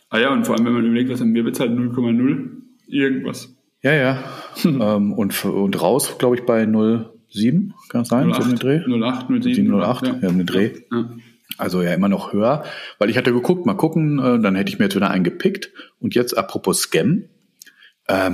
Ah 0.09 0.18
ja, 0.18 0.33
und 0.33 0.46
vor 0.46 0.55
allem, 0.55 0.64
wenn 0.66 0.72
man 0.72 0.85
überlegt, 0.85 1.11
was 1.11 1.20
haben 1.20 1.35
wir 1.35 1.42
bezahlt, 1.42 1.72
0,0 1.72 2.51
irgendwas. 2.87 3.52
Ja, 3.83 3.92
ja. 3.92 4.25
Hm. 4.62 4.81
Ähm, 4.81 5.12
und, 5.12 5.45
und 5.45 5.81
raus, 5.81 6.16
glaube 6.18 6.37
ich, 6.37 6.47
bei 6.47 6.64
07, 6.64 7.75
kann 7.88 8.03
es 8.03 8.09
sein? 8.09 8.31
08, 8.31 8.42
so 8.42 8.51
um 8.51 8.57
Dreh? 8.57 8.81
08, 8.87 9.27
07. 9.42 9.83
08, 9.83 10.07
ja, 10.07 10.14
ja 10.14 10.29
den 10.31 10.47
Dreh. 10.47 10.71
Ja. 10.90 11.11
Also 11.59 11.83
ja, 11.83 11.92
immer 11.92 12.09
noch 12.09 12.33
höher, 12.33 12.64
weil 12.99 13.11
ich 13.11 13.18
hatte 13.18 13.33
geguckt, 13.33 13.66
mal 13.66 13.75
gucken, 13.75 14.18
äh, 14.18 14.40
dann 14.40 14.55
hätte 14.55 14.73
ich 14.73 14.79
mir 14.79 14.87
jetzt 14.87 14.97
wieder 14.97 15.11
einen 15.11 15.25
gepickt. 15.25 15.71
Und 16.01 16.14
jetzt 16.14 16.37
apropos 16.37 16.81
Scam, 16.81 17.25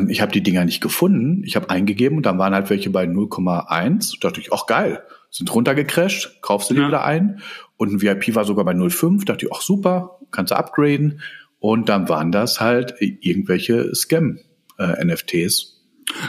ich 0.09 0.23
habe 0.23 0.33
die 0.33 0.43
Dinger 0.43 0.65
nicht 0.65 0.81
gefunden. 0.81 1.45
Ich 1.45 1.55
habe 1.55 1.71
eingegeben 1.71 2.17
und 2.17 2.27
dann 2.27 2.39
waren 2.39 2.55
halt 2.55 2.69
welche 2.71 2.91
bei 2.91 3.05
0,1. 3.05 4.17
Da 4.19 4.29
dachte 4.29 4.41
ich, 4.41 4.53
ach 4.53 4.67
geil, 4.67 5.03
sind 5.31 5.55
runtergecrashed, 5.55 6.41
kaufst 6.41 6.71
du 6.71 6.75
die 6.75 6.81
ja. 6.81 6.89
wieder 6.89 7.05
ein. 7.05 7.41
Und 7.77 7.93
ein 7.93 8.03
VIP 8.03 8.35
war 8.35 8.45
sogar 8.45 8.65
bei 8.65 8.73
0,5, 8.73 9.25
dachte 9.27 9.47
ich, 9.47 9.53
ach 9.53 9.61
super, 9.61 10.19
kannst 10.31 10.51
du 10.51 10.57
upgraden. 10.57 11.21
Und 11.61 11.89
dann 11.91 12.09
waren 12.09 12.33
das 12.33 12.61
halt 12.61 12.95
irgendwelche 12.99 13.95
Scam-NFTs. 14.79 15.75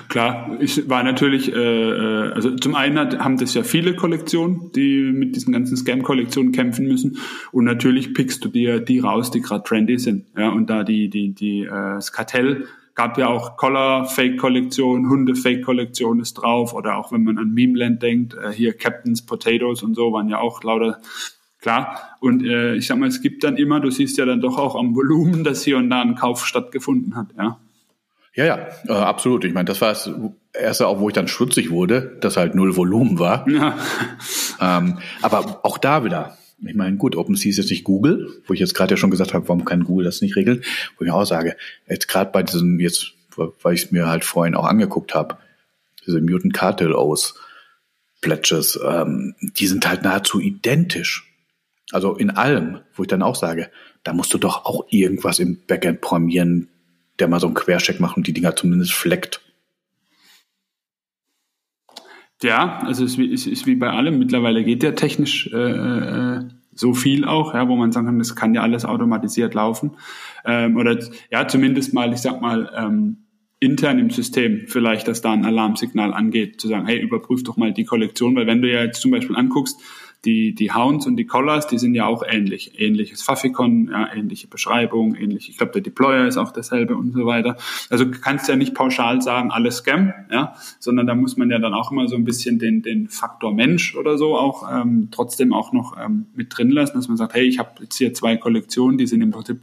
Klar, 0.09 0.57
ich 0.59 0.89
war 0.89 1.03
natürlich, 1.03 1.53
äh, 1.53 1.57
äh, 1.57 2.33
also 2.33 2.53
zum 2.57 2.75
einen 2.75 2.99
hat, 2.99 3.19
haben 3.19 3.37
das 3.37 3.53
ja 3.53 3.63
viele 3.63 3.95
Kollektionen, 3.95 4.73
die 4.75 5.09
mit 5.13 5.37
diesen 5.37 5.53
ganzen 5.53 5.77
Scam-Kollektionen 5.77 6.51
kämpfen 6.51 6.85
müssen. 6.85 7.17
Und 7.53 7.63
natürlich 7.63 8.13
pickst 8.13 8.43
du 8.43 8.49
dir 8.49 8.81
die 8.81 8.99
raus, 8.99 9.31
die 9.31 9.39
gerade 9.39 9.63
trendy 9.63 9.97
sind. 9.97 10.25
Ja, 10.37 10.49
und 10.49 10.69
da 10.69 10.83
die, 10.83 11.09
die, 11.09 11.33
die, 11.33 11.61
äh, 11.61 11.69
das 11.69 12.11
Kartell 12.11 12.65
gab 12.93 13.17
ja 13.17 13.27
auch 13.27 13.55
Collar-Fake-Kollektion, 13.55 15.07
Hunde-Fake-Kollektion 15.09 16.19
ist 16.19 16.33
drauf. 16.33 16.73
Oder 16.73 16.97
auch 16.97 17.13
wenn 17.13 17.23
man 17.23 17.37
an 17.37 17.53
Memeland 17.53 18.03
denkt, 18.03 18.33
äh, 18.33 18.51
hier 18.51 18.73
Captain's 18.73 19.25
Potatoes 19.25 19.81
und 19.81 19.95
so 19.95 20.11
waren 20.11 20.27
ja 20.27 20.39
auch 20.39 20.61
lauter 20.61 20.99
Klar, 21.61 22.15
und 22.21 22.41
äh, 22.45 22.75
ich 22.75 22.87
sag 22.87 22.97
mal, 22.97 23.09
es 23.09 23.21
gibt 23.21 23.43
dann 23.43 23.57
immer, 23.57 23.81
du 23.81 23.91
siehst 23.91 24.17
ja 24.17 24.25
dann 24.25 24.39
doch 24.39 24.57
auch 24.57 24.75
am 24.75 24.95
Volumen, 24.95 25.43
dass 25.45 25.63
hier 25.63 25.77
und 25.77 25.89
da 25.89 26.01
ein 26.01 26.15
Kauf 26.15 26.45
stattgefunden 26.45 27.15
hat, 27.15 27.27
ja. 27.37 27.59
Ja, 28.35 28.45
ja, 28.45 28.67
äh, 28.87 28.91
absolut. 28.91 29.43
Ich 29.45 29.53
meine, 29.53 29.65
das 29.65 29.81
war 29.81 29.89
das 29.89 30.09
erste 30.53 30.87
auch, 30.87 30.99
wo 30.99 31.09
ich 31.09 31.13
dann 31.13 31.27
schwitzig 31.27 31.71
wurde, 31.71 32.17
dass 32.21 32.37
halt 32.37 32.55
null 32.55 32.75
Volumen 32.75 33.19
war. 33.19 33.47
Ja. 33.49 33.77
Ähm, 34.61 34.99
aber 35.21 35.61
auch 35.63 35.77
da 35.77 36.03
wieder. 36.03 36.37
Ich 36.65 36.75
meine, 36.75 36.97
gut, 36.97 37.15
OpenSea 37.15 37.49
ist 37.49 37.57
jetzt 37.57 37.69
nicht 37.69 37.85
Google, 37.85 38.41
wo 38.45 38.53
ich 38.53 38.59
jetzt 38.59 38.73
gerade 38.73 38.93
ja 38.93 38.97
schon 38.97 39.11
gesagt 39.11 39.33
habe, 39.33 39.47
warum 39.47 39.63
kann 39.63 39.85
Google 39.85 40.03
das 40.03 40.21
nicht 40.21 40.35
regeln? 40.35 40.63
Wo 40.97 41.05
ich 41.05 41.11
auch 41.11 41.23
sage, 41.23 41.55
jetzt 41.87 42.09
gerade 42.09 42.31
bei 42.31 42.43
diesen, 42.43 42.79
jetzt, 42.79 43.13
weil 43.35 43.73
ich 43.73 43.85
es 43.85 43.91
mir 43.91 44.07
halt 44.07 44.25
vorhin 44.25 44.55
auch 44.55 44.65
angeguckt 44.65 45.15
habe, 45.15 45.37
diese 46.05 46.19
Mutant 46.19 46.53
Cartel 46.53 46.93
aus 46.93 47.35
Pledges, 48.21 48.77
ähm, 48.85 49.35
die 49.39 49.67
sind 49.67 49.87
halt 49.87 50.03
nahezu 50.03 50.41
identisch. 50.41 51.31
Also 51.91 52.15
in 52.15 52.31
allem, 52.31 52.81
wo 52.93 53.03
ich 53.03 53.07
dann 53.07 53.23
auch 53.23 53.35
sage, 53.35 53.69
da 54.03 54.13
musst 54.13 54.33
du 54.33 54.37
doch 54.37 54.65
auch 54.65 54.85
irgendwas 54.89 55.39
im 55.39 55.59
Backend 55.65 56.01
programmieren, 56.01 56.67
der 57.19 57.27
mal 57.27 57.39
so 57.39 57.47
einen 57.47 57.55
Quercheck 57.55 57.99
macht 57.99 58.17
und 58.17 58.27
die 58.27 58.33
Dinger 58.33 58.55
zumindest 58.55 58.93
fleckt. 58.93 59.41
Ja, 62.41 62.79
also 62.85 63.03
es 63.03 63.17
ist, 63.17 63.47
ist 63.47 63.65
wie 63.65 63.75
bei 63.75 63.89
allem. 63.89 64.17
Mittlerweile 64.17 64.63
geht 64.63 64.81
ja 64.83 64.93
technisch 64.93 65.51
äh, 65.51 65.57
äh, 65.57 66.43
so 66.73 66.93
viel 66.93 67.25
auch, 67.25 67.53
ja, 67.53 67.67
wo 67.67 67.75
man 67.75 67.91
sagen 67.91 68.05
kann, 68.05 68.19
das 68.19 68.35
kann 68.35 68.53
ja 68.53 68.61
alles 68.61 68.85
automatisiert 68.85 69.53
laufen. 69.53 69.91
Ähm, 70.45 70.77
oder 70.77 70.97
ja, 71.31 71.47
zumindest 71.47 71.93
mal, 71.93 72.13
ich 72.13 72.19
sag 72.19 72.39
mal, 72.41 72.71
ähm, 72.75 73.25
intern 73.59 73.99
im 73.99 74.09
System 74.09 74.63
vielleicht, 74.67 75.09
dass 75.09 75.21
da 75.21 75.33
ein 75.33 75.45
Alarmsignal 75.45 76.13
angeht, 76.13 76.61
zu 76.61 76.69
sagen, 76.69 76.85
hey, 76.85 76.97
überprüf 76.97 77.43
doch 77.43 77.57
mal 77.57 77.73
die 77.73 77.83
Kollektion, 77.83 78.35
weil 78.35 78.47
wenn 78.47 78.61
du 78.61 78.71
ja 78.71 78.83
jetzt 78.83 79.01
zum 79.01 79.11
Beispiel 79.11 79.35
anguckst, 79.35 79.81
die, 80.25 80.53
die 80.53 80.73
Hounds 80.73 81.07
und 81.07 81.15
die 81.15 81.25
Collars, 81.25 81.67
die 81.67 81.77
sind 81.77 81.95
ja 81.95 82.05
auch 82.05 82.23
ähnlich. 82.27 82.79
Ähnliches 82.79 83.23
Pfaffikon, 83.23 83.89
ja, 83.91 84.13
ähnliche 84.13 84.47
Beschreibung, 84.47 85.15
ähnlich, 85.15 85.49
ich 85.49 85.57
glaube, 85.57 85.71
der 85.73 85.81
Deployer 85.81 86.27
ist 86.27 86.37
auch 86.37 86.51
dasselbe 86.51 86.95
und 86.97 87.13
so 87.13 87.25
weiter. 87.25 87.55
Also 87.89 88.09
kannst 88.09 88.49
ja 88.49 88.57
nicht 88.57 88.75
pauschal 88.75 89.21
sagen, 89.21 89.51
alles 89.51 89.77
Scam, 89.77 90.13
ja, 90.29 90.55
sondern 90.79 91.07
da 91.07 91.15
muss 91.15 91.37
man 91.37 91.49
ja 91.49 91.59
dann 91.59 91.73
auch 91.73 91.91
immer 91.91 92.07
so 92.07 92.15
ein 92.15 92.25
bisschen 92.25 92.59
den, 92.59 92.81
den 92.81 93.07
Faktor 93.07 93.53
Mensch 93.53 93.95
oder 93.95 94.17
so 94.17 94.37
auch 94.37 94.69
ähm, 94.69 95.07
trotzdem 95.11 95.53
auch 95.53 95.71
noch 95.71 95.95
ähm, 95.97 96.25
mit 96.35 96.57
drin 96.57 96.71
lassen, 96.71 96.97
dass 96.97 97.07
man 97.07 97.15
sagt, 97.15 97.33
hey, 97.33 97.45
ich 97.45 97.59
habe 97.59 97.71
jetzt 97.81 97.97
hier 97.97 98.13
zwei 98.13 98.35
Kollektionen, 98.35 98.97
die 98.97 99.07
sind 99.07 99.21
im 99.21 99.31
Prinzip 99.31 99.61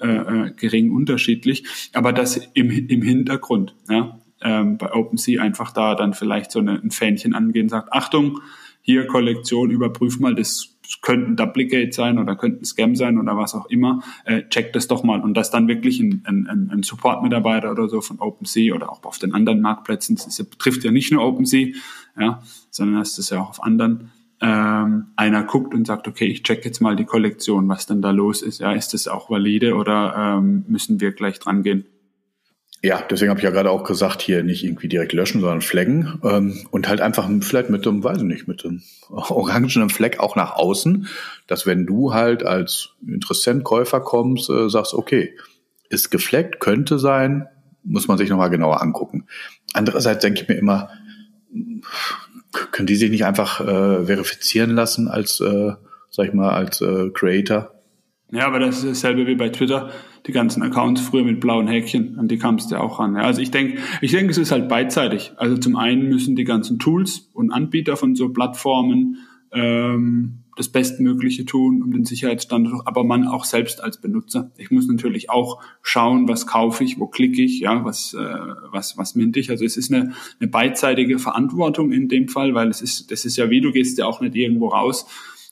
äh, 0.00 0.08
äh, 0.08 0.50
gering 0.56 0.92
unterschiedlich, 0.92 1.64
aber 1.94 2.12
das 2.12 2.36
im, 2.54 2.70
im 2.70 3.02
Hintergrund, 3.02 3.74
ja, 3.88 4.20
ähm, 4.42 4.76
bei 4.76 4.92
OpenSea 4.92 5.42
einfach 5.42 5.72
da 5.72 5.94
dann 5.94 6.12
vielleicht 6.12 6.52
so 6.52 6.58
eine, 6.58 6.80
ein 6.80 6.90
Fähnchen 6.90 7.34
angehen, 7.34 7.68
sagt, 7.68 7.92
Achtung, 7.92 8.40
hier 8.86 9.08
Kollektion, 9.08 9.70
überprüf 9.70 10.20
mal, 10.20 10.36
das 10.36 10.76
könnte 11.02 11.32
ein 11.32 11.36
Duplicate 11.36 11.92
sein 11.92 12.18
oder 12.18 12.36
könnte 12.36 12.62
ein 12.62 12.64
Scam 12.64 12.94
sein 12.94 13.18
oder 13.18 13.36
was 13.36 13.52
auch 13.56 13.66
immer, 13.66 14.04
äh, 14.24 14.44
check 14.48 14.72
das 14.72 14.86
doch 14.86 15.02
mal. 15.02 15.20
Und 15.20 15.36
dass 15.36 15.50
dann 15.50 15.66
wirklich 15.66 15.98
ein, 15.98 16.22
ein, 16.24 16.70
ein 16.72 16.82
Support-Mitarbeiter 16.84 17.72
oder 17.72 17.88
so 17.88 18.00
von 18.00 18.20
OpenSea 18.20 18.72
oder 18.72 18.88
auch 18.88 19.02
auf 19.02 19.18
den 19.18 19.34
anderen 19.34 19.60
Marktplätzen, 19.60 20.14
das 20.14 20.36
betrifft 20.36 20.84
ja 20.84 20.92
nicht 20.92 21.12
nur 21.12 21.24
OpenSea, 21.24 21.74
ja, 22.16 22.40
sondern 22.70 23.00
das 23.00 23.18
ist 23.18 23.30
ja 23.30 23.40
auch 23.40 23.50
auf 23.50 23.62
anderen, 23.64 24.12
ähm, 24.40 25.06
einer 25.16 25.42
guckt 25.42 25.74
und 25.74 25.84
sagt, 25.84 26.06
okay, 26.06 26.26
ich 26.26 26.44
check 26.44 26.64
jetzt 26.64 26.80
mal 26.80 26.94
die 26.94 27.06
Kollektion, 27.06 27.68
was 27.68 27.86
denn 27.86 28.02
da 28.02 28.12
los 28.12 28.40
ist. 28.40 28.60
Ja, 28.60 28.70
ist 28.70 28.94
das 28.94 29.08
auch 29.08 29.30
valide 29.30 29.74
oder 29.74 30.36
ähm, 30.38 30.64
müssen 30.68 31.00
wir 31.00 31.10
gleich 31.10 31.40
dran 31.40 31.64
gehen? 31.64 31.86
Ja, 32.86 33.02
deswegen 33.10 33.30
habe 33.30 33.40
ich 33.40 33.44
ja 33.44 33.50
gerade 33.50 33.68
auch 33.68 33.82
gesagt, 33.82 34.22
hier 34.22 34.44
nicht 34.44 34.62
irgendwie 34.62 34.86
direkt 34.86 35.12
löschen, 35.12 35.40
sondern 35.40 35.60
flaggen 35.60 36.20
ähm, 36.22 36.64
und 36.70 36.86
halt 36.88 37.00
einfach 37.00 37.28
vielleicht 37.40 37.68
mit 37.68 37.84
dem, 37.84 38.04
weiß 38.04 38.18
ich 38.18 38.22
nicht, 38.22 38.46
mit 38.46 38.62
dem 38.62 38.80
orangenen 39.10 39.90
Fleck 39.90 40.20
auch 40.20 40.36
nach 40.36 40.54
außen, 40.54 41.08
dass 41.48 41.66
wenn 41.66 41.84
du 41.84 42.14
halt 42.14 42.46
als 42.46 42.90
Interessent 43.04 43.64
Käufer 43.64 43.98
kommst, 43.98 44.48
äh, 44.50 44.70
sagst, 44.70 44.94
okay, 44.94 45.34
ist 45.88 46.12
gefleckt, 46.12 46.60
könnte 46.60 47.00
sein, 47.00 47.48
muss 47.82 48.06
man 48.06 48.18
sich 48.18 48.30
nochmal 48.30 48.50
genauer 48.50 48.80
angucken. 48.80 49.26
Andererseits 49.72 50.22
denke 50.22 50.42
ich 50.42 50.48
mir 50.48 50.54
immer, 50.54 50.90
können 52.70 52.86
die 52.86 52.94
sich 52.94 53.10
nicht 53.10 53.24
einfach 53.24 53.62
äh, 53.62 54.06
verifizieren 54.06 54.70
lassen 54.70 55.08
als, 55.08 55.40
äh, 55.40 55.72
sag 56.10 56.28
ich 56.28 56.34
mal, 56.34 56.50
als 56.50 56.80
äh, 56.82 57.10
Creator? 57.12 57.75
Ja, 58.32 58.46
aber 58.46 58.58
das 58.58 58.78
ist 58.78 58.86
dasselbe 59.04 59.26
wie 59.26 59.36
bei 59.36 59.50
Twitter 59.50 59.90
die 60.26 60.32
ganzen 60.32 60.62
Accounts 60.62 61.00
früher 61.00 61.22
mit 61.22 61.40
blauen 61.40 61.68
Häkchen, 61.68 62.18
an 62.18 62.26
die 62.26 62.38
kamst 62.38 62.72
du 62.72 62.80
auch 62.80 62.98
ran. 62.98 63.14
Ja, 63.14 63.22
also 63.22 63.40
ich 63.40 63.52
denke, 63.52 63.78
ich 64.00 64.10
denke, 64.10 64.32
es 64.32 64.38
ist 64.38 64.50
halt 64.50 64.68
beidseitig. 64.68 65.32
Also 65.36 65.56
zum 65.56 65.76
einen 65.76 66.08
müssen 66.08 66.34
die 66.34 66.44
ganzen 66.44 66.80
Tools 66.80 67.30
und 67.32 67.52
Anbieter 67.52 67.96
von 67.96 68.16
so 68.16 68.30
Plattformen 68.30 69.18
ähm, 69.52 70.42
das 70.56 70.70
Bestmögliche 70.70 71.44
tun, 71.44 71.82
um 71.82 71.92
den 71.92 72.04
Sicherheitsstandard, 72.04 72.86
aber 72.86 73.04
man 73.04 73.28
auch 73.28 73.44
selbst 73.44 73.82
als 73.82 74.00
Benutzer. 74.00 74.50
Ich 74.56 74.70
muss 74.70 74.88
natürlich 74.88 75.30
auch 75.30 75.62
schauen, 75.82 76.26
was 76.28 76.46
kaufe 76.46 76.82
ich, 76.82 76.98
wo 76.98 77.06
klicke 77.06 77.42
ich, 77.42 77.60
ja, 77.60 77.84
was, 77.84 78.14
äh, 78.14 78.38
was, 78.70 78.96
was 78.96 79.14
mint 79.14 79.36
ich. 79.36 79.50
Also 79.50 79.64
es 79.64 79.76
ist 79.76 79.92
eine, 79.92 80.14
eine 80.40 80.48
beidseitige 80.48 81.18
Verantwortung 81.18 81.92
in 81.92 82.08
dem 82.08 82.28
Fall, 82.28 82.54
weil 82.54 82.68
es 82.68 82.80
ist, 82.80 83.12
das 83.12 83.24
ist 83.24 83.36
ja 83.36 83.50
wie, 83.50 83.60
du 83.60 83.70
gehst 83.70 83.98
ja 83.98 84.06
auch 84.06 84.20
nicht 84.20 84.34
irgendwo 84.34 84.68
raus 84.68 85.06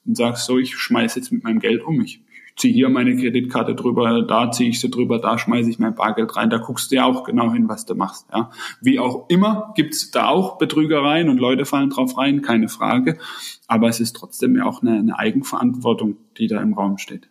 und 0.06 0.16
sagst 0.16 0.46
so, 0.46 0.58
ich 0.58 0.76
schmeiß 0.76 1.14
jetzt 1.14 1.30
mit 1.30 1.44
meinem 1.44 1.60
Geld 1.60 1.84
um. 1.84 2.00
Ich 2.00 2.22
ziehe 2.56 2.72
hier 2.72 2.88
meine 2.88 3.16
Kreditkarte 3.16 3.74
drüber, 3.74 4.22
da 4.22 4.50
ziehe 4.50 4.70
ich 4.70 4.80
sie 4.80 4.90
drüber, 4.90 5.18
da 5.18 5.38
schmeiße 5.38 5.68
ich 5.70 5.78
mein 5.78 5.94
Bargeld 5.94 6.36
rein, 6.36 6.50
da 6.50 6.58
guckst 6.58 6.90
du 6.90 6.96
ja 6.96 7.04
auch 7.04 7.24
genau 7.24 7.52
hin, 7.52 7.68
was 7.68 7.84
du 7.86 7.94
machst. 7.94 8.26
Ja. 8.32 8.50
Wie 8.80 8.98
auch 8.98 9.28
immer 9.28 9.72
gibt's 9.74 10.10
da 10.10 10.28
auch 10.28 10.58
Betrügereien 10.58 11.28
und 11.28 11.38
Leute 11.38 11.64
fallen 11.64 11.90
drauf 11.90 12.16
rein, 12.16 12.42
keine 12.42 12.68
Frage. 12.68 13.18
Aber 13.66 13.88
es 13.88 14.00
ist 14.00 14.14
trotzdem 14.14 14.56
ja 14.56 14.64
auch 14.64 14.82
eine, 14.82 14.98
eine 14.98 15.18
Eigenverantwortung, 15.18 16.16
die 16.38 16.46
da 16.46 16.60
im 16.60 16.74
Raum 16.74 16.98
steht. 16.98 17.28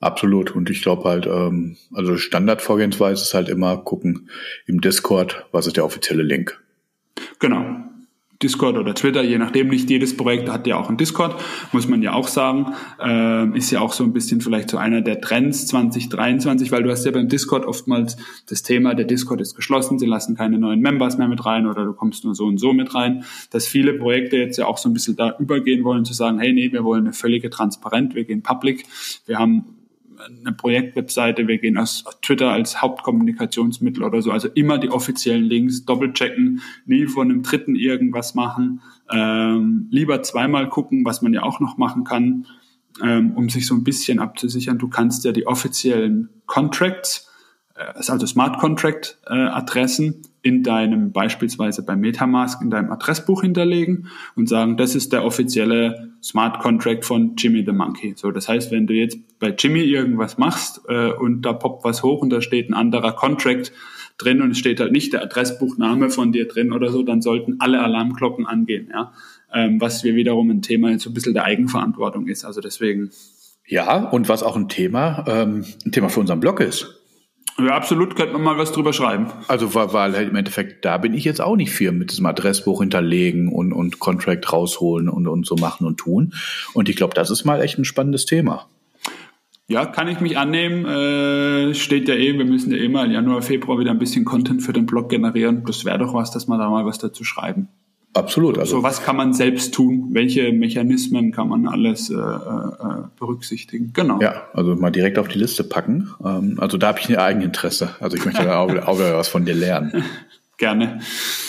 Absolut. 0.00 0.54
Und 0.54 0.70
ich 0.70 0.82
glaube 0.82 1.04
halt, 1.04 1.26
ähm, 1.26 1.76
also 1.92 2.16
Standardvorgehensweise 2.16 3.22
ist 3.22 3.34
halt 3.34 3.48
immer 3.48 3.76
gucken 3.78 4.28
im 4.66 4.80
Discord, 4.80 5.46
was 5.52 5.66
ist 5.66 5.76
der 5.76 5.84
offizielle 5.84 6.22
Link. 6.22 6.62
Genau. 7.38 7.64
Discord 8.42 8.76
oder 8.76 8.94
Twitter, 8.94 9.22
je 9.22 9.38
nachdem, 9.38 9.68
nicht 9.68 9.88
jedes 9.88 10.16
Projekt 10.16 10.50
hat 10.50 10.66
ja 10.66 10.76
auch 10.76 10.88
einen 10.88 10.98
Discord, 10.98 11.40
muss 11.72 11.88
man 11.88 12.02
ja 12.02 12.12
auch 12.12 12.28
sagen. 12.28 12.74
Äh, 13.02 13.56
ist 13.56 13.70
ja 13.70 13.80
auch 13.80 13.92
so 13.92 14.04
ein 14.04 14.12
bisschen 14.12 14.40
vielleicht 14.40 14.70
so 14.70 14.76
einer 14.76 15.00
der 15.00 15.20
Trends 15.20 15.66
2023, 15.68 16.70
weil 16.70 16.82
du 16.82 16.90
hast 16.90 17.04
ja 17.04 17.12
beim 17.12 17.28
Discord 17.28 17.64
oftmals 17.64 18.16
das 18.48 18.62
Thema, 18.62 18.94
der 18.94 19.06
Discord 19.06 19.40
ist 19.40 19.54
geschlossen, 19.54 19.98
sie 19.98 20.06
lassen 20.06 20.36
keine 20.36 20.58
neuen 20.58 20.80
Members 20.80 21.16
mehr 21.16 21.28
mit 21.28 21.44
rein 21.46 21.66
oder 21.66 21.84
du 21.84 21.92
kommst 21.92 22.24
nur 22.24 22.34
so 22.34 22.44
und 22.44 22.58
so 22.58 22.72
mit 22.72 22.94
rein, 22.94 23.24
dass 23.50 23.66
viele 23.66 23.94
Projekte 23.94 24.36
jetzt 24.36 24.58
ja 24.58 24.66
auch 24.66 24.78
so 24.78 24.88
ein 24.88 24.92
bisschen 24.92 25.16
da 25.16 25.36
übergehen 25.38 25.84
wollen, 25.84 26.04
zu 26.04 26.12
sagen, 26.12 26.38
hey, 26.38 26.52
nee, 26.52 26.72
wir 26.72 26.84
wollen 26.84 27.04
eine 27.04 27.12
völlige 27.12 27.50
Transparenz, 27.50 28.14
wir 28.14 28.24
gehen 28.24 28.42
public, 28.42 28.84
wir 29.26 29.38
haben 29.38 29.75
eine 30.20 30.52
Projektwebseite, 30.52 31.46
wir 31.48 31.58
gehen 31.58 31.78
aus 31.78 32.04
Twitter 32.22 32.50
als 32.50 32.80
Hauptkommunikationsmittel 32.82 34.02
oder 34.02 34.22
so. 34.22 34.30
Also 34.30 34.48
immer 34.48 34.78
die 34.78 34.90
offiziellen 34.90 35.44
Links 35.44 35.84
doppelchecken, 35.84 36.60
nie 36.86 37.06
von 37.06 37.30
einem 37.30 37.42
Dritten 37.42 37.76
irgendwas 37.76 38.34
machen. 38.34 38.80
Ähm, 39.10 39.88
lieber 39.90 40.22
zweimal 40.22 40.68
gucken, 40.68 41.04
was 41.04 41.22
man 41.22 41.32
ja 41.32 41.42
auch 41.42 41.60
noch 41.60 41.76
machen 41.76 42.04
kann, 42.04 42.46
ähm, 43.02 43.32
um 43.32 43.48
sich 43.48 43.66
so 43.66 43.74
ein 43.74 43.84
bisschen 43.84 44.18
abzusichern. 44.18 44.78
Du 44.78 44.88
kannst 44.88 45.24
ja 45.24 45.32
die 45.32 45.46
offiziellen 45.46 46.28
Contracts, 46.46 47.30
äh, 47.74 47.84
also 47.94 48.26
Smart 48.26 48.58
Contract 48.58 49.18
äh, 49.26 49.34
Adressen 49.34 50.22
in 50.46 50.62
deinem, 50.62 51.10
beispielsweise 51.10 51.84
bei 51.84 51.96
Metamask, 51.96 52.62
in 52.62 52.70
deinem 52.70 52.92
Adressbuch 52.92 53.42
hinterlegen 53.42 54.06
und 54.36 54.48
sagen, 54.48 54.76
das 54.76 54.94
ist 54.94 55.12
der 55.12 55.24
offizielle 55.24 56.12
Smart 56.22 56.60
Contract 56.60 57.04
von 57.04 57.34
Jimmy 57.36 57.64
the 57.66 57.72
Monkey. 57.72 58.14
So, 58.14 58.30
das 58.30 58.48
heißt, 58.48 58.70
wenn 58.70 58.86
du 58.86 58.94
jetzt 58.94 59.18
bei 59.40 59.48
Jimmy 59.48 59.80
irgendwas 59.80 60.38
machst 60.38 60.82
äh, 60.88 61.10
und 61.10 61.42
da 61.42 61.52
poppt 61.52 61.82
was 61.82 62.04
hoch 62.04 62.22
und 62.22 62.30
da 62.30 62.40
steht 62.40 62.70
ein 62.70 62.74
anderer 62.74 63.10
Contract 63.10 63.72
drin 64.18 64.40
und 64.40 64.52
es 64.52 64.58
steht 64.58 64.78
halt 64.78 64.92
nicht 64.92 65.12
der 65.12 65.24
Adressbuchname 65.24 66.10
von 66.10 66.30
dir 66.30 66.46
drin 66.46 66.72
oder 66.72 66.92
so, 66.92 67.02
dann 67.02 67.22
sollten 67.22 67.56
alle 67.58 67.82
Alarmglocken 67.82 68.46
angehen, 68.46 68.88
ja. 68.92 69.12
Ähm, 69.52 69.80
was 69.80 70.04
wir 70.04 70.14
wiederum 70.14 70.48
ein 70.50 70.62
Thema 70.62 70.96
so 71.00 71.10
ein 71.10 71.14
bisschen 71.14 71.34
der 71.34 71.42
Eigenverantwortung 71.42 72.28
ist. 72.28 72.44
Also 72.44 72.60
deswegen. 72.60 73.10
Ja, 73.66 74.08
und 74.10 74.28
was 74.28 74.44
auch 74.44 74.54
ein 74.54 74.68
Thema, 74.68 75.24
ähm, 75.26 75.64
ein 75.84 75.90
Thema 75.90 76.08
für 76.08 76.20
unseren 76.20 76.38
Blog 76.38 76.60
ist. 76.60 76.95
Ja, 77.58 77.74
absolut, 77.74 78.16
könnte 78.16 78.34
man 78.34 78.42
mal 78.42 78.58
was 78.58 78.72
drüber 78.72 78.92
schreiben. 78.92 79.28
Also, 79.48 79.74
weil, 79.74 80.12
halt 80.12 80.28
im 80.28 80.36
Endeffekt, 80.36 80.84
da 80.84 80.98
bin 80.98 81.14
ich 81.14 81.24
jetzt 81.24 81.40
auch 81.40 81.56
nicht 81.56 81.70
viel 81.70 81.90
mit 81.92 82.10
diesem 82.10 82.26
Adressbuch 82.26 82.80
hinterlegen 82.80 83.48
und, 83.48 83.72
und 83.72 83.98
Contract 83.98 84.52
rausholen 84.52 85.08
und, 85.08 85.26
und 85.26 85.46
so 85.46 85.56
machen 85.56 85.86
und 85.86 85.96
tun. 85.96 86.34
Und 86.74 86.90
ich 86.90 86.96
glaube, 86.96 87.14
das 87.14 87.30
ist 87.30 87.44
mal 87.44 87.62
echt 87.62 87.78
ein 87.78 87.86
spannendes 87.86 88.26
Thema. 88.26 88.66
Ja, 89.68 89.86
kann 89.86 90.06
ich 90.06 90.20
mich 90.20 90.38
annehmen. 90.38 90.84
Äh, 90.84 91.74
steht 91.74 92.08
ja 92.08 92.14
eh, 92.14 92.36
wir 92.36 92.44
müssen 92.44 92.70
ja 92.70 92.76
eh 92.76 92.88
mal 92.88 93.10
Januar, 93.10 93.42
Februar 93.42 93.78
wieder 93.78 93.90
ein 93.90 93.98
bisschen 93.98 94.24
Content 94.24 94.62
für 94.62 94.72
den 94.72 94.86
Blog 94.86 95.08
generieren. 95.08 95.64
Das 95.66 95.84
wäre 95.84 95.98
doch 95.98 96.14
was, 96.14 96.30
dass 96.30 96.46
wir 96.46 96.58
da 96.58 96.68
mal 96.68 96.84
was 96.84 96.98
dazu 96.98 97.24
schreiben. 97.24 97.68
Absolut. 98.16 98.58
Also 98.58 98.78
so 98.78 98.82
was 98.82 99.02
kann 99.02 99.16
man 99.16 99.32
selbst 99.32 99.74
tun? 99.74 100.08
Welche 100.12 100.52
Mechanismen 100.52 101.32
kann 101.32 101.48
man 101.48 101.68
alles 101.68 102.10
äh, 102.10 102.14
äh, 102.14 103.04
berücksichtigen? 103.18 103.92
Genau. 103.92 104.20
Ja, 104.20 104.48
also 104.54 104.74
mal 104.74 104.90
direkt 104.90 105.18
auf 105.18 105.28
die 105.28 105.38
Liste 105.38 105.64
packen. 105.64 106.10
Ähm, 106.24 106.56
also 106.58 106.78
da 106.78 106.88
habe 106.88 107.00
ich 107.00 107.08
ein 107.08 107.16
Eigeninteresse. 107.16 107.96
Also 108.00 108.16
ich 108.16 108.24
möchte 108.24 108.44
da 108.44 108.58
auch, 108.58 108.70
auch 108.70 108.98
was 108.98 109.28
von 109.28 109.44
dir 109.44 109.54
lernen. 109.54 110.04
Gerne. 110.58 111.00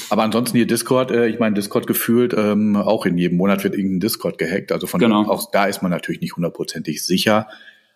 Aber 0.09 0.23
ansonsten 0.23 0.57
hier 0.57 0.67
Discord, 0.67 1.11
äh, 1.11 1.27
ich 1.27 1.39
meine 1.39 1.55
Discord 1.55 1.87
gefühlt, 1.87 2.33
ähm, 2.37 2.75
auch 2.75 3.05
in 3.05 3.17
jedem 3.17 3.37
Monat 3.37 3.63
wird 3.63 3.73
irgendein 3.73 4.01
Discord 4.01 4.37
gehackt. 4.37 4.73
Also 4.73 4.85
von 4.85 4.99
genau. 4.99 5.25
auch 5.29 5.49
da 5.51 5.65
ist 5.65 5.81
man 5.81 5.91
natürlich 5.91 6.19
nicht 6.19 6.35
hundertprozentig 6.35 7.05
sicher. 7.05 7.47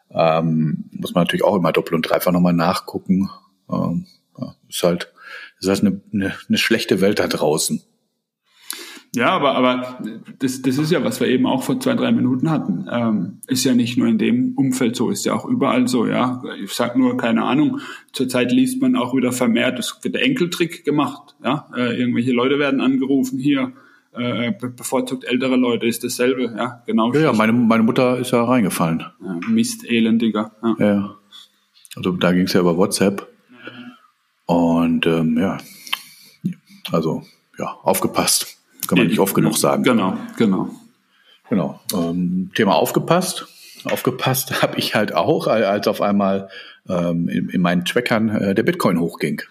Ähm, 0.09 0.85
muss 0.91 1.13
man 1.13 1.23
natürlich 1.23 1.43
auch 1.43 1.55
immer 1.55 1.73
doppelt 1.73 1.95
und 1.95 2.09
dreifach 2.09 2.31
nochmal 2.31 2.53
nachgucken. 2.53 3.29
Ähm, 3.69 4.05
ja, 4.39 4.55
ist 4.69 4.83
halt, 4.83 5.11
ist 5.59 5.67
halt 5.67 5.81
eine, 5.81 6.01
eine, 6.13 6.33
eine 6.47 6.57
schlechte 6.57 7.01
Welt 7.01 7.19
da 7.19 7.27
draußen. 7.27 7.83
Ja, 9.13 9.31
aber, 9.31 9.55
aber 9.55 9.99
das, 10.39 10.61
das 10.61 10.77
ist 10.77 10.91
ja, 10.91 11.03
was 11.03 11.19
wir 11.19 11.27
eben 11.27 11.45
auch 11.45 11.63
vor 11.63 11.79
zwei, 11.81 11.95
drei 11.95 12.13
Minuten 12.13 12.49
hatten. 12.49 12.87
Ähm, 12.89 13.39
ist 13.47 13.65
ja 13.65 13.73
nicht 13.73 13.97
nur 13.97 14.07
in 14.07 14.17
dem 14.17 14.53
Umfeld 14.55 14.95
so, 14.95 15.09
ist 15.09 15.25
ja 15.25 15.33
auch 15.33 15.45
überall 15.45 15.89
so, 15.89 16.07
ja. 16.07 16.41
Ich 16.63 16.71
sag 16.71 16.95
nur, 16.95 17.17
keine 17.17 17.43
Ahnung, 17.43 17.81
zurzeit 18.13 18.53
liest 18.53 18.81
man 18.81 18.95
auch 18.95 19.13
wieder 19.13 19.33
vermehrt, 19.33 19.79
es 19.79 19.99
wird 20.01 20.15
der 20.15 20.23
Enkeltrick 20.23 20.85
gemacht, 20.85 21.35
ja. 21.43 21.67
Äh, 21.75 21.99
irgendwelche 21.99 22.31
Leute 22.31 22.57
werden 22.57 22.79
angerufen, 22.79 23.37
hier, 23.37 23.73
äh, 24.13 24.51
bevorzugt 24.51 25.25
ältere 25.25 25.57
Leute 25.57 25.87
ist 25.87 26.05
dasselbe, 26.05 26.53
ja, 26.57 26.81
genau. 26.85 27.13
Ja, 27.13 27.19
ja 27.19 27.33
meine, 27.33 27.51
meine 27.51 27.83
Mutter 27.83 28.17
ist 28.17 28.31
ja 28.31 28.43
reingefallen. 28.43 29.03
Ja, 29.21 29.39
Mist, 29.49 29.83
elendiger. 29.89 30.53
Ja. 30.63 30.75
ja. 30.79 31.15
Also 31.97 32.11
da 32.11 32.31
ging 32.31 32.45
es 32.45 32.53
ja 32.53 32.61
über 32.61 32.77
WhatsApp. 32.77 33.27
Und 34.45 35.05
ähm, 35.05 35.37
ja, 35.37 35.57
also 36.91 37.23
ja, 37.57 37.77
aufgepasst. 37.83 38.50
Kann 38.91 38.97
man 38.97 39.07
nicht 39.07 39.19
oft 39.19 39.33
genug 39.33 39.57
sagen. 39.57 39.83
Genau, 39.83 40.17
genau. 40.37 40.69
Genau. 41.49 41.79
Ähm, 41.93 42.51
Thema 42.55 42.75
aufgepasst. 42.75 43.47
Aufgepasst 43.85 44.61
habe 44.61 44.77
ich 44.77 44.95
halt 44.95 45.15
auch, 45.15 45.47
als 45.47 45.87
auf 45.87 46.01
einmal 46.01 46.49
ähm, 46.89 47.29
in, 47.29 47.47
in, 47.47 47.61
meinen 47.61 47.85
Trackern 47.85 48.29
äh, 48.29 48.53
der 48.53 48.63
Bitcoin 48.63 48.99
hochging. 48.99 49.41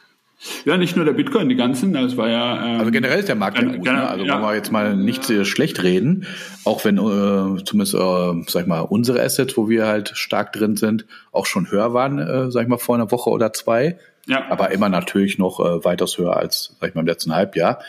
Ja, 0.66 0.76
nicht 0.76 0.95
nur 0.95 1.07
der 1.07 1.14
Bitcoin, 1.14 1.49
die 1.49 1.57
ganzen, 1.57 1.95
das 1.95 2.18
war 2.18 2.28
ja. 2.28 2.66
Ähm, 2.66 2.80
also 2.80 2.91
generell 2.91 3.18
ist 3.18 3.28
der 3.28 3.34
Markt 3.34 3.59
ja 3.59 3.64
gut, 3.64 3.82
ne? 3.82 4.09
Also 4.09 4.26
ja. 4.26 4.34
wollen 4.34 4.43
wir 4.43 4.55
jetzt 4.55 4.72
mal 4.72 4.95
nicht 4.95 5.24
sehr 5.24 5.47
schlecht 5.47 5.82
reden, 5.82 6.26
auch 6.64 6.84
wenn 6.84 6.99
äh, 6.99 7.64
zumindest, 7.64 7.95
äh, 7.95 8.45
sag 8.47 8.62
ich 8.62 8.66
mal, 8.66 8.80
unsere 8.80 9.22
Assets, 9.22 9.57
wo 9.57 9.70
wir 9.70 9.86
halt 9.86 10.12
stark 10.14 10.53
drin 10.53 10.76
sind, 10.76 11.07
auch 11.32 11.47
schon 11.47 11.70
höher 11.70 11.95
waren, 11.95 12.18
äh, 12.18 12.51
sag 12.51 12.62
ich 12.62 12.68
mal, 12.68 12.78
vor 12.78 12.95
einer 12.95 13.11
Woche 13.11 13.30
oder 13.30 13.55
zwei. 13.55 13.99
Ja. 14.26 14.51
Aber 14.51 14.70
immer 14.70 14.91
natürlich 14.91 15.38
noch 15.38 15.61
äh, 15.61 15.84
weitaus 15.84 16.18
höher 16.18 16.36
als, 16.36 16.76
sag 16.78 16.91
ich 16.91 16.95
mal, 16.95 17.03
im 17.03 17.07
letzten 17.07 17.34
Halbjahr. 17.34 17.80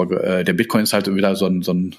Aber 0.00 0.22
äh, 0.22 0.44
der 0.44 0.52
Bitcoin 0.52 0.82
ist 0.82 0.92
halt 0.92 1.12
wieder 1.14 1.36
so 1.36 1.46
ein, 1.46 1.62
so 1.62 1.72
ein, 1.72 1.94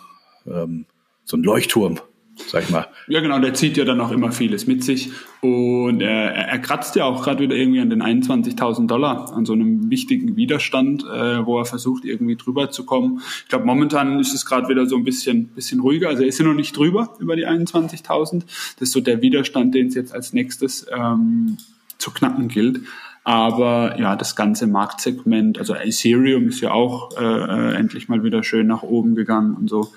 ähm, 0.48 0.86
so 1.24 1.38
ein 1.38 1.44
Leuchtturm, 1.44 2.00
sag 2.48 2.64
ich 2.64 2.70
mal. 2.70 2.88
Ja, 3.08 3.22
genau, 3.22 3.40
der 3.40 3.54
zieht 3.54 3.78
ja 3.78 3.86
dann 3.86 4.00
auch 4.02 4.12
immer 4.12 4.32
vieles 4.32 4.68
mit 4.68 4.84
sich. 4.84 5.12
Und 5.42 6.02
er, 6.02 6.34
er 6.34 6.60
kratzt 6.60 6.96
ja 6.96 7.06
auch 7.06 7.24
gerade 7.24 7.44
wieder 7.44 7.56
irgendwie 7.56 7.80
an 7.80 7.90
den 7.90 8.04
21.000 8.04 8.88
Dollar, 8.88 9.34
an 9.34 9.46
so 9.46 9.54
einem 9.54 9.90
wichtigen 9.90 10.36
Widerstand, 10.36 11.04
äh, 11.04 11.46
wo 11.46 11.60
er 11.60 11.66
versucht, 11.66 12.06
irgendwie 12.06 12.36
drüber 12.36 12.72
zu 12.72 12.86
kommen. 12.86 13.22
Ich 13.44 13.50
glaube, 13.50 13.66
momentan 13.66 14.20
ist 14.20 14.34
es 14.34 14.46
gerade 14.46 14.70
wieder 14.70 14.86
so 14.86 14.96
ein 14.96 15.04
bisschen, 15.04 15.48
bisschen 15.50 15.80
ruhiger. 15.80 16.10
Also 16.10 16.24
er 16.24 16.30
ist 16.30 16.40
ja 16.40 16.46
noch 16.46 16.54
nicht 16.54 16.78
drüber, 16.78 17.14
über 17.20 17.36
die 17.36 17.48
21.000. 17.48 18.44
Das 18.80 18.90
ist 18.90 18.92
so 18.92 19.02
der 19.02 19.22
Widerstand, 19.22 19.74
den 19.74 19.88
es 19.88 19.96
jetzt 19.96 20.14
als 20.14 20.34
nächstes 20.34 20.86
ähm, 20.96 21.58
zu 21.98 22.12
knacken 22.12 22.48
gilt. 22.48 22.82
Aber 23.26 24.00
ja, 24.00 24.16
das 24.16 24.36
ganze 24.36 24.68
Marktsegment, 24.68 25.58
also 25.58 25.74
Ethereum 25.74 26.48
ist 26.48 26.62
ja 26.62 26.72
auch 26.72 27.18
äh, 27.20 27.24
äh, 27.24 27.74
endlich 27.74 28.08
mal 28.08 28.24
wieder 28.24 28.44
schön 28.44 28.68
nach 28.68 28.84
oben 28.84 29.16
gegangen 29.16 29.56
und 29.56 29.68
so. 29.68 29.92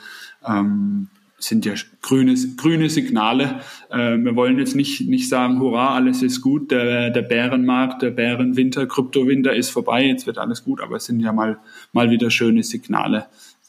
Ähm, 0.46 1.08
sind 1.38 1.66
ja 1.66 1.74
grüne, 2.00 2.34
grüne 2.56 2.88
Signale. 2.88 3.60
Äh, 3.90 4.16
wir 4.16 4.34
wollen 4.34 4.58
jetzt 4.58 4.74
nicht, 4.74 5.06
nicht 5.06 5.28
sagen, 5.28 5.60
hurra, 5.60 5.94
alles 5.94 6.22
ist 6.22 6.40
gut, 6.40 6.70
der, 6.70 7.10
der 7.10 7.20
Bärenmarkt, 7.20 8.00
der 8.00 8.10
Bärenwinter, 8.10 8.86
Kryptowinter 8.86 9.54
ist 9.54 9.68
vorbei, 9.68 10.06
jetzt 10.06 10.26
wird 10.26 10.38
alles 10.38 10.64
gut, 10.64 10.80
aber 10.80 10.96
es 10.96 11.04
sind 11.04 11.20
ja 11.20 11.32
mal, 11.32 11.58
mal 11.92 12.10
wieder 12.10 12.30
schöne 12.30 12.62
Signale, 12.62 13.26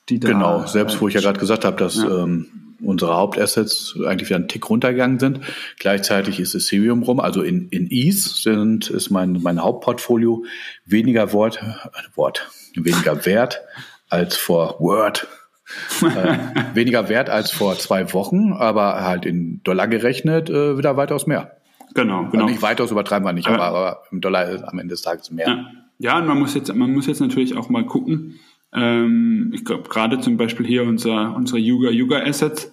die 0.07 0.22
da. 0.22 0.30
Genau, 0.30 0.66
selbst 0.68 1.01
wo 1.01 1.10
ich 1.10 1.16
ja 1.16 1.22
gerade 1.22 1.39
gesagt 1.39 1.66
habe, 1.66 1.76
dass 1.76 1.97
ja. 1.97 2.24
ähm, 2.24 2.47
unsere 2.82 3.15
Hauptassets 3.15 3.97
eigentlich 4.05 4.30
wieder 4.30 4.38
einen 4.38 4.47
Tick 4.47 4.69
runtergegangen 4.69 5.19
sind. 5.19 5.41
Gleichzeitig 5.77 6.39
ist 6.39 6.55
Ethereum 6.55 7.03
rum, 7.03 7.19
also 7.19 7.41
in, 7.41 7.69
in 7.69 7.88
ETH 7.89 8.15
sind, 8.15 8.89
ist 8.89 9.09
mein, 9.09 9.39
mein 9.41 9.61
Hauptportfolio 9.61 10.45
weniger 10.86 11.34
Wort, 11.34 11.61
äh, 11.61 12.17
Wort, 12.17 12.49
weniger 12.75 13.25
wert 13.25 13.61
als 14.09 14.36
vor 14.38 14.80
Word. 14.80 15.27
äh, 16.01 16.39
weniger 16.73 17.09
wert 17.09 17.30
als 17.30 17.51
vor 17.51 17.77
zwei 17.77 18.11
Wochen, 18.13 18.53
aber 18.53 19.03
halt 19.03 19.25
in 19.25 19.61
Dollar 19.63 19.88
gerechnet 19.88 20.49
äh, 20.49 20.77
wieder 20.80 20.97
weitaus 20.97 21.27
mehr. 21.27 21.57
Genau, 21.93 22.25
genau. 22.25 22.43
Also 22.43 22.45
nicht 22.45 22.61
weitaus 22.61 22.91
übertreiben 22.91 23.25
wir 23.25 23.34
nicht, 23.34 23.47
aber, 23.47 23.63
aber 23.63 24.03
im 24.11 24.21
Dollar 24.21 24.49
ist 24.49 24.63
am 24.63 24.80
Ende 24.80 24.93
des 24.93 25.01
Tages 25.01 25.32
mehr. 25.32 25.47
Ja. 25.47 25.65
ja, 25.99 26.17
und 26.17 26.27
man 26.27 26.39
muss 26.39 26.55
jetzt, 26.55 26.73
man 26.73 26.91
muss 26.91 27.07
jetzt 27.07 27.19
natürlich 27.19 27.55
auch 27.55 27.69
mal 27.69 27.86
gucken, 27.86 28.39
ähm, 28.74 29.51
ich 29.53 29.65
glaube, 29.65 29.89
gerade 29.89 30.20
zum 30.20 30.38
Beispiel 30.38 30.65
hier 30.65 30.84
unser, 30.84 31.36
unsere 31.36 31.59
Yuga 31.59 31.89
Yuga 31.89 32.22
Assets, 32.24 32.72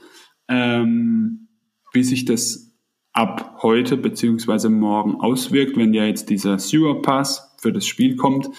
ähm, 0.48 1.48
wie 1.92 2.02
sich 2.02 2.24
das 2.24 2.74
ab 3.12 3.58
heute 3.62 3.96
beziehungsweise 3.96 4.68
morgen 4.68 5.16
auswirkt, 5.16 5.76
wenn 5.76 5.94
ja 5.94 6.04
jetzt 6.04 6.28
dieser 6.28 6.58
Sewer 6.58 7.00
Pass 7.00 7.56
für 7.58 7.72
das 7.72 7.86
Spiel 7.86 8.16
kommt. 8.16 8.50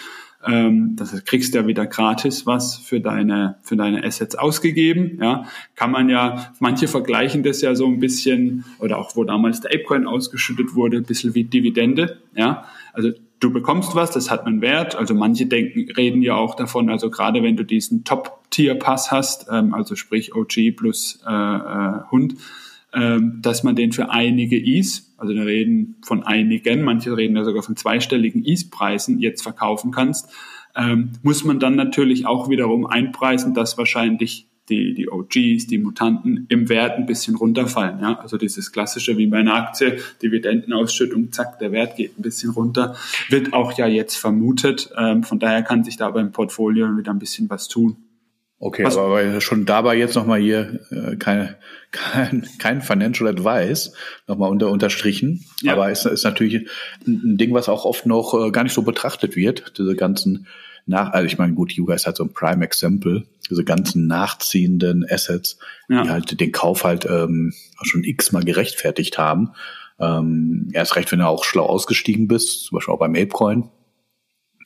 Ähm, 0.45 0.95
das 0.95 1.25
kriegst 1.25 1.53
du 1.53 1.59
ja 1.59 1.67
wieder 1.67 1.85
gratis 1.85 2.45
was 2.45 2.77
für 2.77 2.99
deine, 2.99 3.57
für 3.61 3.75
deine 3.75 4.03
Assets 4.03 4.35
ausgegeben. 4.35 5.19
Ja, 5.21 5.45
kann 5.75 5.91
man 5.91 6.09
ja, 6.09 6.53
manche 6.59 6.87
vergleichen 6.87 7.43
das 7.43 7.61
ja 7.61 7.75
so 7.75 7.85
ein 7.85 7.99
bisschen, 7.99 8.65
oder 8.79 8.97
auch 8.97 9.15
wo 9.15 9.23
damals 9.23 9.61
der 9.61 9.71
Apecoin 9.71 10.07
ausgeschüttet 10.07 10.73
wurde, 10.73 10.97
ein 10.97 11.03
bisschen 11.03 11.35
wie 11.35 11.43
Dividende. 11.43 12.21
Ja, 12.35 12.65
also 12.93 13.11
du 13.39 13.51
bekommst 13.51 13.95
was, 13.95 14.11
das 14.11 14.31
hat 14.31 14.45
einen 14.45 14.61
Wert. 14.61 14.95
Also 14.95 15.13
manche 15.13 15.45
denken, 15.45 15.91
reden 15.95 16.21
ja 16.21 16.35
auch 16.35 16.55
davon, 16.55 16.89
also 16.89 17.09
gerade 17.09 17.43
wenn 17.43 17.57
du 17.57 17.63
diesen 17.63 18.03
Top-Tier-Pass 18.03 19.11
hast, 19.11 19.47
ähm, 19.51 19.73
also 19.73 19.95
sprich 19.95 20.35
OG 20.35 20.75
plus 20.75 21.21
äh, 21.27 21.31
äh, 21.31 22.01
Hund, 22.11 22.35
ähm, 22.93 23.39
dass 23.41 23.63
man 23.63 23.75
den 23.75 23.91
für 23.91 24.09
einige 24.09 24.57
Is, 24.57 25.13
also 25.17 25.33
wir 25.33 25.45
reden 25.45 25.97
von 26.03 26.23
einigen, 26.23 26.83
manche 26.83 27.15
reden 27.15 27.35
ja 27.35 27.43
sogar 27.43 27.63
von 27.63 27.75
zweistelligen 27.75 28.43
Is-Preisen 28.43 29.19
jetzt 29.19 29.43
verkaufen 29.43 29.91
kannst, 29.91 30.29
ähm, 30.75 31.13
muss 31.23 31.43
man 31.43 31.59
dann 31.59 31.75
natürlich 31.75 32.25
auch 32.25 32.49
wiederum 32.49 32.85
einpreisen, 32.85 33.53
dass 33.53 33.77
wahrscheinlich 33.77 34.47
die, 34.69 34.93
die 34.93 35.09
OGs, 35.09 35.67
die 35.67 35.77
Mutanten 35.77 36.45
im 36.49 36.69
Wert 36.69 36.97
ein 36.97 37.05
bisschen 37.05 37.35
runterfallen. 37.35 37.99
Ja? 38.01 38.19
Also 38.19 38.37
dieses 38.37 38.71
klassische 38.71 39.17
wie 39.17 39.27
bei 39.27 39.37
einer 39.37 39.55
Aktie, 39.55 39.99
Dividendenausschüttung, 40.21 41.31
zack, 41.31 41.59
der 41.59 41.71
Wert 41.71 41.95
geht 41.95 42.17
ein 42.17 42.21
bisschen 42.21 42.51
runter, 42.51 42.95
wird 43.29 43.53
auch 43.53 43.77
ja 43.77 43.87
jetzt 43.87 44.15
vermutet. 44.15 44.91
Ähm, 44.97 45.23
von 45.23 45.39
daher 45.39 45.63
kann 45.63 45.83
sich 45.83 45.97
da 45.97 46.09
beim 46.09 46.31
Portfolio 46.31 46.97
wieder 46.97 47.11
ein 47.11 47.19
bisschen 47.19 47.49
was 47.49 47.67
tun. 47.67 47.97
Okay, 48.59 48.85
was, 48.85 48.97
aber 48.97 49.39
schon 49.39 49.65
dabei 49.65 49.95
jetzt 49.95 50.15
nochmal 50.15 50.39
hier 50.39 50.79
äh, 50.89 51.15
keine, 51.17 51.57
kein, 51.91 52.47
kein 52.57 52.81
Financial 52.81 53.29
Advice 53.29 53.93
nochmal 54.27 54.49
unter, 54.49 54.71
unterstrichen. 54.71 55.45
Ja. 55.61 55.73
Aber 55.73 55.91
es 55.91 56.05
ist, 56.05 56.11
ist 56.11 56.23
natürlich 56.23 56.67
ein 57.05 57.37
Ding, 57.37 57.53
was 57.53 57.69
auch 57.69 57.85
oft 57.85 58.07
noch 58.07 58.33
äh, 58.33 58.49
gar 58.49 58.63
nicht 58.63 58.73
so 58.73 58.81
betrachtet 58.81 59.35
wird, 59.35 59.73
diese 59.77 59.95
ganzen 59.95 60.47
nach, 60.87 61.11
also 61.11 61.25
ich 61.25 61.37
meine, 61.37 61.53
gut, 61.53 61.73
Yuga 61.73 61.93
ist 61.93 62.05
halt 62.05 62.15
so 62.15 62.23
ein 62.23 62.33
Prime 62.33 62.63
Example, 62.63 63.27
diese 63.49 63.63
ganzen 63.63 64.07
nachziehenden 64.07 65.05
Assets, 65.09 65.59
ja. 65.89 66.03
die 66.03 66.09
halt 66.09 66.39
den 66.39 66.51
Kauf 66.51 66.83
halt 66.83 67.05
ähm, 67.05 67.53
schon 67.81 68.03
x-mal 68.03 68.43
gerechtfertigt 68.43 69.17
haben. 69.17 69.51
Ähm, 69.99 70.69
erst 70.73 70.95
recht, 70.95 71.11
wenn 71.11 71.19
du 71.19 71.27
auch 71.27 71.43
schlau 71.43 71.65
ausgestiegen 71.65 72.27
bist, 72.27 72.65
zum 72.65 72.77
Beispiel 72.77 72.93
auch 72.93 72.99
beim 72.99 73.15
Apecoin 73.15 73.69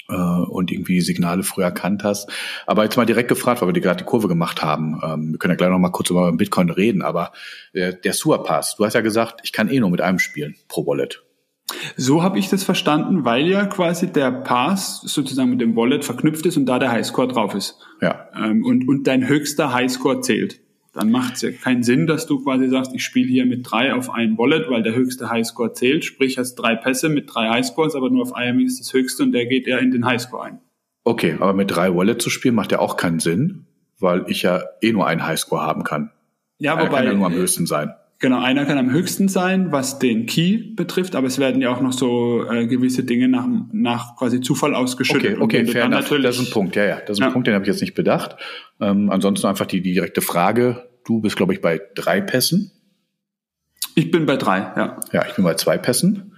äh, 0.09 0.13
und 0.13 0.71
irgendwie 0.71 0.95
die 0.95 1.01
Signale 1.01 1.43
früher 1.43 1.65
erkannt 1.65 2.03
hast. 2.03 2.29
Aber 2.67 2.83
jetzt 2.83 2.97
mal 2.97 3.05
direkt 3.05 3.29
gefragt, 3.29 3.61
weil 3.61 3.69
wir 3.69 3.73
dir 3.73 3.81
gerade 3.81 4.03
die 4.03 4.09
Kurve 4.09 4.27
gemacht 4.27 4.61
haben. 4.61 4.99
Ähm, 5.03 5.31
wir 5.31 5.39
können 5.39 5.53
ja 5.53 5.57
gleich 5.57 5.69
noch 5.69 5.79
mal 5.79 5.89
kurz 5.89 6.09
über 6.09 6.31
Bitcoin 6.33 6.69
reden, 6.69 7.01
aber 7.01 7.31
äh, 7.73 7.93
der 7.93 8.13
Sewer 8.13 8.43
Pass, 8.43 8.75
du 8.75 8.85
hast 8.85 8.93
ja 8.93 9.01
gesagt, 9.01 9.41
ich 9.43 9.53
kann 9.53 9.69
eh 9.69 9.79
nur 9.79 9.89
mit 9.89 10.01
einem 10.01 10.19
spielen 10.19 10.55
pro 10.67 10.85
Wallet. 10.85 11.23
So 11.97 12.23
habe 12.23 12.39
ich 12.39 12.49
das 12.49 12.63
verstanden, 12.63 13.25
weil 13.25 13.47
ja 13.47 13.65
quasi 13.65 14.11
der 14.11 14.31
Pass 14.31 15.01
sozusagen 15.01 15.49
mit 15.49 15.61
dem 15.61 15.75
Wallet 15.75 16.03
verknüpft 16.05 16.45
ist 16.45 16.57
und 16.57 16.65
da 16.65 16.79
der 16.79 16.91
Highscore 16.91 17.27
drauf 17.27 17.53
ist. 17.53 17.77
Ja. 18.01 18.27
Ähm, 18.35 18.65
und, 18.65 18.87
und 18.87 19.07
dein 19.07 19.27
höchster 19.27 19.73
Highscore 19.73 20.21
zählt. 20.21 20.59
dann 20.93 21.09
macht 21.11 21.35
es 21.35 21.41
ja 21.41 21.51
keinen 21.51 21.83
Sinn, 21.83 22.07
dass 22.07 22.27
du 22.27 22.43
quasi 22.43 22.67
sagst, 22.67 22.93
ich 22.93 23.03
spiele 23.03 23.29
hier 23.29 23.45
mit 23.45 23.69
drei 23.69 23.93
auf 23.93 24.09
ein 24.09 24.37
Wallet, 24.37 24.69
weil 24.69 24.83
der 24.83 24.93
höchste 24.93 25.29
Highscore 25.29 25.73
zählt. 25.73 26.03
Sprich, 26.03 26.37
hast 26.37 26.55
drei 26.55 26.75
Pässe 26.75 27.07
mit 27.09 27.33
drei 27.33 27.49
Highscores, 27.49 27.95
aber 27.95 28.09
nur 28.09 28.23
auf 28.23 28.33
einem 28.35 28.59
ist 28.59 28.79
das 28.79 28.91
höchste 28.93 29.23
und 29.23 29.31
der 29.31 29.45
geht 29.45 29.67
ja 29.67 29.77
in 29.77 29.91
den 29.91 30.05
Highscore 30.05 30.43
ein. 30.43 30.59
Okay, 31.03 31.37
aber 31.39 31.53
mit 31.53 31.71
drei 31.71 31.95
Wallet 31.95 32.21
zu 32.21 32.29
spielen 32.29 32.55
macht 32.55 32.71
ja 32.71 32.79
auch 32.79 32.97
keinen 32.97 33.19
Sinn, 33.19 33.65
weil 33.99 34.25
ich 34.27 34.41
ja 34.41 34.63
eh 34.81 34.91
nur 34.91 35.07
einen 35.07 35.25
Highscore 35.25 35.61
haben 35.61 35.83
kann. 35.83 36.11
Ja, 36.59 36.75
Er 36.75 36.85
wobei 36.85 36.97
kann 36.97 37.05
ja 37.05 37.13
nur 37.13 37.25
am 37.25 37.33
höchsten 37.33 37.65
sein. 37.65 37.93
Genau, 38.21 38.39
einer 38.39 38.65
kann 38.65 38.77
am 38.77 38.91
höchsten 38.91 39.27
sein, 39.27 39.71
was 39.71 39.97
den 39.97 40.27
Key 40.27 40.75
betrifft, 40.75 41.15
aber 41.15 41.25
es 41.25 41.39
werden 41.39 41.59
ja 41.59 41.73
auch 41.75 41.81
noch 41.81 41.91
so 41.91 42.45
äh, 42.47 42.67
gewisse 42.67 43.03
Dinge 43.03 43.27
nach, 43.27 43.47
nach 43.71 44.15
quasi 44.15 44.41
Zufall 44.41 44.75
ausgeschüttet. 44.75 45.39
Okay, 45.41 45.61
okay, 45.61 45.65
fair 45.65 45.85
enough. 45.85 46.01
natürlich- 46.01 46.25
Das 46.27 46.37
ist 46.37 46.49
ein 46.49 46.53
Punkt, 46.53 46.75
ja, 46.75 46.85
ja. 46.85 46.97
Das 46.99 47.17
ist 47.17 47.21
ein 47.21 47.29
Ja. 47.29 47.31
Punkt, 47.33 47.47
den 47.47 47.55
habe 47.55 47.63
ich 47.63 47.67
jetzt 47.69 47.81
nicht 47.81 47.95
bedacht. 47.95 48.35
Ähm, 48.79 49.09
ansonsten 49.09 49.47
einfach 49.47 49.65
die, 49.65 49.81
die 49.81 49.93
direkte 49.93 50.21
Frage. 50.21 50.87
Du 51.03 51.19
bist, 51.19 51.35
glaube 51.35 51.53
ich, 51.53 51.61
bei 51.61 51.81
drei 51.95 52.21
Pässen. 52.21 52.71
Ich 53.95 54.11
bin 54.11 54.27
bei 54.27 54.37
drei, 54.37 54.59
ja. 54.59 54.99
Ja, 55.11 55.25
ich 55.27 55.33
bin 55.33 55.43
bei 55.43 55.55
zwei 55.55 55.79
Pässen. 55.79 56.35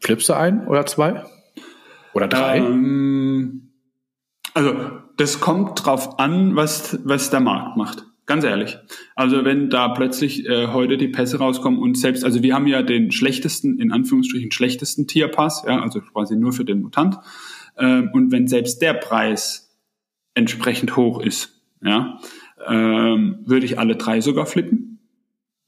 Flippst 0.00 0.28
du 0.28 0.32
ein 0.34 0.66
oder 0.66 0.86
zwei? 0.86 1.22
Oder 2.14 2.26
drei? 2.26 2.58
Ähm, 2.58 3.70
also, 4.54 4.74
das 5.16 5.38
kommt 5.38 5.86
drauf 5.86 6.18
an, 6.18 6.56
was, 6.56 6.98
was 7.04 7.30
der 7.30 7.40
Markt 7.40 7.76
macht. 7.76 8.04
Ganz 8.26 8.42
ehrlich. 8.42 8.76
Also 9.14 9.44
wenn 9.44 9.70
da 9.70 9.88
plötzlich 9.88 10.46
äh, 10.46 10.66
heute 10.68 10.96
die 10.96 11.06
Pässe 11.06 11.38
rauskommen 11.38 11.78
und 11.78 11.96
selbst, 11.96 12.24
also 12.24 12.42
wir 12.42 12.54
haben 12.54 12.66
ja 12.66 12.82
den 12.82 13.12
schlechtesten, 13.12 13.78
in 13.78 13.92
Anführungsstrichen 13.92 14.50
schlechtesten 14.50 15.06
Tierpass, 15.06 15.64
ja, 15.66 15.80
also 15.80 16.00
quasi 16.00 16.36
nur 16.36 16.52
für 16.52 16.64
den 16.64 16.82
Mutant. 16.82 17.18
Ähm, 17.78 18.10
und 18.12 18.32
wenn 18.32 18.48
selbst 18.48 18.82
der 18.82 18.94
Preis 18.94 19.76
entsprechend 20.34 20.96
hoch 20.96 21.20
ist, 21.20 21.62
ja, 21.80 22.18
ähm, 22.66 23.38
würde 23.44 23.64
ich 23.64 23.78
alle 23.78 23.94
drei 23.94 24.20
sogar 24.20 24.46
flippen. 24.46 24.98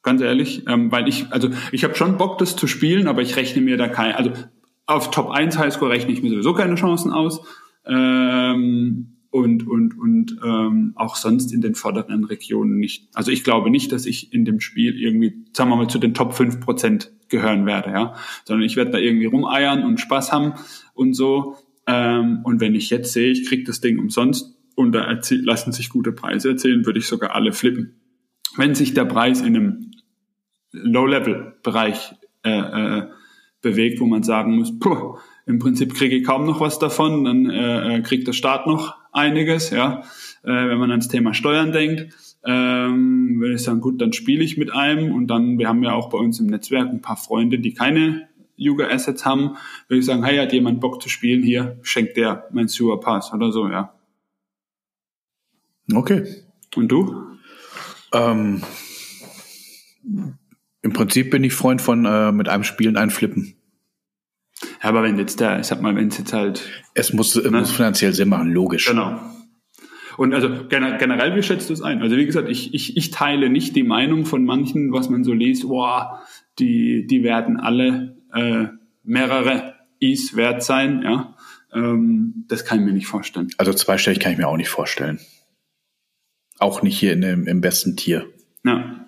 Ganz 0.03 0.21
ehrlich, 0.21 0.67
ähm, 0.67 0.91
weil 0.91 1.07
ich, 1.07 1.33
also 1.33 1.51
ich 1.71 1.85
habe 1.85 1.95
schon 1.95 2.19
Bock, 2.19 2.39
das 2.39 2.57
zu 2.57 2.67
spielen, 2.67 3.07
aber 3.07 3.23
ich 3.23 3.37
rechne 3.37 3.63
mir 3.63 3.77
da 3.77 3.87
kein, 3.87 4.17
also 4.17 4.33
auf 4.87 5.13
Top 5.13 5.31
1 5.31 5.59
Highscore 5.59 5.93
rechne 5.93 6.13
ich 6.13 6.23
mir 6.23 6.31
sowieso 6.31 6.55
keine 6.55 6.75
Chancen 6.75 7.13
aus. 7.13 7.41
Ähm, 7.87 9.18
und 9.31 9.67
und, 9.67 9.99
und 9.99 10.39
ähm, 10.43 10.93
auch 10.97 11.17
sonst 11.17 11.53
in 11.53 11.61
den 11.61 11.75
vorderen 11.75 12.25
Regionen 12.25 12.79
nicht. 12.79 13.09
Also 13.15 13.31
ich 13.31 13.45
glaube 13.45 13.71
nicht, 13.71 13.93
dass 13.93 14.07
ich 14.07 14.33
in 14.33 14.45
dem 14.45 14.61
Spiel 14.61 14.99
irgendwie, 14.99 15.45
sagen 15.53 15.71
wir 15.71 15.77
mal, 15.77 15.89
zu 15.89 15.99
den 15.99 16.15
Top 16.15 16.33
5% 16.33 17.11
gehören 17.29 17.67
werde, 17.67 17.91
ja. 17.91 18.15
Sondern 18.45 18.65
ich 18.65 18.77
werde 18.77 18.93
da 18.93 18.99
irgendwie 18.99 19.27
rumeiern 19.27 19.85
und 19.85 20.01
Spaß 20.01 20.33
haben 20.33 20.55
und 20.95 21.15
so. 21.15 21.57
Ähm, 21.87 22.41
und 22.45 22.61
wenn 22.61 22.75
ich 22.75 22.91
jetzt 22.91 23.13
sehe, 23.13 23.31
ich 23.31 23.47
krieg 23.47 23.65
das 23.67 23.81
Ding 23.81 23.99
umsonst 23.99 24.57
und 24.75 24.93
da 24.93 25.19
lassen 25.31 25.73
sich 25.73 25.91
gute 25.91 26.13
Preise 26.13 26.51
erzählen, 26.51 26.87
würde 26.87 26.99
ich 26.99 27.07
sogar 27.07 27.35
alle 27.35 27.53
flippen. 27.53 28.01
Wenn 28.57 28.75
sich 28.75 28.95
der 28.95 29.05
Preis 29.05 29.41
in 29.41 29.57
einem 29.57 29.91
Low-Level-Bereich 30.73 32.15
äh, 32.45 32.51
äh, 32.99 33.09
bewegt, 33.63 34.01
wo 34.01 34.07
man 34.07 34.23
sagen 34.23 34.57
muss, 34.57 34.79
puh, 34.79 35.19
im 35.47 35.59
Prinzip 35.59 35.95
kriege 35.95 36.17
ich 36.17 36.25
kaum 36.25 36.45
noch 36.45 36.61
was 36.61 36.79
davon, 36.79 37.25
dann 37.25 37.51
äh, 37.51 37.97
äh, 37.97 38.03
kriegt 38.03 38.29
der 38.29 38.33
Staat 38.33 38.67
noch 38.67 38.98
einiges, 39.19 39.71
ja. 39.71 40.03
Äh, 40.43 40.69
wenn 40.69 40.79
man 40.79 40.91
ans 40.91 41.09
Thema 41.09 41.35
Steuern 41.35 41.73
denkt, 41.73 42.15
ähm, 42.45 43.41
würde 43.41 43.55
ich 43.55 43.63
sagen, 43.63 43.81
gut, 43.81 44.01
dann 44.01 44.13
spiele 44.13 44.45
ich 44.45 44.57
mit 44.57 44.73
einem 44.73 45.13
und 45.15 45.27
dann, 45.27 45.59
wir 45.59 45.69
haben 45.69 45.83
ja 45.83 45.93
auch 45.93 46.09
bei 46.09 46.19
uns 46.19 46.41
im 46.41 46.47
Netzwerk 46.47 46.89
ein 46.89 47.03
paar 47.03 47.17
Freunde, 47.17 47.59
die 47.59 47.75
keine 47.75 48.29
Yuga 48.57 48.89
Assets 48.89 49.25
haben, 49.25 49.57
würde 49.89 50.01
ich 50.01 50.07
sagen, 50.07 50.25
hey, 50.25 50.39
hat 50.39 50.53
jemand 50.53 50.81
Bock 50.81 51.03
zu 51.03 51.09
spielen, 51.09 51.43
hier, 51.43 51.79
schenkt 51.83 52.17
der 52.17 52.49
mein 52.53 52.69
Sewer 52.69 53.01
Pass 53.01 53.33
oder 53.33 53.53
so, 53.53 53.69
ja. 53.69 53.95
Okay. 55.93 56.25
Und 56.77 56.89
du? 56.89 57.39
Ähm, 58.13 58.63
Im 60.83 60.93
Prinzip 60.93 61.31
bin 61.31 61.45
ich 61.45 61.55
Freund 61.55 61.81
von 61.81 62.05
äh, 62.05 62.33
mit 62.33 62.49
einem 62.49 62.65
Spielen 62.65 62.97
ein 62.97 63.11
Flippen. 63.11 63.58
Ja, 64.83 64.89
aber 64.91 65.03
wenn 65.03 65.19
jetzt 65.19 65.41
der, 65.41 65.61
ich 65.61 65.67
sag 65.67 65.81
mal, 65.83 65.95
wenn 65.97 66.09
es 66.09 66.19
jetzt 66.19 66.33
halt 66.33 66.63
Es 66.95 67.13
muss, 67.13 67.35
es 67.35 67.51
muss 67.51 67.71
finanziell 67.73 68.13
Sinn 68.13 68.29
machen, 68.29 68.53
logisch. 68.53 68.87
Genau. 68.87 69.21
Und 70.17 70.35
also 70.35 70.49
gener- 70.49 70.99
generell, 70.99 71.37
wie 71.37 71.43
schätzt 71.43 71.69
du 71.69 71.73
es 71.73 71.81
ein? 71.83 72.03
Also 72.03 72.17
wie 72.17 72.27
gesagt, 72.27 72.49
ich, 72.49 72.75
ich, 72.75 72.97
ich 72.97 73.11
teile 73.11 73.51
nicht 73.51 73.77
die 73.77 73.85
Meinung 73.85 74.27
von 74.27 74.45
manchen, 74.45 74.93
was 74.93 75.09
man 75.09 75.23
so 75.25 75.33
liest, 75.33 75.63
boah, 75.69 76.23
die, 76.59 77.07
die 77.07 77.23
werden 77.23 77.57
alle 77.57 78.17
äh, 78.35 78.67
mehrere 79.05 79.75
Is 80.01 80.35
wert 80.37 80.63
sein, 80.63 81.03
ja. 81.03 81.35
Ähm, 81.73 82.45
das 82.49 82.65
kann 82.65 82.81
ich 82.81 82.85
mir 82.85 82.93
nicht 82.93 83.07
vorstellen. 83.07 83.49
Also 83.59 83.73
zweistellig 83.73 84.21
kann 84.21 84.33
ich 84.33 84.39
mir 84.39 84.49
auch 84.49 84.57
nicht 84.57 84.71
vorstellen. 84.71 85.21
Auch 86.59 86.83
nicht 86.83 86.99
hier 86.99 87.13
in 87.13 87.21
dem, 87.21 87.47
im 87.47 87.61
besten 87.61 87.97
Tier. 87.97 88.27
Ja. 88.65 89.07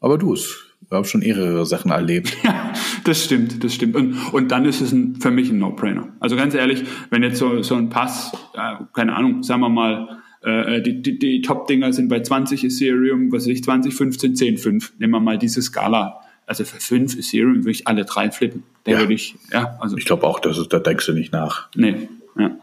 Aber 0.00 0.18
du 0.18 0.34
es. 0.34 0.64
Ich 0.84 0.90
habe 0.92 1.06
schon 1.06 1.20
mehrere 1.20 1.66
Sachen 1.66 1.90
erlebt. 1.90 2.36
Ja, 2.44 2.72
das 3.06 3.24
stimmt, 3.24 3.62
das 3.64 3.74
stimmt. 3.74 3.94
Und, 3.96 4.14
und 4.32 4.50
dann 4.50 4.64
ist 4.64 4.80
es 4.80 4.92
ein, 4.92 5.16
für 5.16 5.30
mich 5.30 5.50
ein 5.50 5.58
No-Brainer. 5.58 6.08
Also 6.20 6.36
ganz 6.36 6.54
ehrlich, 6.54 6.84
wenn 7.10 7.22
jetzt 7.22 7.38
so, 7.38 7.62
so 7.62 7.74
ein 7.74 7.88
Pass, 7.88 8.32
äh, 8.54 8.84
keine 8.92 9.14
Ahnung, 9.16 9.42
sagen 9.42 9.60
wir 9.60 9.68
mal, 9.68 10.18
äh, 10.42 10.80
die, 10.82 11.02
die, 11.02 11.18
die 11.18 11.42
Top-Dinger 11.42 11.92
sind 11.92 12.08
bei 12.08 12.20
20 12.20 12.64
Ethereum, 12.64 13.32
was 13.32 13.42
weiß 13.44 13.48
ich, 13.52 13.64
20, 13.64 13.94
15, 13.94 14.36
10, 14.36 14.58
5. 14.58 14.92
Nehmen 14.98 15.12
wir 15.12 15.20
mal 15.20 15.38
diese 15.38 15.62
Skala. 15.62 16.20
Also 16.46 16.64
für 16.64 16.80
5 16.80 17.16
Ethereum 17.18 17.56
würde 17.58 17.70
ich 17.72 17.86
alle 17.88 18.04
drei 18.04 18.30
flippen. 18.30 18.62
Da 18.84 18.92
Ja. 18.92 18.98
würde 19.00 19.14
ich, 19.14 19.34
ja, 19.52 19.76
also, 19.80 19.96
Ich 19.96 20.04
glaube 20.04 20.24
auch, 20.26 20.38
das 20.38 20.58
ist, 20.58 20.72
da 20.72 20.78
denkst 20.78 21.06
du 21.06 21.12
nicht 21.12 21.32
nach. 21.32 21.68
nee, 21.74 22.08
ja. 22.38 22.56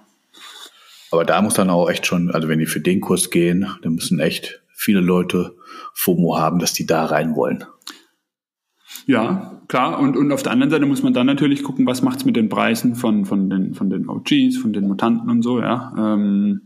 Aber 1.11 1.25
da 1.25 1.41
muss 1.41 1.53
dann 1.53 1.69
auch 1.69 1.89
echt 1.89 2.07
schon, 2.07 2.31
also 2.31 2.47
wenn 2.47 2.57
die 2.59 2.65
für 2.65 2.79
den 2.79 2.99
Kurs 3.01 3.29
gehen, 3.29 3.67
dann 3.83 3.93
müssen 3.95 4.19
echt 4.19 4.61
viele 4.73 4.99
Leute 4.99 5.53
FOMO 5.93 6.37
haben, 6.39 6.57
dass 6.59 6.73
die 6.73 6.87
da 6.87 7.05
rein 7.05 7.35
wollen. 7.35 7.63
Ja, 9.05 9.59
klar. 9.67 9.99
Und, 9.99 10.15
und 10.17 10.31
auf 10.31 10.43
der 10.43 10.51
anderen 10.51 10.69
Seite 10.71 10.85
muss 10.85 11.03
man 11.03 11.13
dann 11.13 11.25
natürlich 11.27 11.63
gucken, 11.63 11.85
was 11.85 12.01
macht's 12.01 12.25
mit 12.25 12.35
den 12.35 12.49
Preisen 12.49 12.95
von, 12.95 13.25
von, 13.25 13.49
den, 13.49 13.73
von 13.73 13.89
den 13.89 14.07
OGs, 14.09 14.57
von 14.57 14.73
den 14.73 14.87
Mutanten 14.87 15.29
und 15.29 15.41
so, 15.41 15.59
ja. 15.59 15.93
Ähm, 15.97 16.61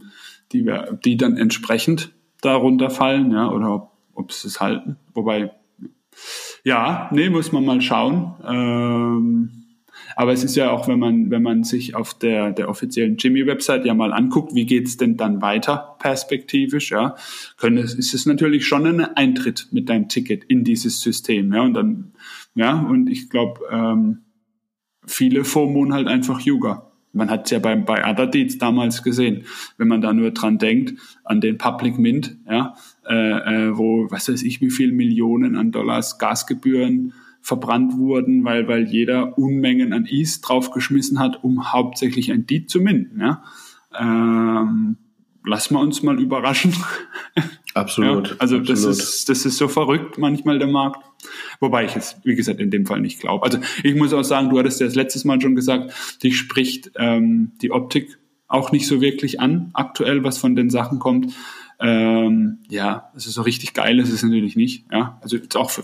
die, 0.51 0.65
wir- 0.65 0.97
die 1.03 1.17
dann 1.17 1.35
entsprechend 1.37 2.11
darunter 2.41 2.89
fallen, 2.89 3.31
ja, 3.31 3.49
oder 3.51 3.73
ob, 3.73 3.91
ob 4.13 4.31
sie 4.31 4.47
es 4.47 4.61
halten. 4.61 4.97
Wobei, 5.13 5.51
ja, 6.63 7.09
nee, 7.11 7.29
muss 7.29 7.51
man 7.51 7.65
mal 7.65 7.81
schauen. 7.81 8.33
Ähm, 8.47 9.49
aber 10.17 10.33
es 10.33 10.43
ist 10.43 10.55
ja 10.55 10.71
auch, 10.71 10.87
wenn 10.87 10.97
man, 10.97 11.29
wenn 11.29 11.43
man 11.43 11.63
sich 11.63 11.93
auf 11.93 12.15
der, 12.15 12.51
der 12.51 12.69
offiziellen 12.69 13.17
Jimmy-Website 13.17 13.85
ja 13.85 13.93
mal 13.93 14.11
anguckt, 14.11 14.55
wie 14.55 14.65
geht's 14.65 14.97
denn 14.97 15.15
dann 15.15 15.43
weiter 15.43 15.95
perspektivisch, 15.99 16.89
ja, 16.89 17.15
können 17.57 17.77
ist 17.77 18.15
es 18.15 18.25
natürlich 18.25 18.65
schon 18.65 18.87
ein 18.87 18.99
Eintritt 18.99 19.67
mit 19.71 19.89
deinem 19.89 20.09
Ticket 20.09 20.43
in 20.45 20.63
dieses 20.63 21.01
System, 21.01 21.53
ja, 21.53 21.61
und 21.61 21.75
dann, 21.75 22.13
ja, 22.55 22.81
und 22.81 23.11
ich 23.11 23.29
glaube, 23.29 23.61
ähm, 23.71 24.23
viele 25.05 25.43
FOMOen 25.43 25.93
halt 25.93 26.07
einfach 26.07 26.41
Yuga. 26.41 26.91
Man 27.13 27.29
hat 27.29 27.45
es 27.45 27.51
ja 27.51 27.59
bei, 27.59 27.75
bei 27.75 28.03
Other 28.03 28.25
Deeds 28.25 28.57
damals 28.57 29.03
gesehen, 29.03 29.43
wenn 29.77 29.87
man 29.87 30.01
da 30.01 30.13
nur 30.13 30.31
dran 30.31 30.57
denkt, 30.57 30.99
an 31.25 31.41
den 31.41 31.59
Public 31.59 31.99
Mint, 31.99 32.37
ja, 32.49 32.73
äh, 33.07 33.13
äh, 33.67 33.77
wo, 33.77 34.09
was 34.09 34.27
weiß 34.29 34.41
ich, 34.41 34.61
wie 34.61 34.71
viel 34.71 34.93
Millionen 34.93 35.55
an 35.55 35.71
Dollars 35.71 36.17
Gasgebühren 36.17 37.13
verbrannt 37.47 37.97
wurden, 37.97 38.43
weil, 38.43 38.67
weil 38.67 38.83
jeder 38.89 39.37
Unmengen 39.37 39.93
an 39.93 40.05
Is 40.05 40.41
draufgeschmissen 40.41 41.17
hat, 41.17 41.45
um 41.45 41.71
hauptsächlich 41.71 42.29
ein 42.33 42.45
Deed 42.45 42.69
zu 42.69 42.81
minden. 42.81 43.21
Ja? 43.21 43.41
Ähm, 43.97 44.97
lassen 45.45 45.75
wir 45.75 45.79
uns 45.79 46.03
mal 46.03 46.19
überraschen. 46.19 46.73
Absolut. 47.73 48.31
Ja, 48.31 48.35
also 48.39 48.57
absolut. 48.57 48.69
das 48.69 48.83
ist, 48.83 49.29
das 49.29 49.45
ist 49.45 49.57
so 49.57 49.67
verrückt 49.67 50.17
manchmal 50.17 50.57
der 50.57 50.67
Markt. 50.67 51.05
Wobei 51.59 51.85
ich 51.85 51.95
es, 51.95 52.17
wie 52.23 52.35
gesagt, 52.35 52.59
in 52.59 52.71
dem 52.71 52.87
Fall 52.87 52.99
nicht 52.99 53.19
glaube. 53.19 53.45
Also 53.45 53.59
ich 53.83 53.95
muss 53.95 54.13
auch 54.13 54.23
sagen, 54.23 54.49
du 54.49 54.57
hattest 54.57 54.81
ja 54.81 54.87
das 54.87 54.95
letztes 54.95 55.23
Mal 55.25 55.39
schon 55.39 55.55
gesagt, 55.55 55.93
dich 56.23 56.37
spricht 56.37 56.91
ähm, 56.95 57.51
die 57.61 57.71
Optik 57.71 58.17
auch 58.47 58.71
nicht 58.71 58.87
so 58.87 58.99
wirklich 58.99 59.39
an, 59.39 59.69
aktuell, 59.73 60.23
was 60.23 60.39
von 60.39 60.55
den 60.55 60.71
Sachen 60.71 60.97
kommt. 60.97 61.35
Ähm, 61.79 62.59
ja, 62.69 63.09
also 63.13 63.29
so 63.29 63.43
richtig 63.43 63.73
geil 63.73 63.99
ist 63.99 64.11
es 64.11 64.23
natürlich 64.23 64.55
nicht. 64.55 64.85
Ja, 64.91 65.19
also 65.21 65.37
jetzt 65.37 65.55
auch, 65.55 65.69
für, 65.69 65.83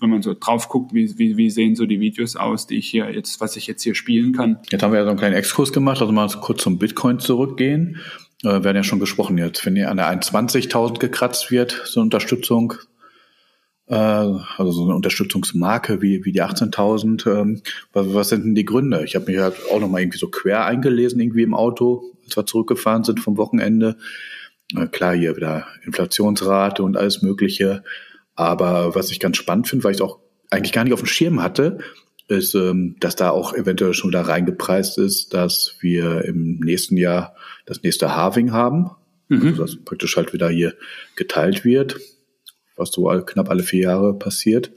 wenn 0.00 0.10
man 0.10 0.22
so 0.22 0.34
drauf 0.38 0.68
guckt, 0.68 0.92
wie, 0.92 1.18
wie, 1.18 1.36
wie 1.36 1.50
sehen 1.50 1.76
so 1.76 1.86
die 1.86 2.00
Videos 2.00 2.36
aus, 2.36 2.66
die 2.66 2.76
ich 2.76 2.88
hier 2.88 3.10
jetzt, 3.10 3.40
was 3.40 3.56
ich 3.56 3.66
jetzt 3.66 3.82
hier 3.82 3.94
spielen 3.94 4.32
kann. 4.32 4.58
Jetzt 4.70 4.82
haben 4.82 4.92
wir 4.92 4.98
ja 4.98 5.04
so 5.04 5.10
einen 5.10 5.18
kleinen 5.18 5.36
Exkurs 5.36 5.72
gemacht, 5.72 6.00
also 6.00 6.12
mal 6.12 6.28
kurz 6.28 6.62
zum 6.62 6.78
Bitcoin 6.78 7.20
zurückgehen. 7.20 7.96
Äh, 8.42 8.48
wir 8.48 8.64
werden 8.64 8.76
ja 8.76 8.82
schon 8.82 9.00
gesprochen 9.00 9.38
jetzt, 9.38 9.64
wenn 9.64 9.76
ihr 9.76 9.90
an 9.90 9.96
der 9.96 10.12
1,20.000 10.12 10.98
gekratzt 10.98 11.50
wird, 11.50 11.82
so 11.86 12.00
eine 12.00 12.04
Unterstützung, 12.04 12.74
äh, 13.86 13.94
also 13.94 14.72
so 14.72 14.84
eine 14.84 14.94
Unterstützungsmarke 14.94 16.02
wie, 16.02 16.22
wie 16.26 16.32
die 16.32 16.42
18.000, 16.42 17.40
ähm, 17.40 17.62
was, 17.94 18.12
was 18.12 18.28
sind 18.28 18.44
denn 18.44 18.54
die 18.54 18.66
Gründe? 18.66 19.04
Ich 19.06 19.14
habe 19.14 19.30
mich 19.30 19.40
halt 19.40 19.54
auch 19.72 19.80
nochmal 19.80 20.02
irgendwie 20.02 20.18
so 20.18 20.28
quer 20.28 20.66
eingelesen, 20.66 21.18
irgendwie 21.18 21.44
im 21.44 21.54
Auto, 21.54 22.12
als 22.26 22.36
wir 22.36 22.44
zurückgefahren 22.44 23.04
sind 23.04 23.20
vom 23.20 23.38
Wochenende. 23.38 23.96
Klar, 24.92 25.14
hier 25.14 25.36
wieder 25.36 25.66
Inflationsrate 25.84 26.82
und 26.82 26.96
alles 26.96 27.22
Mögliche. 27.22 27.82
Aber 28.34 28.94
was 28.94 29.10
ich 29.10 29.20
ganz 29.20 29.36
spannend 29.36 29.68
finde, 29.68 29.84
weil 29.84 29.92
ich 29.92 29.98
es 29.98 30.02
auch 30.02 30.20
eigentlich 30.50 30.72
gar 30.72 30.84
nicht 30.84 30.92
auf 30.92 31.00
dem 31.00 31.06
Schirm 31.06 31.42
hatte, 31.42 31.78
ist, 32.28 32.54
ähm, 32.54 32.96
dass 33.00 33.16
da 33.16 33.30
auch 33.30 33.54
eventuell 33.54 33.94
schon 33.94 34.10
wieder 34.10 34.22
reingepreist 34.22 34.98
ist, 34.98 35.34
dass 35.34 35.74
wir 35.80 36.24
im 36.24 36.60
nächsten 36.60 36.96
Jahr 36.96 37.34
das 37.66 37.82
nächste 37.82 38.16
Halving 38.16 38.52
haben. 38.52 38.90
Mhm. 39.28 39.48
Also 39.48 39.62
das 39.62 39.76
praktisch 39.84 40.16
halt 40.16 40.32
wieder 40.32 40.48
hier 40.48 40.74
geteilt 41.16 41.64
wird. 41.64 41.98
was 42.76 42.92
so 42.92 43.04
knapp 43.26 43.50
alle 43.50 43.62
vier 43.62 43.82
Jahre 43.82 44.18
passiert. 44.18 44.72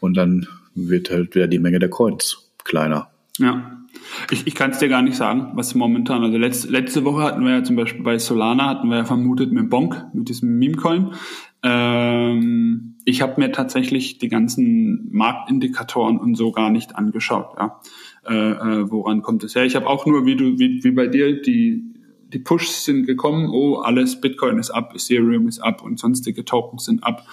Und 0.00 0.14
dann 0.14 0.48
wird 0.74 1.10
halt 1.10 1.34
wieder 1.34 1.46
die 1.46 1.58
Menge 1.58 1.78
der 1.78 1.90
Coins 1.90 2.50
kleiner. 2.64 3.10
Ja. 3.38 3.83
Ich, 4.30 4.46
ich 4.46 4.54
kann 4.54 4.70
es 4.70 4.78
dir 4.78 4.88
gar 4.88 5.02
nicht 5.02 5.16
sagen, 5.16 5.52
was 5.54 5.74
momentan, 5.74 6.22
also 6.22 6.38
letzte, 6.38 6.68
letzte 6.68 7.04
Woche 7.04 7.22
hatten 7.22 7.44
wir 7.44 7.52
ja 7.52 7.64
zum 7.64 7.76
Beispiel 7.76 8.02
bei 8.02 8.18
Solana, 8.18 8.68
hatten 8.68 8.88
wir 8.88 8.98
ja 8.98 9.04
vermutet 9.04 9.52
mit 9.52 9.70
Bonk, 9.70 10.06
mit 10.12 10.28
diesem 10.28 10.58
Meme-Coin. 10.58 11.12
Ähm, 11.62 12.96
ich 13.04 13.22
habe 13.22 13.40
mir 13.40 13.52
tatsächlich 13.52 14.18
die 14.18 14.28
ganzen 14.28 15.08
Marktindikatoren 15.10 16.18
und 16.18 16.34
so 16.36 16.52
gar 16.52 16.70
nicht 16.70 16.96
angeschaut. 16.96 17.56
Ja. 17.58 17.80
Äh, 18.26 18.34
äh, 18.34 18.90
woran 18.90 19.22
kommt 19.22 19.44
es 19.44 19.54
her? 19.54 19.64
Ich 19.64 19.76
habe 19.76 19.86
auch 19.86 20.06
nur, 20.06 20.26
wie 20.26 20.36
du, 20.36 20.58
wie, 20.58 20.82
wie 20.82 20.90
bei 20.92 21.06
dir, 21.06 21.40
die 21.40 21.94
die 22.34 22.40
Pushs 22.40 22.84
sind 22.84 23.06
gekommen, 23.06 23.48
oh, 23.50 23.76
alles 23.76 24.20
Bitcoin 24.20 24.58
ist 24.58 24.70
ab, 24.70 24.92
Ethereum 24.94 25.46
ist 25.46 25.60
ab 25.60 25.82
und 25.82 25.98
sonstige 25.98 26.44
Tokens 26.44 26.84
sind 26.84 27.04
ab. 27.04 27.24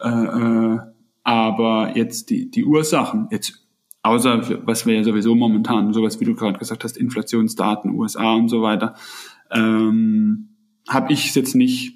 Äh, 0.00 0.08
äh, 0.08 0.78
aber 1.22 1.92
jetzt 1.94 2.30
die, 2.30 2.50
die 2.50 2.64
Ursachen, 2.64 3.28
jetzt 3.30 3.64
außer 4.02 4.66
was 4.66 4.86
wir 4.86 4.94
ja 4.94 5.04
sowieso 5.04 5.34
momentan, 5.34 5.92
sowas 5.92 6.20
wie 6.20 6.24
du 6.24 6.34
gerade 6.34 6.58
gesagt 6.58 6.84
hast, 6.84 6.96
Inflationsdaten, 6.96 7.94
USA 7.94 8.34
und 8.34 8.48
so 8.48 8.62
weiter, 8.62 8.94
ähm, 9.50 10.56
habe 10.88 11.12
ich 11.12 11.28
es 11.28 11.34
jetzt 11.34 11.54
nicht 11.54 11.94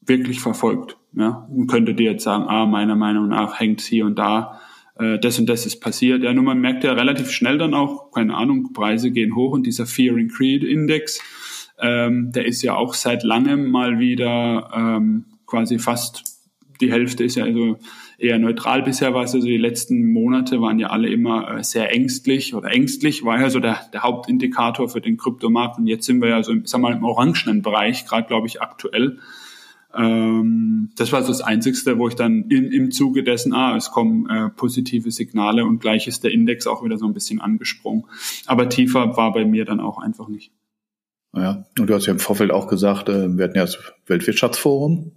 wirklich 0.00 0.40
verfolgt. 0.40 0.96
Ja? 1.12 1.46
Und 1.50 1.66
könnte 1.66 1.94
dir 1.94 2.12
jetzt 2.12 2.24
sagen, 2.24 2.44
ah, 2.48 2.66
meiner 2.66 2.96
Meinung 2.96 3.28
nach 3.28 3.58
hängt 3.58 3.80
hier 3.80 4.06
und 4.06 4.18
da, 4.18 4.60
äh, 4.98 5.18
das 5.18 5.38
und 5.38 5.46
das 5.46 5.66
ist 5.66 5.80
passiert. 5.80 6.22
Ja, 6.22 6.32
nur 6.32 6.44
man 6.44 6.60
merkt 6.60 6.84
ja 6.84 6.92
relativ 6.92 7.30
schnell 7.30 7.58
dann 7.58 7.74
auch, 7.74 8.10
keine 8.12 8.34
Ahnung, 8.34 8.72
Preise 8.72 9.10
gehen 9.10 9.34
hoch 9.34 9.52
und 9.52 9.66
dieser 9.66 9.86
Fear 9.86 10.16
and 10.16 10.32
Creed 10.32 10.62
Index, 10.62 11.20
ähm, 11.78 12.32
der 12.32 12.46
ist 12.46 12.62
ja 12.62 12.74
auch 12.74 12.94
seit 12.94 13.22
langem 13.22 13.70
mal 13.70 13.98
wieder 13.98 14.70
ähm, 14.74 15.26
quasi 15.46 15.78
fast 15.78 16.24
die 16.80 16.92
Hälfte 16.92 17.24
ist 17.24 17.36
ja 17.36 17.44
also 17.44 17.78
eher 18.18 18.38
neutral 18.38 18.82
bisher 18.82 19.14
war 19.14 19.24
es. 19.24 19.34
Also 19.34 19.46
die 19.46 19.56
letzten 19.56 20.12
Monate 20.12 20.60
waren 20.60 20.78
ja 20.78 20.88
alle 20.88 21.08
immer 21.08 21.58
äh, 21.58 21.64
sehr 21.64 21.92
ängstlich 21.92 22.54
oder 22.54 22.70
ängstlich 22.70 23.24
war 23.24 23.40
ja 23.40 23.50
so 23.50 23.60
der, 23.60 23.78
der 23.92 24.02
Hauptindikator 24.02 24.88
für 24.88 25.00
den 25.00 25.16
Kryptomarkt. 25.16 25.78
Und 25.78 25.86
jetzt 25.86 26.06
sind 26.06 26.20
wir 26.20 26.28
ja 26.28 26.42
so, 26.42 26.54
sag 26.64 26.80
mal, 26.80 26.92
im 26.92 27.04
orangenen 27.04 27.62
Bereich, 27.62 28.06
gerade 28.06 28.26
glaube 28.26 28.46
ich 28.46 28.62
aktuell. 28.62 29.18
Ähm, 29.94 30.90
das 30.96 31.12
war 31.12 31.22
so 31.22 31.28
das 31.28 31.40
Einzigste, 31.40 31.98
wo 31.98 32.08
ich 32.08 32.14
dann 32.14 32.44
in, 32.50 32.70
im 32.70 32.90
Zuge 32.90 33.22
dessen, 33.22 33.52
ah, 33.52 33.76
es 33.76 33.90
kommen 33.90 34.28
äh, 34.28 34.50
positive 34.50 35.10
Signale 35.10 35.64
und 35.64 35.80
gleich 35.80 36.06
ist 36.06 36.24
der 36.24 36.32
Index 36.32 36.66
auch 36.66 36.84
wieder 36.84 36.98
so 36.98 37.06
ein 37.06 37.14
bisschen 37.14 37.40
angesprungen. 37.40 38.04
Aber 38.46 38.68
tiefer 38.68 39.16
war 39.16 39.32
bei 39.32 39.44
mir 39.44 39.64
dann 39.64 39.80
auch 39.80 39.98
einfach 39.98 40.28
nicht. 40.28 40.52
Ja, 41.34 41.66
und 41.78 41.88
du 41.88 41.94
hast 41.94 42.06
ja 42.06 42.12
im 42.12 42.18
Vorfeld 42.18 42.50
auch 42.50 42.66
gesagt, 42.66 43.08
äh, 43.08 43.36
wir 43.36 43.44
hatten 43.44 43.56
ja 43.56 43.62
das 43.62 43.78
Weltwirtschaftsforum. 44.06 45.12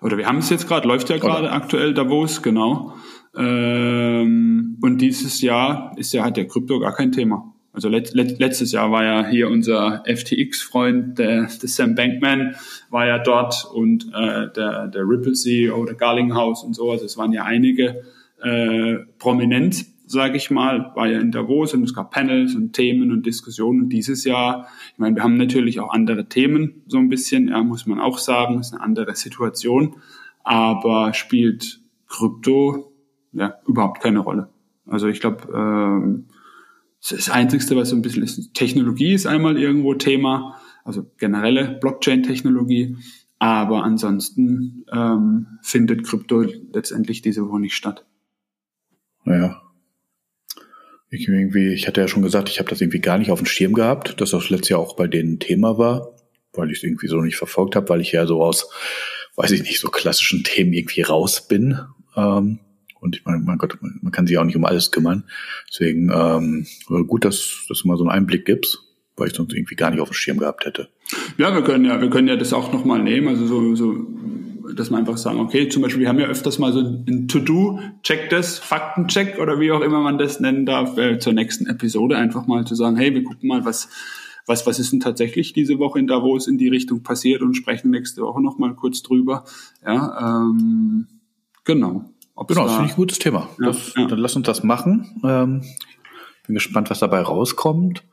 Oder 0.00 0.18
wir 0.18 0.26
haben 0.26 0.38
es 0.38 0.50
jetzt 0.50 0.66
gerade, 0.68 0.86
läuft 0.88 1.08
ja 1.10 1.18
gerade 1.18 1.50
aktuell 1.50 1.94
Davos, 1.94 2.42
genau. 2.42 2.94
Ähm, 3.36 4.78
und 4.82 4.98
dieses 4.98 5.40
Jahr 5.40 5.94
ist 5.96 6.12
ja 6.12 6.24
halt 6.24 6.36
der 6.36 6.46
Krypto 6.46 6.80
gar 6.80 6.94
kein 6.94 7.12
Thema. 7.12 7.54
Also 7.72 7.88
let, 7.88 8.12
let, 8.12 8.38
letztes 8.38 8.72
Jahr 8.72 8.92
war 8.92 9.02
ja 9.02 9.26
hier 9.26 9.48
unser 9.48 10.02
FTX-Freund, 10.06 11.18
der, 11.18 11.46
der 11.46 11.68
Sam 11.68 11.94
Bankman, 11.94 12.54
war 12.90 13.06
ja 13.06 13.18
dort 13.18 13.64
und 13.72 14.12
äh, 14.12 14.52
der, 14.52 14.88
der 14.88 15.02
Ripple 15.08 15.32
CEO, 15.32 15.84
der 15.86 15.94
Garlinghouse 15.94 16.64
und 16.64 16.74
sowas. 16.74 17.00
Es 17.00 17.16
waren 17.16 17.32
ja 17.32 17.44
einige 17.44 18.02
äh, 18.42 18.96
prominent 19.18 19.86
sage 20.12 20.36
ich 20.36 20.50
mal, 20.50 20.92
war 20.94 21.08
ja 21.08 21.18
in 21.18 21.30
Davos 21.30 21.72
und 21.72 21.82
es 21.84 21.94
gab 21.94 22.10
Panels 22.10 22.54
und 22.54 22.74
Themen 22.74 23.10
und 23.10 23.24
Diskussionen. 23.24 23.84
Und 23.84 23.88
dieses 23.88 24.24
Jahr, 24.24 24.68
ich 24.92 24.98
meine, 24.98 25.16
wir 25.16 25.22
haben 25.22 25.38
natürlich 25.38 25.80
auch 25.80 25.90
andere 25.90 26.28
Themen, 26.28 26.82
so 26.86 26.98
ein 26.98 27.08
bisschen, 27.08 27.48
ja, 27.48 27.62
muss 27.62 27.86
man 27.86 27.98
auch 27.98 28.18
sagen, 28.18 28.60
ist 28.60 28.74
eine 28.74 28.82
andere 28.82 29.14
Situation, 29.16 29.96
aber 30.44 31.14
spielt 31.14 31.80
Krypto 32.08 32.92
ja 33.32 33.54
überhaupt 33.66 34.02
keine 34.02 34.18
Rolle. 34.18 34.50
Also 34.86 35.08
ich 35.08 35.20
glaube, 35.20 35.48
ähm, 35.54 36.26
das 37.08 37.30
Einzigste, 37.30 37.74
was 37.74 37.88
so 37.88 37.96
ein 37.96 38.02
bisschen 38.02 38.22
ist, 38.22 38.52
Technologie 38.52 39.14
ist 39.14 39.26
einmal 39.26 39.56
irgendwo 39.56 39.94
Thema, 39.94 40.56
also 40.84 41.10
generelle 41.16 41.78
Blockchain-Technologie, 41.80 42.98
aber 43.38 43.82
ansonsten 43.82 44.84
ähm, 44.92 45.58
findet 45.62 46.04
Krypto 46.04 46.42
letztendlich 46.42 47.22
diese 47.22 47.48
Woche 47.48 47.60
nicht 47.60 47.74
statt. 47.74 48.04
Naja, 49.24 49.62
ich, 51.12 51.28
irgendwie, 51.28 51.68
ich 51.68 51.86
hatte 51.86 52.00
ja 52.00 52.08
schon 52.08 52.22
gesagt, 52.22 52.48
ich 52.48 52.58
habe 52.58 52.70
das 52.70 52.80
irgendwie 52.80 53.00
gar 53.00 53.18
nicht 53.18 53.30
auf 53.30 53.38
dem 53.38 53.46
Schirm 53.46 53.74
gehabt, 53.74 54.18
dass 54.20 54.30
das 54.30 54.48
letztes 54.48 54.70
Jahr 54.70 54.80
auch 54.80 54.96
bei 54.96 55.06
denen 55.06 55.38
Thema 55.38 55.76
war, 55.76 56.14
weil 56.54 56.70
ich 56.70 56.78
es 56.78 56.84
irgendwie 56.84 57.06
so 57.06 57.20
nicht 57.20 57.36
verfolgt 57.36 57.76
habe, 57.76 57.90
weil 57.90 58.00
ich 58.00 58.12
ja 58.12 58.26
so 58.26 58.42
aus, 58.42 58.70
weiß 59.36 59.50
ich 59.50 59.62
nicht, 59.62 59.78
so 59.78 59.90
klassischen 59.90 60.42
Themen 60.42 60.72
irgendwie 60.72 61.02
raus 61.02 61.46
bin. 61.46 61.78
Ähm, 62.16 62.60
und 62.98 63.16
ich 63.16 63.24
meine, 63.26 63.40
mein 63.40 63.58
Gott, 63.58 63.76
man 63.80 64.12
kann 64.12 64.26
sich 64.26 64.38
auch 64.38 64.44
nicht 64.44 64.56
um 64.56 64.64
alles 64.64 64.90
kümmern. 64.90 65.24
Deswegen 65.68 66.10
ähm, 66.14 66.66
gut, 67.06 67.26
dass, 67.26 67.66
dass 67.68 67.82
du 67.82 67.88
mal 67.88 67.98
so 67.98 68.04
einen 68.04 68.12
Einblick 68.12 68.46
gibst, 68.46 68.78
weil 69.16 69.28
ich 69.28 69.34
sonst 69.34 69.52
irgendwie 69.52 69.74
gar 69.74 69.90
nicht 69.90 70.00
auf 70.00 70.08
dem 70.08 70.14
Schirm 70.14 70.38
gehabt 70.38 70.64
hätte. 70.64 70.88
Ja, 71.36 71.52
wir 71.54 71.62
können 71.62 71.84
ja, 71.84 72.00
wir 72.00 72.08
können 72.08 72.28
ja 72.28 72.36
das 72.36 72.54
auch 72.54 72.72
nochmal 72.72 73.02
nehmen. 73.02 73.28
Also 73.28 73.46
so, 73.46 73.74
so 73.74 74.06
dass 74.76 74.90
man 74.90 75.00
einfach 75.00 75.16
sagen, 75.16 75.40
okay, 75.40 75.68
zum 75.68 75.82
Beispiel, 75.82 76.02
wir 76.02 76.08
haben 76.08 76.18
ja 76.18 76.26
öfters 76.26 76.58
mal 76.58 76.72
so 76.72 76.80
ein 76.80 77.28
To-Do, 77.28 77.80
check 78.02 78.30
das, 78.30 78.58
Faktencheck 78.58 79.38
oder 79.38 79.60
wie 79.60 79.72
auch 79.72 79.80
immer 79.80 80.00
man 80.00 80.18
das 80.18 80.40
nennen 80.40 80.66
darf, 80.66 80.96
äh, 80.98 81.18
zur 81.18 81.32
nächsten 81.32 81.66
Episode 81.66 82.16
einfach 82.16 82.46
mal 82.46 82.66
zu 82.66 82.74
sagen, 82.74 82.96
hey, 82.96 83.14
wir 83.14 83.24
gucken 83.24 83.48
mal, 83.48 83.64
was, 83.64 83.88
was, 84.46 84.66
was 84.66 84.78
ist 84.78 84.92
denn 84.92 85.00
tatsächlich 85.00 85.52
diese 85.52 85.78
Woche 85.78 85.98
in 85.98 86.06
Davos 86.06 86.46
in 86.46 86.58
die 86.58 86.68
Richtung 86.68 87.02
passiert 87.02 87.42
und 87.42 87.54
sprechen 87.54 87.90
nächste 87.90 88.22
Woche 88.22 88.42
nochmal 88.42 88.74
kurz 88.74 89.02
drüber. 89.02 89.44
Ja, 89.84 90.46
ähm, 90.46 91.06
genau. 91.64 92.04
Ob's 92.34 92.54
genau, 92.54 92.66
das 92.66 92.72
finde 92.72 92.86
ich 92.86 92.92
ein 92.92 92.96
gutes 92.96 93.18
Thema. 93.18 93.48
Ja, 93.60 93.66
das, 93.66 93.94
ja. 93.96 94.06
Dann 94.06 94.18
lass 94.18 94.36
uns 94.36 94.46
das 94.46 94.62
machen. 94.62 95.20
Ähm, 95.24 95.62
bin 96.46 96.54
gespannt, 96.54 96.90
was 96.90 97.00
dabei 97.00 97.20
rauskommt. 97.20 98.04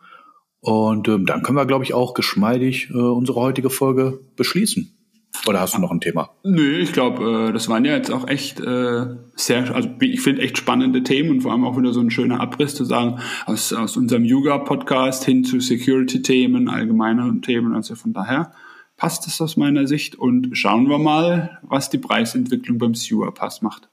Und 0.62 1.08
ähm, 1.08 1.26
dann 1.26 1.42
können 1.42 1.58
wir, 1.58 1.66
glaube 1.66 1.86
ich, 1.86 1.94
auch 1.94 2.14
geschmeidig 2.14 2.90
äh, 2.90 2.98
unsere 2.98 3.40
heutige 3.40 3.70
Folge 3.70 4.20
beschließen. 4.36 4.99
Oder 5.48 5.62
hast 5.62 5.76
du 5.76 5.80
noch 5.80 5.92
ein 5.92 6.02
Thema? 6.02 6.32
Nö, 6.44 6.78
ich 6.80 6.92
glaube, 6.92 7.50
äh, 7.50 7.54
das 7.54 7.70
waren 7.70 7.86
ja 7.86 7.96
jetzt 7.96 8.12
auch 8.12 8.28
echt 8.28 8.60
äh, 8.60 9.06
sehr, 9.36 9.74
also 9.74 9.90
ich 10.02 10.22
finde 10.22 10.42
echt 10.42 10.58
spannende 10.58 11.04
Themen 11.04 11.32
und 11.32 11.42
vor 11.42 11.52
allem 11.52 11.64
auch 11.64 11.78
wieder 11.78 11.94
so 11.94 12.02
ein 12.02 12.12
schöner 12.12 12.42
Abriss 12.42 12.76
zu 12.76 12.84
sagen, 12.84 13.20
aus, 13.46 13.72
aus 13.72 13.96
unserem 13.96 14.26
Yoga-Podcast 14.26 15.24
hin 15.24 15.44
zu 15.44 15.60
Security-Themen, 15.60 16.68
allgemeinen 16.68 17.42
Themen. 17.42 17.74
Also 17.74 17.96
von 17.96 18.14
daher 18.14 18.52
passt 18.98 19.28
es 19.28 19.40
aus 19.40 19.56
meiner 19.56 19.88
Sicht 19.88 20.16
und 20.16 20.50
schauen 20.58 20.90
wir 20.90 21.00
mal, 21.00 21.60
was 21.62 21.90
die 21.90 22.00
Preisentwicklung 22.00 22.78
beim 22.78 22.94
Sewer 22.94 23.34
Pass 23.34 23.62
macht. 23.62 23.88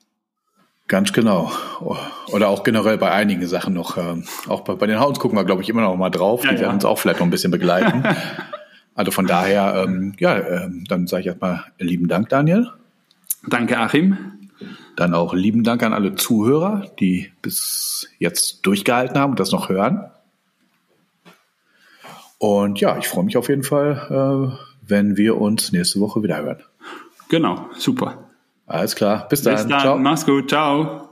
Ganz 0.89 1.13
genau. 1.13 1.51
Oder 2.33 2.49
auch 2.49 2.63
generell 2.63 2.97
bei 2.97 3.11
einigen 3.11 3.47
Sachen 3.47 3.75
noch. 3.75 3.97
Ähm, 3.97 4.25
auch 4.47 4.61
bei, 4.61 4.75
bei 4.75 4.87
den 4.87 5.01
Hounds 5.01 5.19
gucken 5.19 5.37
wir, 5.37 5.45
glaube 5.45 5.63
ich, 5.63 5.69
immer 5.69 5.83
noch 5.83 5.97
mal 5.97 6.11
drauf. 6.11 6.45
Ja, 6.45 6.53
die 6.53 6.61
werden 6.61 6.75
uns 6.75 6.85
auch 6.85 6.99
vielleicht 6.99 7.19
noch 7.19 7.27
ein 7.27 7.31
bisschen 7.31 7.51
begleiten. 7.51 8.05
Also 8.97 9.13
von 9.13 9.27
daher, 9.27 9.85
ähm, 9.85 10.15
ja, 10.19 10.39
ähm, 10.39 10.85
dann 10.89 11.07
sage 11.07 11.21
ich 11.21 11.27
erstmal 11.29 11.65
lieben 11.79 12.09
Dank, 12.09 12.31
Daniel. 12.31 12.73
Danke, 13.47 13.79
Achim. 13.79 14.17
Dann 14.97 15.13
auch 15.13 15.35
lieben 15.35 15.63
Dank 15.63 15.83
an 15.83 15.93
alle 15.93 16.15
Zuhörer, 16.15 16.91
die 16.99 17.31
bis 17.43 18.09
jetzt 18.19 18.65
durchgehalten 18.65 19.19
haben 19.19 19.33
und 19.33 19.41
das 19.41 19.53
noch 19.53 19.69
hören. 19.69 20.11
Und 22.39 22.81
ja, 22.81 22.97
ich 22.97 23.07
freue 23.07 23.25
mich 23.25 23.37
auf 23.37 23.49
jeden 23.49 23.63
Fall, 23.63 24.57
äh, 24.57 24.89
wenn 24.89 25.17
wir 25.19 25.39
uns 25.39 25.73
nächste 25.73 26.01
Woche 26.01 26.23
wieder 26.23 26.39
hören. 26.39 26.63
Genau, 27.29 27.69
super. 27.77 28.31
Alles 28.67 28.97
klar. 28.97 29.29
Bis 29.29 29.43
dann. 29.43 29.55
Bis 29.57 29.67
dann. 29.67 29.81
Ciao. 29.81 29.99
Mach's 29.99 30.25
gut. 30.25 30.49
Ciao. 30.49 31.06